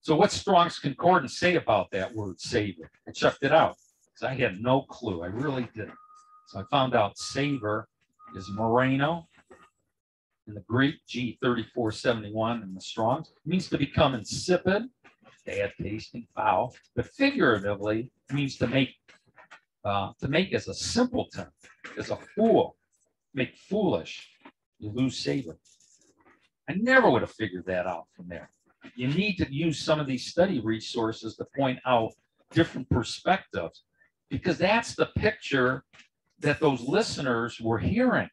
So 0.00 0.16
what's 0.16 0.34
Strong's 0.34 0.78
Concordance 0.78 1.38
say 1.38 1.56
about 1.56 1.90
that 1.90 2.14
word 2.14 2.40
savor? 2.40 2.90
I 3.06 3.12
checked 3.12 3.42
it 3.42 3.52
out 3.52 3.76
because 4.06 4.32
I 4.32 4.34
had 4.34 4.60
no 4.60 4.82
clue. 4.82 5.22
I 5.22 5.26
really 5.26 5.68
didn't. 5.74 5.98
So 6.46 6.60
I 6.60 6.62
found 6.70 6.94
out 6.94 7.18
savor 7.18 7.88
is 8.34 8.48
moraino 8.56 9.26
in 10.48 10.54
the 10.54 10.60
Greek, 10.62 10.96
G3471 11.06 12.62
in 12.62 12.74
the 12.74 12.80
Strong's. 12.80 13.32
Means 13.44 13.68
to 13.68 13.78
become 13.78 14.14
insipid, 14.14 14.84
bad 15.46 15.72
tasting, 15.80 16.26
foul, 16.34 16.74
but 16.96 17.06
figuratively 17.06 18.10
means 18.32 18.56
to 18.56 18.66
make 18.66 18.94
uh, 19.84 20.12
to 20.20 20.28
make 20.28 20.52
as 20.52 20.68
a 20.68 20.74
simpleton, 20.74 21.46
as 21.96 22.10
a 22.10 22.16
fool, 22.34 22.76
make 23.32 23.56
foolish, 23.56 24.28
you 24.78 24.90
lose 24.90 25.16
savor. 25.18 25.56
I 26.68 26.74
never 26.74 27.08
would 27.08 27.22
have 27.22 27.30
figured 27.30 27.64
that 27.66 27.86
out 27.86 28.06
from 28.14 28.28
there. 28.28 28.50
You 28.96 29.08
need 29.08 29.36
to 29.36 29.54
use 29.54 29.78
some 29.78 30.00
of 30.00 30.06
these 30.06 30.26
study 30.26 30.60
resources 30.60 31.36
to 31.36 31.46
point 31.56 31.78
out 31.86 32.12
different 32.52 32.88
perspectives 32.90 33.84
because 34.28 34.58
that's 34.58 34.94
the 34.94 35.06
picture 35.16 35.84
that 36.40 36.60
those 36.60 36.82
listeners 36.82 37.60
were 37.60 37.78
hearing. 37.78 38.28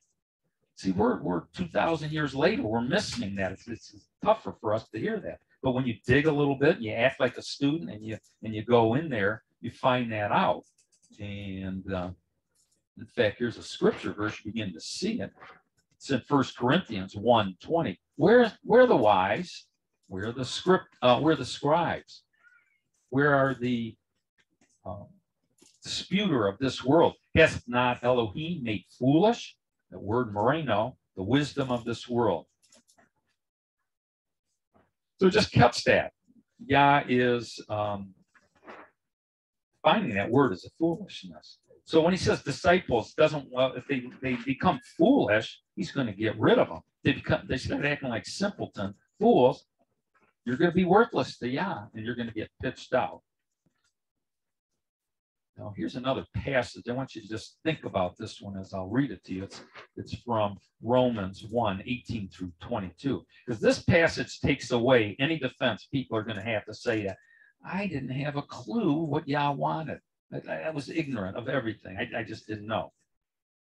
See, 0.78 0.92
we're, 0.92 1.22
we're 1.22 1.44
2,000 1.56 2.12
years 2.12 2.36
later, 2.36 2.64
we're 2.64 2.82
missing 2.82 3.36
that. 3.36 3.54
It's, 3.54 3.68
it's 3.68 3.96
tougher 4.24 4.54
for 4.60 4.74
us 4.74 4.88
to 4.90 5.00
hear 5.00 5.20
that. 5.22 5.40
But 5.64 5.72
when 5.72 5.86
you 5.86 5.96
dig 6.06 6.28
a 6.28 6.32
little 6.32 6.56
bit, 6.56 6.76
and 6.76 6.84
you 6.84 6.92
act 6.92 7.20
like 7.20 7.38
a 7.38 7.42
student 7.42 7.90
and 7.90 8.04
you, 8.04 8.18
and 8.44 8.54
you 8.54 8.64
go 8.64 8.96
in 8.96 9.10
there, 9.10 9.44
you 9.62 9.72
find 9.72 10.12
that 10.12 10.32
out. 10.32 10.64
And 11.20 11.92
uh, 11.92 12.10
in 12.98 13.06
fact, 13.06 13.38
here's 13.40 13.58
a 13.58 13.64
scripture 13.64 14.14
verse, 14.14 14.38
you 14.44 14.52
begin 14.52 14.74
to 14.74 14.82
see 14.82 15.22
it. 15.22 15.32
It's 15.96 16.10
in 16.12 16.20
First 16.22 16.58
Corinthians 16.58 17.16
1 17.16 17.56
20. 17.62 18.00
Where, 18.18 18.52
where 18.64 18.86
the 18.86 18.96
wise? 18.96 19.66
Where 20.08 20.32
the 20.32 20.46
script? 20.46 20.88
Uh, 21.02 21.20
where 21.20 21.36
the 21.36 21.46
scribes? 21.46 22.24
Where 23.10 23.34
are 23.34 23.54
the 23.54 23.96
um, 24.86 25.08
disputer 25.84 26.48
of 26.48 26.60
this 26.60 26.84
world? 26.84 27.14
Hath 27.34 27.64
not 27.66 28.04
Elohim 28.04 28.64
made 28.64 28.84
foolish? 29.00 29.56
The 29.92 30.00
word 30.00 30.34
moraino, 30.34 30.96
the 31.16 31.24
wisdom 31.24 31.72
of 31.72 31.86
this 31.86 32.08
world. 32.10 32.46
So 35.20 35.30
just 35.30 35.52
catch 35.52 35.84
that. 35.86 36.12
Yah 36.66 37.04
is 37.08 37.64
um, 37.70 38.14
finding 39.84 40.16
that 40.16 40.30
word 40.30 40.52
as 40.52 40.66
a 40.66 40.70
foolishness. 40.78 41.60
So 41.86 42.02
when 42.02 42.14
he 42.14 42.18
says 42.18 42.42
disciples 42.42 43.14
doesn't 43.14 43.48
well, 43.52 43.74
if 43.74 43.88
they, 43.88 44.04
they 44.22 44.36
become 44.46 44.80
foolish, 44.98 45.62
he's 45.76 45.92
going 45.92 46.08
to 46.08 46.14
get 46.14 46.38
rid 46.40 46.58
of 46.58 46.68
them. 46.68 46.80
They 47.04 47.14
become 47.14 47.46
they 47.48 47.58
start 47.58 47.86
acting 47.86 48.10
like 48.10 48.26
simpleton 48.26 48.96
fools. 49.20 49.66
You're 50.46 50.58
going 50.58 50.72
to 50.72 50.76
be 50.76 50.86
worthless 50.86 51.38
to 51.40 51.48
Yah, 51.48 51.86
and 51.94 52.04
you're 52.04 52.16
going 52.16 52.28
to 52.28 52.34
get 52.34 52.50
pitched 52.62 52.94
out. 52.94 53.22
Now, 55.58 55.74
here's 55.78 55.96
another 55.96 56.26
passage. 56.36 56.90
I 56.90 56.94
want 56.94 57.16
you 57.16 57.22
to 57.22 57.30
just 57.30 57.58
think 57.64 57.86
about 57.86 58.18
this 58.18 58.42
one 58.42 58.58
as 58.58 58.74
I'll 58.74 58.90
read 58.90 59.12
it 59.12 59.24
to 59.26 59.34
you. 59.34 59.44
It's, 59.44 59.62
it's 59.96 60.14
from 60.16 60.58
Romans 60.84 61.46
1 61.50 61.84
18 61.86 62.28
through 62.30 62.52
22. 62.62 63.26
Because 63.46 63.62
this 63.62 63.82
passage 63.82 64.42
takes 64.42 64.72
away 64.72 65.16
any 65.18 65.40
defense 65.40 65.88
people 65.92 66.18
are 66.18 66.24
going 66.24 66.38
to 66.38 66.44
have 66.44 66.66
to 66.66 66.74
say 66.74 67.06
that 67.06 67.18
I 67.66 67.88
didn't 67.88 68.10
have 68.10 68.36
a 68.36 68.42
clue 68.42 69.04
what 69.04 69.28
Yah 69.30 69.52
wanted. 69.52 70.00
I, 70.34 70.54
I 70.54 70.70
was 70.72 70.90
ignorant 70.90 71.38
of 71.38 71.48
everything. 71.48 71.98
I, 71.98 72.20
I 72.20 72.24
just 72.24 72.48
didn't 72.48 72.68
know. 72.68 72.92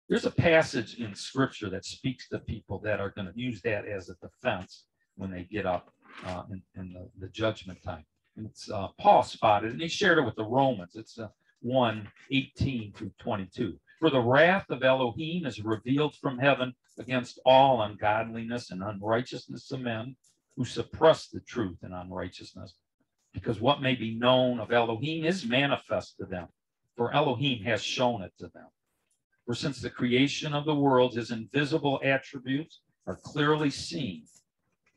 There's 0.08 0.26
a 0.26 0.30
passage 0.30 0.96
in 0.98 1.14
scripture 1.14 1.70
that 1.70 1.86
speaks 1.86 2.28
to 2.28 2.40
people 2.40 2.78
that 2.80 3.00
are 3.00 3.10
going 3.10 3.32
to 3.32 3.40
use 3.40 3.62
that 3.62 3.86
as 3.86 4.10
a 4.10 4.16
defense 4.16 4.84
when 5.16 5.30
they 5.30 5.44
get 5.44 5.66
up 5.66 5.92
uh, 6.26 6.42
in, 6.50 6.62
in 6.76 6.92
the, 6.92 7.08
the, 7.18 7.28
judgment 7.28 7.80
time. 7.82 8.04
And 8.36 8.46
it's 8.46 8.70
uh, 8.70 8.88
Paul 8.98 9.22
spotted, 9.22 9.70
and 9.70 9.80
he 9.80 9.88
shared 9.88 10.18
it 10.18 10.24
with 10.24 10.34
the 10.34 10.44
Romans. 10.44 10.96
It's 10.96 11.18
uh, 11.18 11.28
1 11.60 12.08
18 12.32 12.92
through 12.92 13.12
22. 13.18 13.78
For 13.98 14.10
the 14.10 14.20
wrath 14.20 14.70
of 14.70 14.82
Elohim 14.82 15.46
is 15.46 15.62
revealed 15.62 16.14
from 16.16 16.38
heaven 16.38 16.74
against 16.98 17.40
all 17.44 17.82
ungodliness 17.82 18.70
and 18.70 18.82
unrighteousness 18.82 19.70
of 19.72 19.80
men 19.80 20.16
who 20.56 20.64
suppress 20.64 21.28
the 21.28 21.40
truth 21.40 21.78
and 21.82 21.94
unrighteousness 21.94 22.74
because 23.32 23.60
what 23.60 23.82
may 23.82 23.94
be 23.94 24.14
known 24.14 24.60
of 24.60 24.72
Elohim 24.72 25.24
is 25.24 25.46
manifest 25.46 26.16
to 26.18 26.26
them, 26.26 26.48
for 26.96 27.12
Elohim 27.14 27.62
has 27.64 27.82
shown 27.82 28.22
it 28.22 28.32
to 28.38 28.48
them. 28.48 28.66
For 29.46 29.54
since 29.54 29.80
the 29.80 29.90
creation 29.90 30.52
of 30.52 30.64
the 30.64 30.74
world, 30.74 31.14
his 31.14 31.30
invisible 31.30 32.00
attributes 32.04 32.80
are 33.06 33.16
clearly 33.16 33.70
seen, 33.70 34.24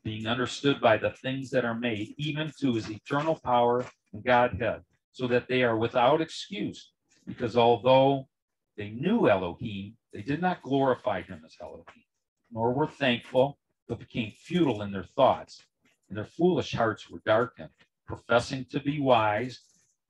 being 0.02 0.26
understood 0.26 0.80
by 0.80 0.96
the 0.96 1.10
things 1.10 1.50
that 1.50 1.64
are 1.64 1.78
made, 1.78 2.14
even 2.18 2.52
to 2.60 2.74
his 2.74 2.90
eternal 2.90 3.40
power 3.42 3.86
and 4.12 4.24
Godhead, 4.24 4.82
so 5.14 5.26
that 5.28 5.48
they 5.48 5.62
are 5.62 5.78
without 5.78 6.20
excuse, 6.20 6.92
because 7.26 7.56
although 7.56 8.28
they 8.76 8.90
knew 8.90 9.30
Elohim, 9.30 9.96
they 10.12 10.20
did 10.20 10.42
not 10.42 10.62
glorify 10.62 11.22
him 11.22 11.40
as 11.46 11.56
Elohim, 11.62 12.04
nor 12.52 12.74
were 12.74 12.86
thankful, 12.88 13.58
but 13.88 13.98
became 13.98 14.32
futile 14.36 14.82
in 14.82 14.92
their 14.92 15.08
thoughts, 15.16 15.62
and 16.10 16.18
their 16.18 16.26
foolish 16.26 16.74
hearts 16.74 17.08
were 17.08 17.22
darkened 17.24 17.70
professing 18.06 18.64
to 18.66 18.80
be 18.80 19.00
wise, 19.00 19.60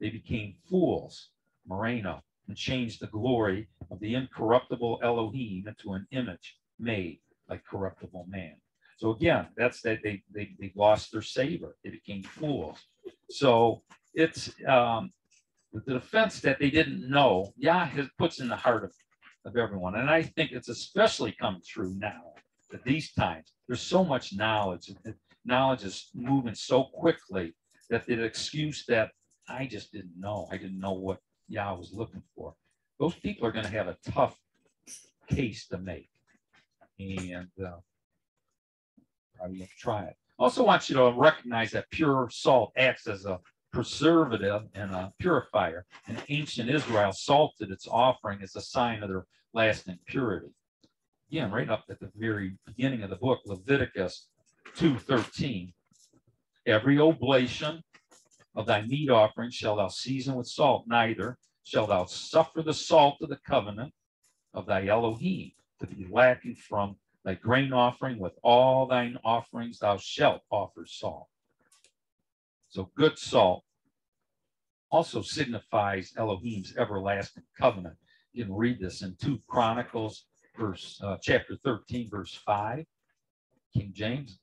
they 0.01 0.11
became 0.11 0.55
fools, 0.69 1.31
Moraino, 1.69 2.21
and 2.49 2.57
changed 2.57 3.01
the 3.01 3.07
glory 3.07 3.69
of 3.91 4.01
the 4.01 4.15
incorruptible 4.15 5.01
Elohim 5.03 5.69
into 5.69 5.93
an 5.93 6.07
image 6.11 6.59
made 6.79 7.21
like 7.49 7.65
corruptible 7.65 8.27
man. 8.29 8.57
So 8.97 9.11
again, 9.11 9.49
that's 9.57 9.81
that 9.83 10.01
they, 10.03 10.23
they, 10.33 10.51
they 10.59 10.73
lost 10.75 11.13
their 11.13 11.23
savor. 11.23 11.77
They 11.85 11.91
became 11.91 12.23
fools. 12.23 12.79
So 13.31 13.83
it's 14.15 14.51
um, 14.69 15.11
the 15.73 15.95
defense 15.95 16.41
that 16.41 16.59
they 16.59 16.71
didn't 16.71 17.09
know, 17.09 17.53
yeah, 17.57 17.89
it 17.97 18.09
puts 18.19 18.41
in 18.41 18.49
the 18.49 18.57
heart 18.57 18.85
of, 18.85 18.93
of 19.45 19.57
everyone. 19.57 19.97
And 19.97 20.09
I 20.09 20.23
think 20.23 20.53
it's 20.53 20.69
especially 20.69 21.33
come 21.33 21.61
true 21.67 21.95
now 21.99 22.35
at 22.73 22.85
these 22.85 23.13
times. 23.13 23.53
There's 23.67 23.81
so 23.81 24.05
much 24.05 24.33
knowledge. 24.33 24.93
Knowledge 25.45 25.85
is 25.85 26.11
moving 26.15 26.55
so 26.55 26.85
quickly 26.85 27.55
that 27.91 28.07
the 28.07 28.23
excuse 28.23 28.85
that 28.87 29.11
I 29.49 29.67
just 29.67 29.93
didn't 29.93 30.19
know, 30.19 30.49
I 30.51 30.57
didn't 30.57 30.81
know 30.81 30.93
what 30.93 31.19
Yah 31.49 31.75
was 31.75 31.93
looking 31.93 32.23
for. 32.35 32.55
Those 32.99 33.15
people 33.15 33.47
are 33.47 33.53
going 33.53 33.65
to 33.65 33.71
have 33.71 33.89
a 33.89 33.97
tough 34.11 34.39
case 35.29 35.67
to 35.69 35.79
make, 35.79 36.09
and 36.99 37.49
uh, 37.63 37.79
to 39.47 39.67
try 39.79 40.05
it. 40.05 40.17
Also, 40.39 40.65
want 40.65 40.89
you 40.89 40.97
to 40.97 41.13
recognize 41.17 41.71
that 41.73 41.91
pure 41.91 42.29
salt 42.31 42.73
acts 42.77 43.07
as 43.07 43.25
a 43.25 43.39
preservative 43.75 44.63
and 44.75 44.93
a 44.93 45.13
purifier. 45.19 45.85
In 46.09 46.17
ancient 46.29 46.71
Israel, 46.71 47.13
salted 47.13 47.73
its 47.73 47.89
offering 47.91 48.41
as 48.41 48.55
a 48.55 48.61
sign 48.61 49.03
of 49.03 49.09
their 49.09 49.27
lasting 49.53 49.99
purity. 50.07 50.55
Again, 51.31 51.51
right 51.51 51.69
up 51.69 51.85
at 51.91 51.99
the 51.99 52.11
very 52.15 52.57
beginning 52.67 53.03
of 53.03 53.11
the 53.11 53.17
book, 53.17 53.41
Leviticus 53.45 54.29
2:13 54.77 55.73
Every 56.67 56.99
oblation 56.99 57.83
of 58.55 58.67
thy 58.67 58.83
meat 58.83 59.11
offering 59.11 59.51
shall 59.51 59.77
thou 59.77 59.89
season 59.89 60.37
with 60.37 60.47
salt, 60.47 60.85
neither 60.87 61.37
shall 61.65 61.87
thou 61.87 62.05
suffer 62.05 62.63
the 62.63 62.73
salt 62.73 63.17
of 63.21 63.29
the 63.29 63.41
covenant 63.45 63.93
of 64.55 64.67
thy 64.67 64.87
Elohim 64.87 65.51
to 65.81 65.87
be 65.87 66.07
lacking 66.09 66.55
from 66.55 66.97
thy 67.25 67.35
grain 67.35 67.73
offering. 67.73 68.19
With 68.19 68.39
all 68.43 68.87
thine 68.87 69.19
offerings 69.25 69.81
thou 69.81 69.97
shalt 69.97 70.43
offer 70.51 70.87
salt. 70.87 71.27
So 72.69 72.91
good 72.97 73.19
salt 73.19 73.64
also 74.95 75.23
signifies 75.23 76.13
Elohim's 76.17 76.77
everlasting 76.77 77.43
covenant. 77.59 77.97
You 78.33 78.45
can 78.45 78.55
read 78.55 78.79
this 78.79 79.03
in 79.03 79.17
2 79.21 79.41
Chronicles, 79.49 80.27
verse 80.57 81.01
uh, 81.03 81.17
chapter 81.21 81.57
13, 81.65 82.09
verse 82.09 82.41
5. 82.47 82.85
King 83.77 83.91
James 83.93 84.39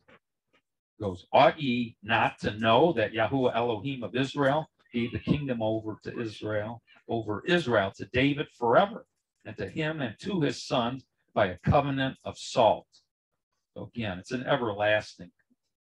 goes, 0.99 1.25
Ought 1.31 1.57
ye 1.57 1.95
not 2.03 2.37
to 2.39 2.51
know 2.59 2.91
that 2.93 3.13
Yahuwah 3.13 3.55
Elohim 3.55 4.03
of 4.03 4.13
Israel 4.13 4.69
gave 4.93 5.13
the 5.13 5.19
kingdom 5.19 5.61
over 5.61 5.97
to 6.03 6.19
Israel, 6.19 6.81
over 7.07 7.43
Israel 7.47 7.93
to 7.95 8.05
David 8.11 8.47
forever, 8.59 9.05
and 9.45 9.55
to 9.55 9.69
him 9.69 10.01
and 10.01 10.15
to 10.19 10.41
his 10.41 10.61
sons 10.61 11.05
by 11.33 11.45
a 11.45 11.59
covenant 11.59 12.17
of 12.25 12.37
salt. 12.37 12.87
So 13.73 13.89
again, 13.95 14.19
it's 14.19 14.31
an 14.31 14.45
everlasting 14.45 15.31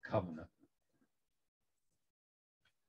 covenant. 0.08 0.46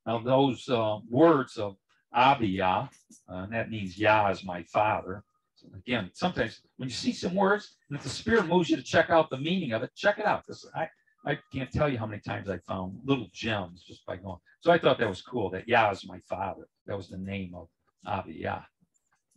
Now, 0.06 0.20
those 0.20 0.68
uh, 0.68 1.00
words 1.10 1.58
of 1.58 1.76
Abiyah, 2.16 2.90
uh, 3.30 3.34
and 3.34 3.54
that 3.54 3.70
means 3.70 3.98
Yah 3.98 4.30
is 4.30 4.44
my 4.44 4.64
father. 4.64 5.24
So 5.56 5.68
again, 5.78 6.10
sometimes 6.14 6.62
when 6.78 6.90
you 6.90 6.96
see 6.96 7.14
some 7.14 7.36
words, 7.36 7.76
and 7.90 7.98
if 7.98 8.04
the 8.04 8.10
Spirit 8.10 8.48
moves 8.48 8.70
you 8.70 8.76
to 8.78 8.84
check 8.84 9.10
out 9.10 9.30
the 9.30 9.38
meaning 9.38 9.74
of 9.74 9.84
it, 9.84 9.92
check 9.96 10.18
it 10.18 10.26
out. 10.26 10.44
Because 10.46 10.68
I, 10.76 10.90
I 11.26 11.38
can't 11.54 11.72
tell 11.72 11.88
you 11.88 12.00
how 12.00 12.08
many 12.08 12.22
times 12.22 12.50
I 12.50 12.58
found 12.58 13.00
little 13.06 13.28
gems 13.32 13.84
just 13.84 14.06
by 14.06 14.18
going. 14.18 14.40
So 14.62 14.72
I 14.72 14.80
thought 14.80 14.98
that 14.98 15.10
was 15.10 15.22
cool 15.22 15.50
that 15.52 15.68
Yah 15.68 15.92
is 15.92 16.08
my 16.08 16.20
father. 16.28 16.68
That 16.88 16.98
was 16.98 17.10
the 17.10 17.18
name 17.18 17.54
of 17.56 17.68
Abiyah. 18.08 18.66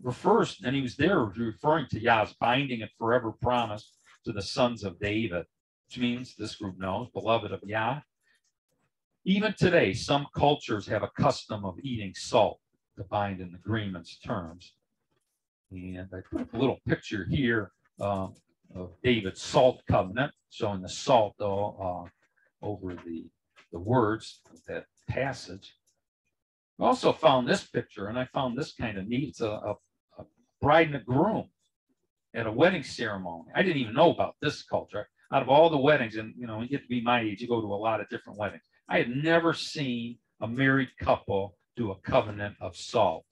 Refers, 0.02 0.58
and 0.64 0.74
he 0.74 0.82
was 0.82 0.96
there 0.96 1.20
referring 1.20 1.86
to 1.90 2.00
Yah's 2.00 2.34
binding 2.40 2.82
and 2.82 2.90
forever 2.98 3.32
promise 3.32 3.92
to 4.24 4.32
the 4.32 4.42
sons 4.42 4.82
of 4.82 4.98
David, 4.98 5.44
which 5.86 5.98
means 5.98 6.34
this 6.34 6.56
group 6.56 6.78
knows, 6.78 7.08
beloved 7.12 7.52
of 7.52 7.60
Yah. 7.64 8.00
Even 9.26 9.54
today, 9.54 9.94
some 9.94 10.26
cultures 10.36 10.86
have 10.86 11.02
a 11.02 11.10
custom 11.18 11.64
of 11.64 11.78
eating 11.82 12.12
salt 12.14 12.60
to 12.98 13.04
bind 13.04 13.40
in 13.40 13.54
agreements 13.54 14.18
terms. 14.18 14.74
And 15.70 16.06
I 16.12 16.18
put 16.30 16.52
a 16.52 16.58
little 16.58 16.78
picture 16.86 17.26
here 17.30 17.72
um, 18.00 18.34
of 18.74 18.92
David's 19.02 19.40
salt 19.40 19.82
covenant, 19.90 20.32
showing 20.50 20.82
the 20.82 20.90
salt 20.90 21.34
uh, 21.40 22.04
over 22.60 22.94
the, 23.06 23.24
the 23.72 23.78
words 23.78 24.40
of 24.52 24.62
that 24.66 24.84
passage. 25.08 25.74
I 26.78 26.84
also 26.84 27.12
found 27.12 27.48
this 27.48 27.64
picture, 27.64 28.08
and 28.08 28.18
I 28.18 28.26
found 28.26 28.58
this 28.58 28.74
kind 28.74 28.98
of 28.98 29.08
neat. 29.08 29.30
It's 29.30 29.40
a, 29.40 29.48
a, 29.48 29.74
a 30.18 30.24
bride 30.60 30.88
and 30.88 30.96
a 30.96 31.00
groom 31.00 31.48
at 32.34 32.46
a 32.46 32.52
wedding 32.52 32.82
ceremony. 32.82 33.44
I 33.54 33.62
didn't 33.62 33.80
even 33.80 33.94
know 33.94 34.10
about 34.12 34.36
this 34.42 34.62
culture. 34.64 35.08
Out 35.32 35.40
of 35.40 35.48
all 35.48 35.70
the 35.70 35.78
weddings, 35.78 36.16
and 36.16 36.34
you 36.36 36.46
know, 36.46 36.60
you 36.60 36.68
get 36.68 36.82
to 36.82 36.88
be 36.88 37.00
my 37.00 37.22
age, 37.22 37.40
you 37.40 37.48
go 37.48 37.62
to 37.62 37.66
a 37.66 37.74
lot 37.74 38.00
of 38.00 38.08
different 38.10 38.38
weddings. 38.38 38.64
I 38.88 38.98
had 38.98 39.10
never 39.10 39.52
seen 39.52 40.18
a 40.40 40.48
married 40.48 40.90
couple 41.00 41.56
do 41.76 41.90
a 41.90 41.96
covenant 41.96 42.56
of 42.60 42.76
salt. 42.76 43.24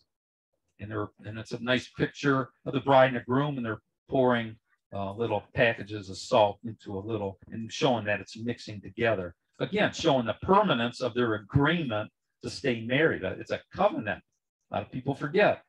And 0.80 0.90
they're 0.90 1.08
and 1.24 1.38
it's 1.38 1.52
a 1.52 1.62
nice 1.62 1.88
picture 1.90 2.50
of 2.66 2.72
the 2.72 2.80
bride 2.80 3.08
and 3.08 3.16
the 3.16 3.20
groom, 3.20 3.56
and 3.56 3.64
they're 3.64 3.82
pouring 4.08 4.56
uh, 4.92 5.12
little 5.14 5.42
packages 5.54 6.10
of 6.10 6.18
salt 6.18 6.58
into 6.64 6.98
a 6.98 7.00
little 7.00 7.38
and 7.50 7.72
showing 7.72 8.04
that 8.06 8.20
it's 8.20 8.36
mixing 8.36 8.80
together. 8.80 9.34
Again, 9.60 9.92
showing 9.92 10.26
the 10.26 10.36
permanence 10.42 11.00
of 11.00 11.14
their 11.14 11.34
agreement 11.34 12.10
to 12.42 12.50
stay 12.50 12.80
married. 12.80 13.24
Uh, 13.24 13.34
It's 13.38 13.52
a 13.52 13.60
covenant. 13.72 14.22
A 14.70 14.74
lot 14.74 14.82
of 14.82 14.90
people 14.90 15.14
forget. 15.14 15.62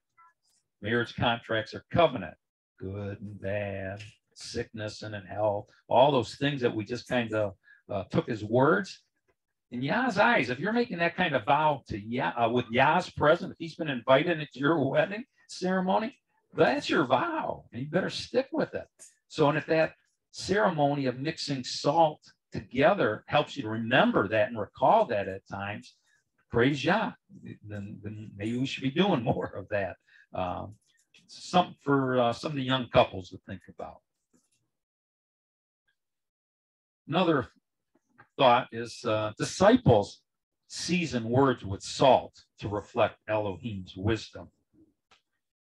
Marriage 0.81 1.15
contracts 1.15 1.73
are 1.73 1.85
covenant, 1.91 2.35
good 2.79 3.21
and 3.21 3.39
bad, 3.39 4.01
sickness 4.33 5.03
and 5.03 5.13
in 5.15 5.21
health, 5.23 5.67
all 5.87 6.11
those 6.11 6.35
things 6.35 6.61
that 6.61 6.73
we 6.75 6.83
just 6.83 7.07
kind 7.07 7.33
of 7.33 7.53
uh, 7.89 8.03
took 8.05 8.29
as 8.29 8.43
words. 8.43 9.01
In 9.73 9.81
Yah's 9.81 10.19
eyes, 10.19 10.51
if 10.51 10.59
you're 10.59 10.71
making 10.71 10.99
that 10.99 11.15
kind 11.15 11.35
of 11.35 11.45
vow 11.45 11.81
to 11.87 11.99
Yah, 11.99 12.33
uh, 12.37 12.47
with 12.47 12.69
Yah's 12.69 13.09
present, 13.09 13.51
if 13.51 13.57
he's 13.57 13.73
been 13.73 13.89
invited 13.89 14.39
at 14.39 14.55
your 14.55 14.87
wedding 14.87 15.23
ceremony, 15.47 16.15
that's 16.55 16.91
your 16.91 17.05
vow, 17.05 17.65
and 17.73 17.81
you 17.81 17.89
better 17.89 18.11
stick 18.11 18.49
with 18.51 18.75
it. 18.75 18.85
So, 19.29 19.49
and 19.49 19.57
if 19.57 19.65
that 19.65 19.93
ceremony 20.29 21.07
of 21.07 21.17
mixing 21.17 21.63
salt 21.63 22.21
together 22.51 23.23
helps 23.25 23.57
you 23.57 23.63
to 23.63 23.69
remember 23.69 24.27
that 24.27 24.49
and 24.49 24.59
recall 24.59 25.05
that 25.05 25.27
at 25.27 25.41
times, 25.47 25.95
praise 26.51 26.85
Yah. 26.85 27.13
Then, 27.67 27.97
then 28.03 28.29
maybe 28.37 28.59
we 28.59 28.67
should 28.67 28.83
be 28.83 28.91
doing 28.91 29.23
more 29.33 29.47
of 29.55 29.67
that. 29.69 29.95
Um, 30.35 30.75
something 31.25 31.75
for 31.81 32.19
uh, 32.19 32.31
some 32.31 32.51
of 32.51 32.57
the 32.57 32.61
young 32.61 32.89
couples 32.93 33.29
to 33.29 33.39
think 33.47 33.61
about. 33.67 34.01
Another 37.07 37.47
thought 38.37 38.67
is 38.71 39.03
uh, 39.05 39.31
disciples 39.37 40.21
season 40.67 41.29
words 41.29 41.63
with 41.63 41.83
salt 41.83 42.33
to 42.59 42.67
reflect 42.67 43.17
Elohim's 43.27 43.93
wisdom. 43.95 44.49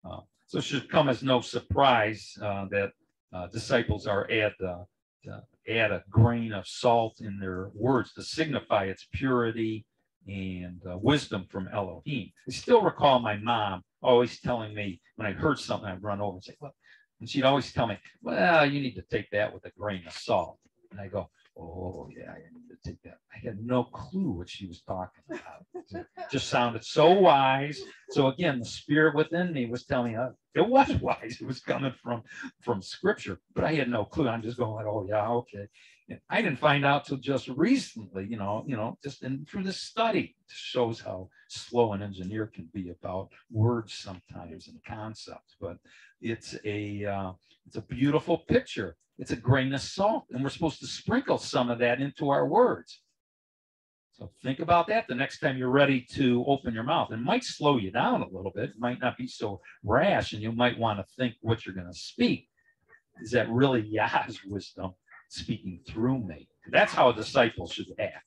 Uh, 0.05 0.21
so 0.47 0.59
it 0.59 0.65
should 0.65 0.89
come 0.89 1.09
as 1.09 1.23
no 1.23 1.41
surprise 1.41 2.37
uh, 2.41 2.67
that 2.71 2.93
uh, 3.33 3.47
disciples 3.49 4.07
are 4.07 4.31
add 4.31 4.53
uh, 4.67 4.85
add 5.69 5.91
a 5.91 6.05
grain 6.09 6.53
of 6.53 6.67
salt 6.67 7.21
in 7.21 7.39
their 7.41 7.71
words 7.75 8.13
to 8.15 8.23
signify 8.23 8.85
its 8.85 9.09
purity 9.13 9.85
and 10.29 10.81
uh, 10.89 10.97
wisdom 10.99 11.45
from 11.51 11.69
Elohim. 11.73 12.31
I 12.49 12.53
still 12.53 12.81
recall 12.83 13.19
my 13.19 13.37
mom 13.37 13.83
always 14.03 14.41
telling 14.41 14.75
me 14.75 15.01
when 15.17 15.27
I 15.27 15.33
heard 15.33 15.59
something, 15.59 15.89
I'd 15.89 16.03
run 16.03 16.21
over 16.21 16.37
and 16.37 16.45
say, 16.45 16.55
"Well," 16.61 16.75
and 17.21 17.29
she'd 17.29 17.45
always 17.45 17.73
tell 17.73 17.87
me, 17.87 17.99
"Well, 18.23 18.71
you 18.71 18.81
need 18.81 18.95
to 18.95 19.03
take 19.03 19.31
that 19.31 19.53
with 19.53 19.65
a 19.67 19.71
grain 19.79 20.07
of 20.07 20.13
salt." 20.13 20.59
And 20.91 21.01
I 21.01 21.09
go, 21.09 21.29
"Oh 21.59 22.09
yeah, 22.17 22.33
I 22.33 22.39
need 22.53 22.69
to 22.71 22.91
take 22.91 23.03
that." 23.03 23.19
I 23.35 23.39
had 23.47 23.65
no 23.65 23.85
clue 23.85 24.31
what 24.31 24.49
she 24.49 24.67
was 24.67 24.83
talking 24.83 25.23
about. 25.31 25.67
Just 26.31 26.49
sounded 26.49 26.85
so 26.85 27.13
wise. 27.13 27.81
So 28.11 28.29
again, 28.29 28.59
the 28.59 28.65
spirit 28.65 29.15
within 29.15 29.53
me 29.53 29.67
was 29.67 29.85
telling 29.85 30.13
me 30.13 30.19
uh, 30.19 30.31
it 30.55 30.67
was 30.67 30.89
wise. 31.03 31.39
It 31.41 31.47
was 31.47 31.61
coming 31.61 31.95
from 32.03 32.23
from 32.63 32.83
Scripture, 32.83 33.41
but 33.55 33.65
I 33.65 33.75
had 33.75 33.89
no 33.91 34.05
clue. 34.05 34.29
I'm 34.29 34.43
just 34.43 34.59
going 34.59 34.73
like, 34.75 34.87
"Oh 34.87 35.07
yeah, 35.09 35.29
okay." 35.29 35.67
And 36.09 36.21
I 36.31 36.41
didn't 36.41 36.61
find 36.61 36.85
out 36.85 37.05
till 37.05 37.17
just 37.17 37.49
recently, 37.49 38.27
you 38.29 38.37
know, 38.37 38.65
you 38.67 38.77
know, 38.77 38.97
just 39.03 39.25
in 39.25 39.45
through 39.45 39.65
this 39.65 39.81
study 39.81 40.37
shows 40.49 41.01
how 41.01 41.29
slow 41.49 41.95
an 41.95 42.03
engineer 42.03 42.47
can 42.47 42.69
be 42.73 42.91
about 42.91 43.31
words 43.51 43.93
sometimes 43.95 44.69
and 44.69 44.79
concepts. 44.87 45.57
But 45.61 45.79
it's 46.21 46.57
a 46.65 47.05
uh, 47.05 47.33
it's 47.67 47.77
a 47.77 47.83
beautiful 47.83 48.39
picture. 48.39 48.97
It's 49.19 49.33
a 49.33 49.37
grain 49.37 49.73
of 49.73 49.81
salt, 49.81 50.27
and 50.31 50.45
we're 50.45 50.51
supposed 50.51 50.79
to 50.81 50.87
sprinkle 50.87 51.39
some 51.39 51.71
of 51.71 51.79
that 51.81 52.01
into 52.01 52.29
our 52.31 52.47
words. 52.47 53.01
So 54.13 54.31
think 54.43 54.61
about 54.61 54.87
that 54.89 55.09
the 55.09 55.15
next 55.15 55.41
time 55.41 55.59
you're 55.59 55.69
ready 55.69 56.07
to 56.15 56.45
open 56.47 56.73
your 56.73 56.85
mouth. 56.85 57.13
It 57.13 57.19
might 57.19 57.45
slow 57.45 57.79
you 57.79 57.91
down 57.91 58.23
a 58.23 58.29
little 58.29 58.53
bit. 58.55 58.71
It 58.71 58.79
might 58.79 59.01
not 59.01 59.19
be 59.19 59.27
so 59.27 59.61
rash, 59.83 60.33
and 60.33 60.43
you 60.43 60.53
might 60.53 60.79
want 60.79 61.01
to 61.01 61.15
think 61.17 61.35
what 61.41 61.67
you're 61.67 61.75
going 61.75 61.93
to 61.93 61.99
speak. 61.99 62.49
Is 63.21 63.33
that 63.33 63.51
really 63.51 63.81
Yah's 63.89 64.39
wisdom 64.47 64.93
speaking 65.29 65.81
through 65.87 66.19
me? 66.19 66.49
That's 66.71 66.93
how 66.93 67.11
a 67.11 67.15
disciple 67.15 67.69
should 67.69 67.87
act. 67.99 68.25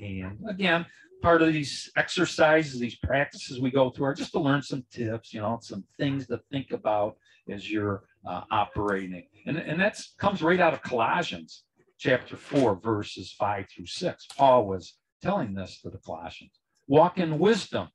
And 0.00 0.38
again, 0.48 0.86
part 1.22 1.42
of 1.42 1.52
these 1.52 1.90
exercises, 1.96 2.78
these 2.78 2.96
practices 2.96 3.60
we 3.60 3.70
go 3.70 3.90
through 3.90 4.06
are 4.06 4.14
just 4.14 4.32
to 4.32 4.40
learn 4.40 4.62
some 4.62 4.84
tips, 4.90 5.32
you 5.32 5.40
know, 5.40 5.58
some 5.62 5.84
things 5.98 6.26
to 6.26 6.40
think 6.50 6.72
about 6.72 7.16
as 7.48 7.70
you're 7.70 8.04
uh, 8.26 8.42
operating. 8.50 9.24
And, 9.46 9.56
and 9.56 9.80
that 9.80 10.00
comes 10.18 10.42
right 10.42 10.60
out 10.60 10.74
of 10.74 10.82
Colossians 10.82 11.64
chapter 11.98 12.36
4, 12.36 12.76
verses 12.76 13.32
5 13.38 13.66
through 13.68 13.86
6. 13.86 14.26
Paul 14.36 14.66
was 14.66 14.94
telling 15.22 15.54
this 15.54 15.80
to 15.82 15.90
the 15.90 15.98
Colossians. 15.98 16.52
Walk 16.88 17.18
in 17.18 17.38
wisdom 17.38 17.88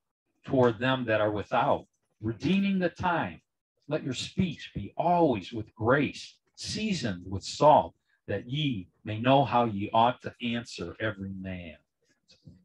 toward 0.45 0.79
them 0.79 1.05
that 1.05 1.21
are 1.21 1.31
without, 1.31 1.85
redeeming 2.21 2.79
the 2.79 2.89
time. 2.89 3.41
Let 3.89 4.03
your 4.03 4.13
speech 4.13 4.71
be 4.73 4.93
always 4.97 5.51
with 5.51 5.73
grace, 5.75 6.35
seasoned 6.55 7.23
with 7.29 7.43
salt, 7.43 7.95
that 8.27 8.49
ye 8.49 8.89
may 9.03 9.19
know 9.19 9.45
how 9.45 9.65
ye 9.65 9.89
ought 9.93 10.21
to 10.21 10.33
answer 10.41 10.95
every 10.99 11.31
man. 11.39 11.77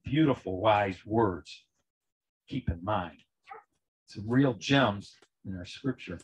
Beautiful, 0.04 0.60
wise 0.60 1.06
words. 1.06 1.64
Keep 2.48 2.68
in 2.68 2.84
mind. 2.84 3.18
Some 4.06 4.28
real 4.28 4.54
gems 4.54 5.16
in 5.46 5.56
our 5.56 5.64
scripture. 5.64 6.18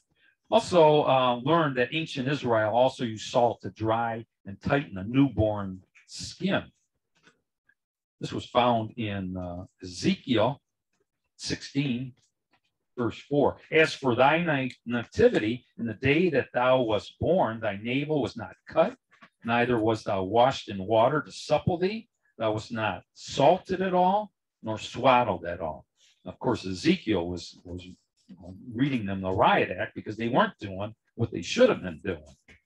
Also, 0.50 1.02
uh, 1.04 1.36
learned 1.44 1.76
that 1.76 1.90
ancient 1.92 2.28
Israel 2.28 2.74
also 2.74 3.04
used 3.04 3.30
salt 3.30 3.60
to 3.62 3.70
dry 3.70 4.24
and 4.46 4.60
tighten 4.60 4.98
a 4.98 5.04
newborn 5.04 5.82
skin. 6.06 6.64
This 8.20 8.32
was 8.32 8.46
found 8.46 8.92
in 8.96 9.36
uh, 9.36 9.64
Ezekiel 9.82 10.60
16, 11.36 12.12
verse 12.96 13.18
4. 13.28 13.58
As 13.70 13.94
for 13.94 14.16
thy 14.16 14.70
nativity, 14.86 15.64
in 15.78 15.86
the 15.86 15.94
day 15.94 16.30
that 16.30 16.48
thou 16.52 16.80
wast 16.80 17.18
born, 17.20 17.60
thy 17.60 17.78
navel 17.80 18.20
was 18.20 18.36
not 18.36 18.56
cut, 18.66 18.96
neither 19.44 19.78
was 19.78 20.04
thou 20.04 20.22
washed 20.22 20.68
in 20.68 20.78
water 20.78 21.22
to 21.22 21.32
supple 21.32 21.78
thee, 21.78 22.08
thou 22.38 22.52
wast 22.52 22.72
not 22.72 23.02
salted 23.14 23.80
at 23.80 23.94
all, 23.94 24.32
nor 24.62 24.78
swaddled 24.78 25.44
at 25.44 25.60
all. 25.60 25.86
Of 26.24 26.38
course, 26.38 26.66
Ezekiel 26.66 27.26
was, 27.26 27.58
was 27.64 27.86
reading 28.74 29.06
them 29.06 29.20
the 29.20 29.30
riot 29.30 29.70
act 29.70 29.94
because 29.94 30.16
they 30.16 30.28
weren't 30.28 30.58
doing 30.60 30.94
what 31.14 31.30
they 31.30 31.42
should 31.42 31.68
have 31.68 31.82
been 31.82 32.00
doing. 32.04 32.22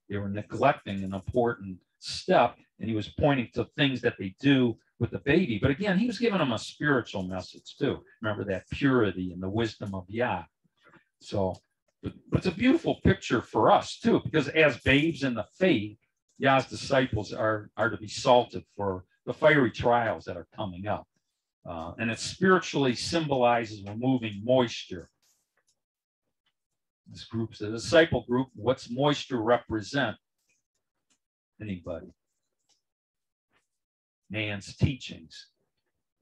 They 0.09 0.19
were 0.19 0.29
neglecting 0.29 1.03
an 1.05 1.15
important 1.15 1.79
step, 1.99 2.57
and 2.79 2.89
he 2.89 2.95
was 2.95 3.09
pointing 3.09 3.49
to 3.55 3.67
things 3.77 4.01
that 4.03 4.17
they 4.19 4.35
do 4.41 4.77
with 4.99 5.11
the 5.11 5.21
baby. 5.21 5.59
But 5.61 5.71
again, 5.71 5.99
he 5.99 6.07
was 6.07 6.19
giving 6.19 6.39
them 6.39 6.53
a 6.53 6.59
spiritual 6.59 7.23
message 7.23 7.77
too. 7.79 8.03
Remember 8.21 8.45
that 8.45 8.69
purity 8.71 9.33
and 9.33 9.43
the 9.43 9.49
wisdom 9.49 9.95
of 9.95 10.05
Yah. 10.09 10.45
So, 11.21 11.55
but, 12.03 12.13
but 12.29 12.39
it's 12.39 12.47
a 12.47 12.53
beautiful 12.53 12.97
picture 13.05 13.41
for 13.41 13.71
us 13.71 13.99
too, 13.99 14.21
because 14.25 14.49
as 14.49 14.79
babes 14.79 15.23
in 15.23 15.35
the 15.35 15.47
faith, 15.59 15.99
Yah's 16.39 16.67
disciples 16.67 17.33
are, 17.33 17.71
are 17.77 17.91
to 17.91 17.97
be 17.97 18.09
salted 18.09 18.65
for 18.77 19.05
the 19.27 19.33
fiery 19.33 19.71
trials 19.71 20.25
that 20.25 20.37
are 20.37 20.49
coming 20.55 20.87
up. 20.87 21.07
Uh, 21.65 21.93
and 21.99 22.11
it 22.11 22.19
spiritually 22.19 22.95
symbolizes 22.95 23.85
removing 23.87 24.43
moisture. 24.45 25.09
This 27.09 27.25
group's 27.25 27.61
a 27.61 27.71
disciple 27.71 28.25
group. 28.29 28.49
What's 28.55 28.91
moisture 28.91 29.41
represent? 29.41 30.17
Anybody? 31.61 32.13
man's 34.33 34.75
teachings, 34.75 35.49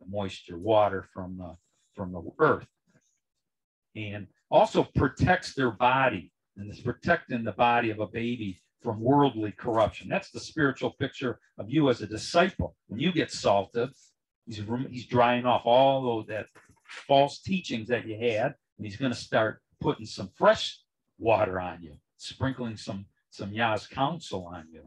the 0.00 0.06
moisture, 0.11 0.58
water 0.58 1.08
from 1.14 1.38
the, 1.38 1.56
from 1.94 2.12
the 2.12 2.22
earth. 2.40 2.66
And 3.96 4.26
also 4.50 4.82
protects 4.96 5.54
their 5.54 5.70
body 5.70 6.32
and 6.56 6.68
it's 6.70 6.80
protecting 6.80 7.44
the 7.44 7.52
body 7.52 7.90
of 7.90 8.00
a 8.00 8.06
baby 8.06 8.61
from 8.83 9.01
worldly 9.01 9.53
corruption. 9.53 10.09
That's 10.09 10.31
the 10.31 10.41
spiritual 10.41 10.91
picture 10.93 11.39
of 11.59 11.70
you 11.70 11.91
as 11.91 12.01
a 12.01 12.07
disciple. 12.07 12.76
When 12.89 13.01
you 13.01 13.12
get 13.12 13.31
salted, 13.31 13.91
he's, 14.47 14.62
he's 14.91 15.07
drying 15.07 15.45
off 15.45 15.62
all 15.64 16.20
of 16.20 16.26
that 16.28 16.47
false 17.07 17.41
teachings 17.41 17.89
that 17.89 18.07
you 18.07 18.16
had, 18.16 18.55
and 18.76 18.87
he's 18.87 18.97
going 18.97 19.12
to 19.12 19.18
start 19.18 19.61
putting 19.81 20.07
some 20.07 20.31
fresh 20.35 20.81
water 21.18 21.61
on 21.61 21.83
you, 21.83 21.97
sprinkling 22.16 22.76
some 22.76 23.07
some 23.31 23.53
Yah's 23.53 23.87
counsel 23.87 24.51
on 24.53 24.66
you. 24.72 24.83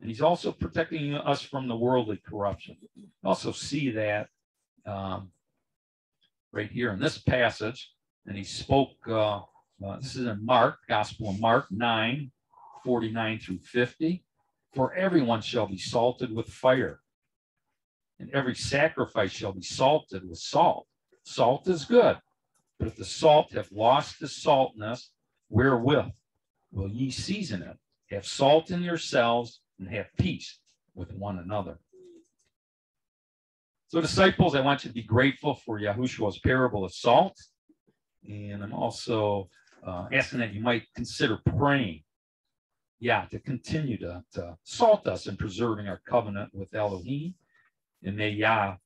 And 0.00 0.08
he's 0.08 0.22
also 0.22 0.52
protecting 0.52 1.14
us 1.14 1.42
from 1.42 1.68
the 1.68 1.76
worldly 1.76 2.20
corruption. 2.24 2.76
Also 3.24 3.52
see 3.52 3.90
that 3.90 4.28
um, 4.86 5.30
right 6.52 6.70
here 6.70 6.92
in 6.92 7.00
this 7.00 7.18
passage. 7.18 7.90
And 8.26 8.36
he 8.36 8.44
spoke, 8.44 8.92
uh, 9.08 9.40
uh, 9.84 9.96
this 10.00 10.14
is 10.16 10.26
in 10.26 10.44
Mark, 10.44 10.78
Gospel 10.88 11.30
of 11.30 11.40
Mark 11.40 11.66
9, 11.70 12.30
49 12.84 13.38
through 13.38 13.58
50. 13.58 14.24
For 14.74 14.94
everyone 14.94 15.42
shall 15.42 15.66
be 15.66 15.76
salted 15.76 16.34
with 16.34 16.48
fire, 16.48 17.00
and 18.18 18.30
every 18.32 18.54
sacrifice 18.54 19.30
shall 19.30 19.52
be 19.52 19.62
salted 19.62 20.26
with 20.26 20.38
salt. 20.38 20.86
Salt 21.24 21.68
is 21.68 21.84
good, 21.84 22.16
but 22.78 22.88
if 22.88 22.96
the 22.96 23.04
salt 23.04 23.52
have 23.52 23.70
lost 23.70 24.22
its 24.22 24.42
saltness, 24.42 25.10
wherewith 25.50 26.06
will 26.70 26.88
ye 26.88 27.10
season 27.10 27.62
it? 27.62 27.76
Have 28.10 28.26
salt 28.26 28.70
in 28.70 28.82
yourselves 28.82 29.60
and 29.78 29.88
have 29.88 30.06
peace 30.18 30.58
with 30.94 31.12
one 31.12 31.38
another. 31.38 31.78
So, 33.88 34.00
disciples, 34.00 34.54
I 34.54 34.60
want 34.60 34.84
you 34.84 34.88
to 34.88 34.94
be 34.94 35.02
grateful 35.02 35.54
for 35.54 35.78
Yahushua's 35.78 36.38
parable 36.38 36.84
of 36.84 36.94
salt. 36.94 37.36
And 38.26 38.62
I'm 38.62 38.72
also 38.72 39.50
uh, 39.86 40.06
asking 40.12 40.38
that 40.38 40.54
you 40.54 40.62
might 40.62 40.84
consider 40.94 41.38
praying, 41.56 42.02
Yah, 43.02 43.24
to 43.24 43.40
continue 43.40 43.98
to, 43.98 44.22
to 44.32 44.56
salt 44.62 45.08
us 45.08 45.26
in 45.26 45.36
preserving 45.36 45.88
our 45.88 46.00
covenant 46.06 46.48
with 46.54 46.72
Elohim. 46.72 47.34
And 48.04 48.16
may 48.16 48.30
Yah 48.30 48.76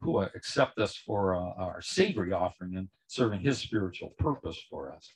who 0.00 0.20
accept 0.20 0.78
us 0.78 0.96
for 0.96 1.34
uh, 1.34 1.52
our 1.58 1.82
savory 1.82 2.32
offering 2.32 2.78
and 2.78 2.88
serving 3.08 3.40
his 3.40 3.58
spiritual 3.58 4.14
purpose 4.18 4.58
for 4.70 4.90
us. 4.90 5.12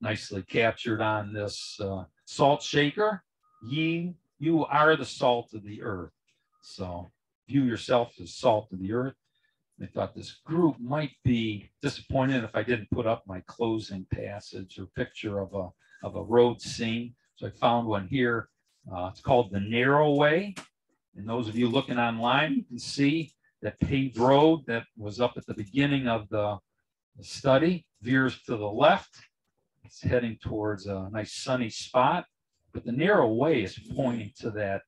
Nicely 0.00 0.42
captured 0.44 1.02
on 1.02 1.34
this 1.34 1.78
uh, 1.78 2.04
salt 2.24 2.62
shaker. 2.62 3.22
Ye, 3.62 4.14
you 4.38 4.64
are 4.64 4.96
the 4.96 5.04
salt 5.04 5.52
of 5.52 5.62
the 5.62 5.82
earth. 5.82 6.12
So 6.62 7.10
view 7.46 7.64
yourself 7.64 8.14
as 8.18 8.34
salt 8.34 8.72
of 8.72 8.78
the 8.78 8.94
earth. 8.94 9.14
I 9.80 9.86
thought 9.86 10.14
this 10.14 10.40
group 10.44 10.76
might 10.80 11.12
be 11.24 11.70
disappointed 11.82 12.42
if 12.42 12.56
I 12.56 12.64
didn't 12.64 12.90
put 12.90 13.06
up 13.06 13.22
my 13.26 13.40
closing 13.46 14.06
passage 14.12 14.78
or 14.78 14.86
picture 14.96 15.38
of 15.38 15.54
a, 15.54 15.68
of 16.06 16.16
a 16.16 16.22
road 16.22 16.60
scene. 16.60 17.14
So 17.36 17.46
I 17.46 17.50
found 17.50 17.86
one 17.86 18.08
here. 18.08 18.48
Uh, 18.92 19.08
it's 19.12 19.20
called 19.20 19.52
The 19.52 19.60
Narrow 19.60 20.14
Way. 20.14 20.56
And 21.16 21.28
those 21.28 21.48
of 21.48 21.56
you 21.56 21.68
looking 21.68 21.98
online, 21.98 22.54
you 22.54 22.64
can 22.64 22.78
see 22.78 23.32
that 23.62 23.78
paved 23.78 24.18
road 24.18 24.64
that 24.66 24.84
was 24.96 25.20
up 25.20 25.34
at 25.36 25.46
the 25.46 25.54
beginning 25.54 26.08
of 26.08 26.28
the, 26.28 26.58
the 27.16 27.24
study 27.24 27.86
veers 28.02 28.42
to 28.42 28.56
the 28.56 28.66
left. 28.68 29.16
It's 29.84 30.02
heading 30.02 30.38
towards 30.42 30.86
a 30.86 31.08
nice 31.12 31.34
sunny 31.34 31.70
spot, 31.70 32.24
but 32.72 32.84
the 32.84 32.92
narrow 32.92 33.32
way 33.32 33.62
is 33.62 33.78
pointing 33.94 34.32
to 34.40 34.50
that 34.52 34.82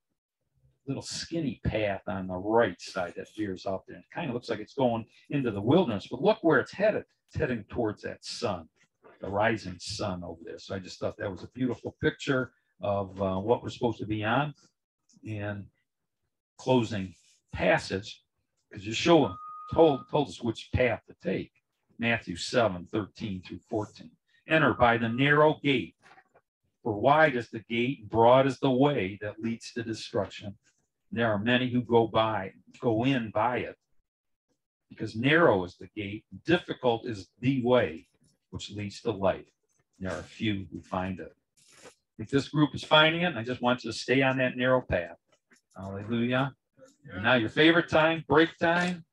little 0.91 1.03
skinny 1.03 1.61
path 1.65 2.03
on 2.09 2.27
the 2.27 2.35
right 2.35 2.81
side 2.81 3.15
that 3.17 3.29
veers 3.37 3.65
off 3.65 3.83
there. 3.87 3.99
It 3.99 4.05
kind 4.13 4.29
of 4.29 4.35
looks 4.35 4.51
like 4.51 4.59
it's 4.59 4.75
going 4.75 5.07
into 5.31 5.53
the 5.53 5.61
wilderness, 5.61 6.09
but 6.11 6.21
look 6.21 6.39
where 6.43 6.59
it's 6.59 6.73
headed. 6.73 7.05
It's 7.29 7.37
heading 7.37 7.65
towards 7.71 8.03
that 8.03 8.25
sun, 8.25 8.69
the 9.21 9.29
rising 9.29 9.77
sun 9.79 10.25
over 10.25 10.41
there. 10.45 10.59
So 10.59 10.75
I 10.75 10.81
just 10.81 10.99
thought 10.99 11.17
that 11.19 11.31
was 11.31 11.45
a 11.45 11.49
beautiful 11.55 11.97
picture 12.03 12.51
of 12.83 13.23
uh, 13.23 13.37
what 13.37 13.63
we're 13.63 13.71
supposed 13.71 13.99
to 13.99 14.07
be 14.07 14.25
on. 14.25 14.53
And 15.29 15.67
closing 16.59 17.15
passage, 17.53 18.23
because 18.69 18.85
Yeshua 18.85 19.37
told, 19.73 20.01
told 20.11 20.29
us 20.29 20.43
which 20.43 20.71
path 20.75 21.03
to 21.07 21.15
take. 21.23 21.53
Matthew 22.01 22.35
7, 22.35 22.89
13 22.91 23.43
through 23.47 23.61
14. 23.69 24.11
Enter 24.49 24.75
by 24.75 24.99
the 24.99 25.09
narrow 25.09 25.61
gate, 25.63 25.95
for 26.83 26.99
wide 26.99 27.37
is 27.37 27.51
the 27.51 27.61
gate, 27.61 28.09
broad 28.09 28.47
is 28.47 28.59
the 28.59 28.71
way 28.71 29.19
that 29.21 29.39
leads 29.39 29.73
to 29.75 29.83
destruction. 29.83 30.57
There 31.13 31.31
are 31.31 31.39
many 31.39 31.71
who 31.71 31.83
go 31.83 32.07
by, 32.07 32.53
go 32.81 33.05
in 33.05 33.31
by 33.31 33.59
it. 33.59 33.77
Because 34.89 35.15
narrow 35.17 35.65
is 35.65 35.77
the 35.77 35.89
gate, 35.97 36.25
difficult 36.45 37.07
is 37.07 37.29
the 37.41 37.63
way 37.63 38.07
which 38.51 38.71
leads 38.71 39.01
to 39.03 39.11
life. 39.13 39.47
There 39.99 40.11
are 40.11 40.23
few 40.23 40.67
who 40.73 40.81
find 40.81 41.21
it. 41.21 41.35
If 42.19 42.29
this 42.29 42.49
group 42.49 42.75
is 42.75 42.85
finding 42.85 43.23
it, 43.23 43.37
I 43.37 43.43
just 43.43 43.63
want 43.63 43.85
you 43.85 43.93
to 43.93 43.97
stay 43.97 44.23
on 44.23 44.39
that 44.39 44.57
narrow 44.57 44.81
path. 44.81 45.17
Hallelujah. 45.77 46.55
And 47.13 47.23
now 47.23 47.35
your 47.35 47.49
favorite 47.49 47.89
time, 47.89 48.25
break 48.29 48.57
time, 48.59 49.05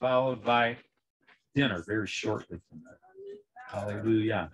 followed 0.00 0.44
by 0.44 0.76
dinner 1.54 1.82
very 1.86 2.06
shortly 2.06 2.58
from. 2.68 2.82
Hallelujah. 3.68 4.50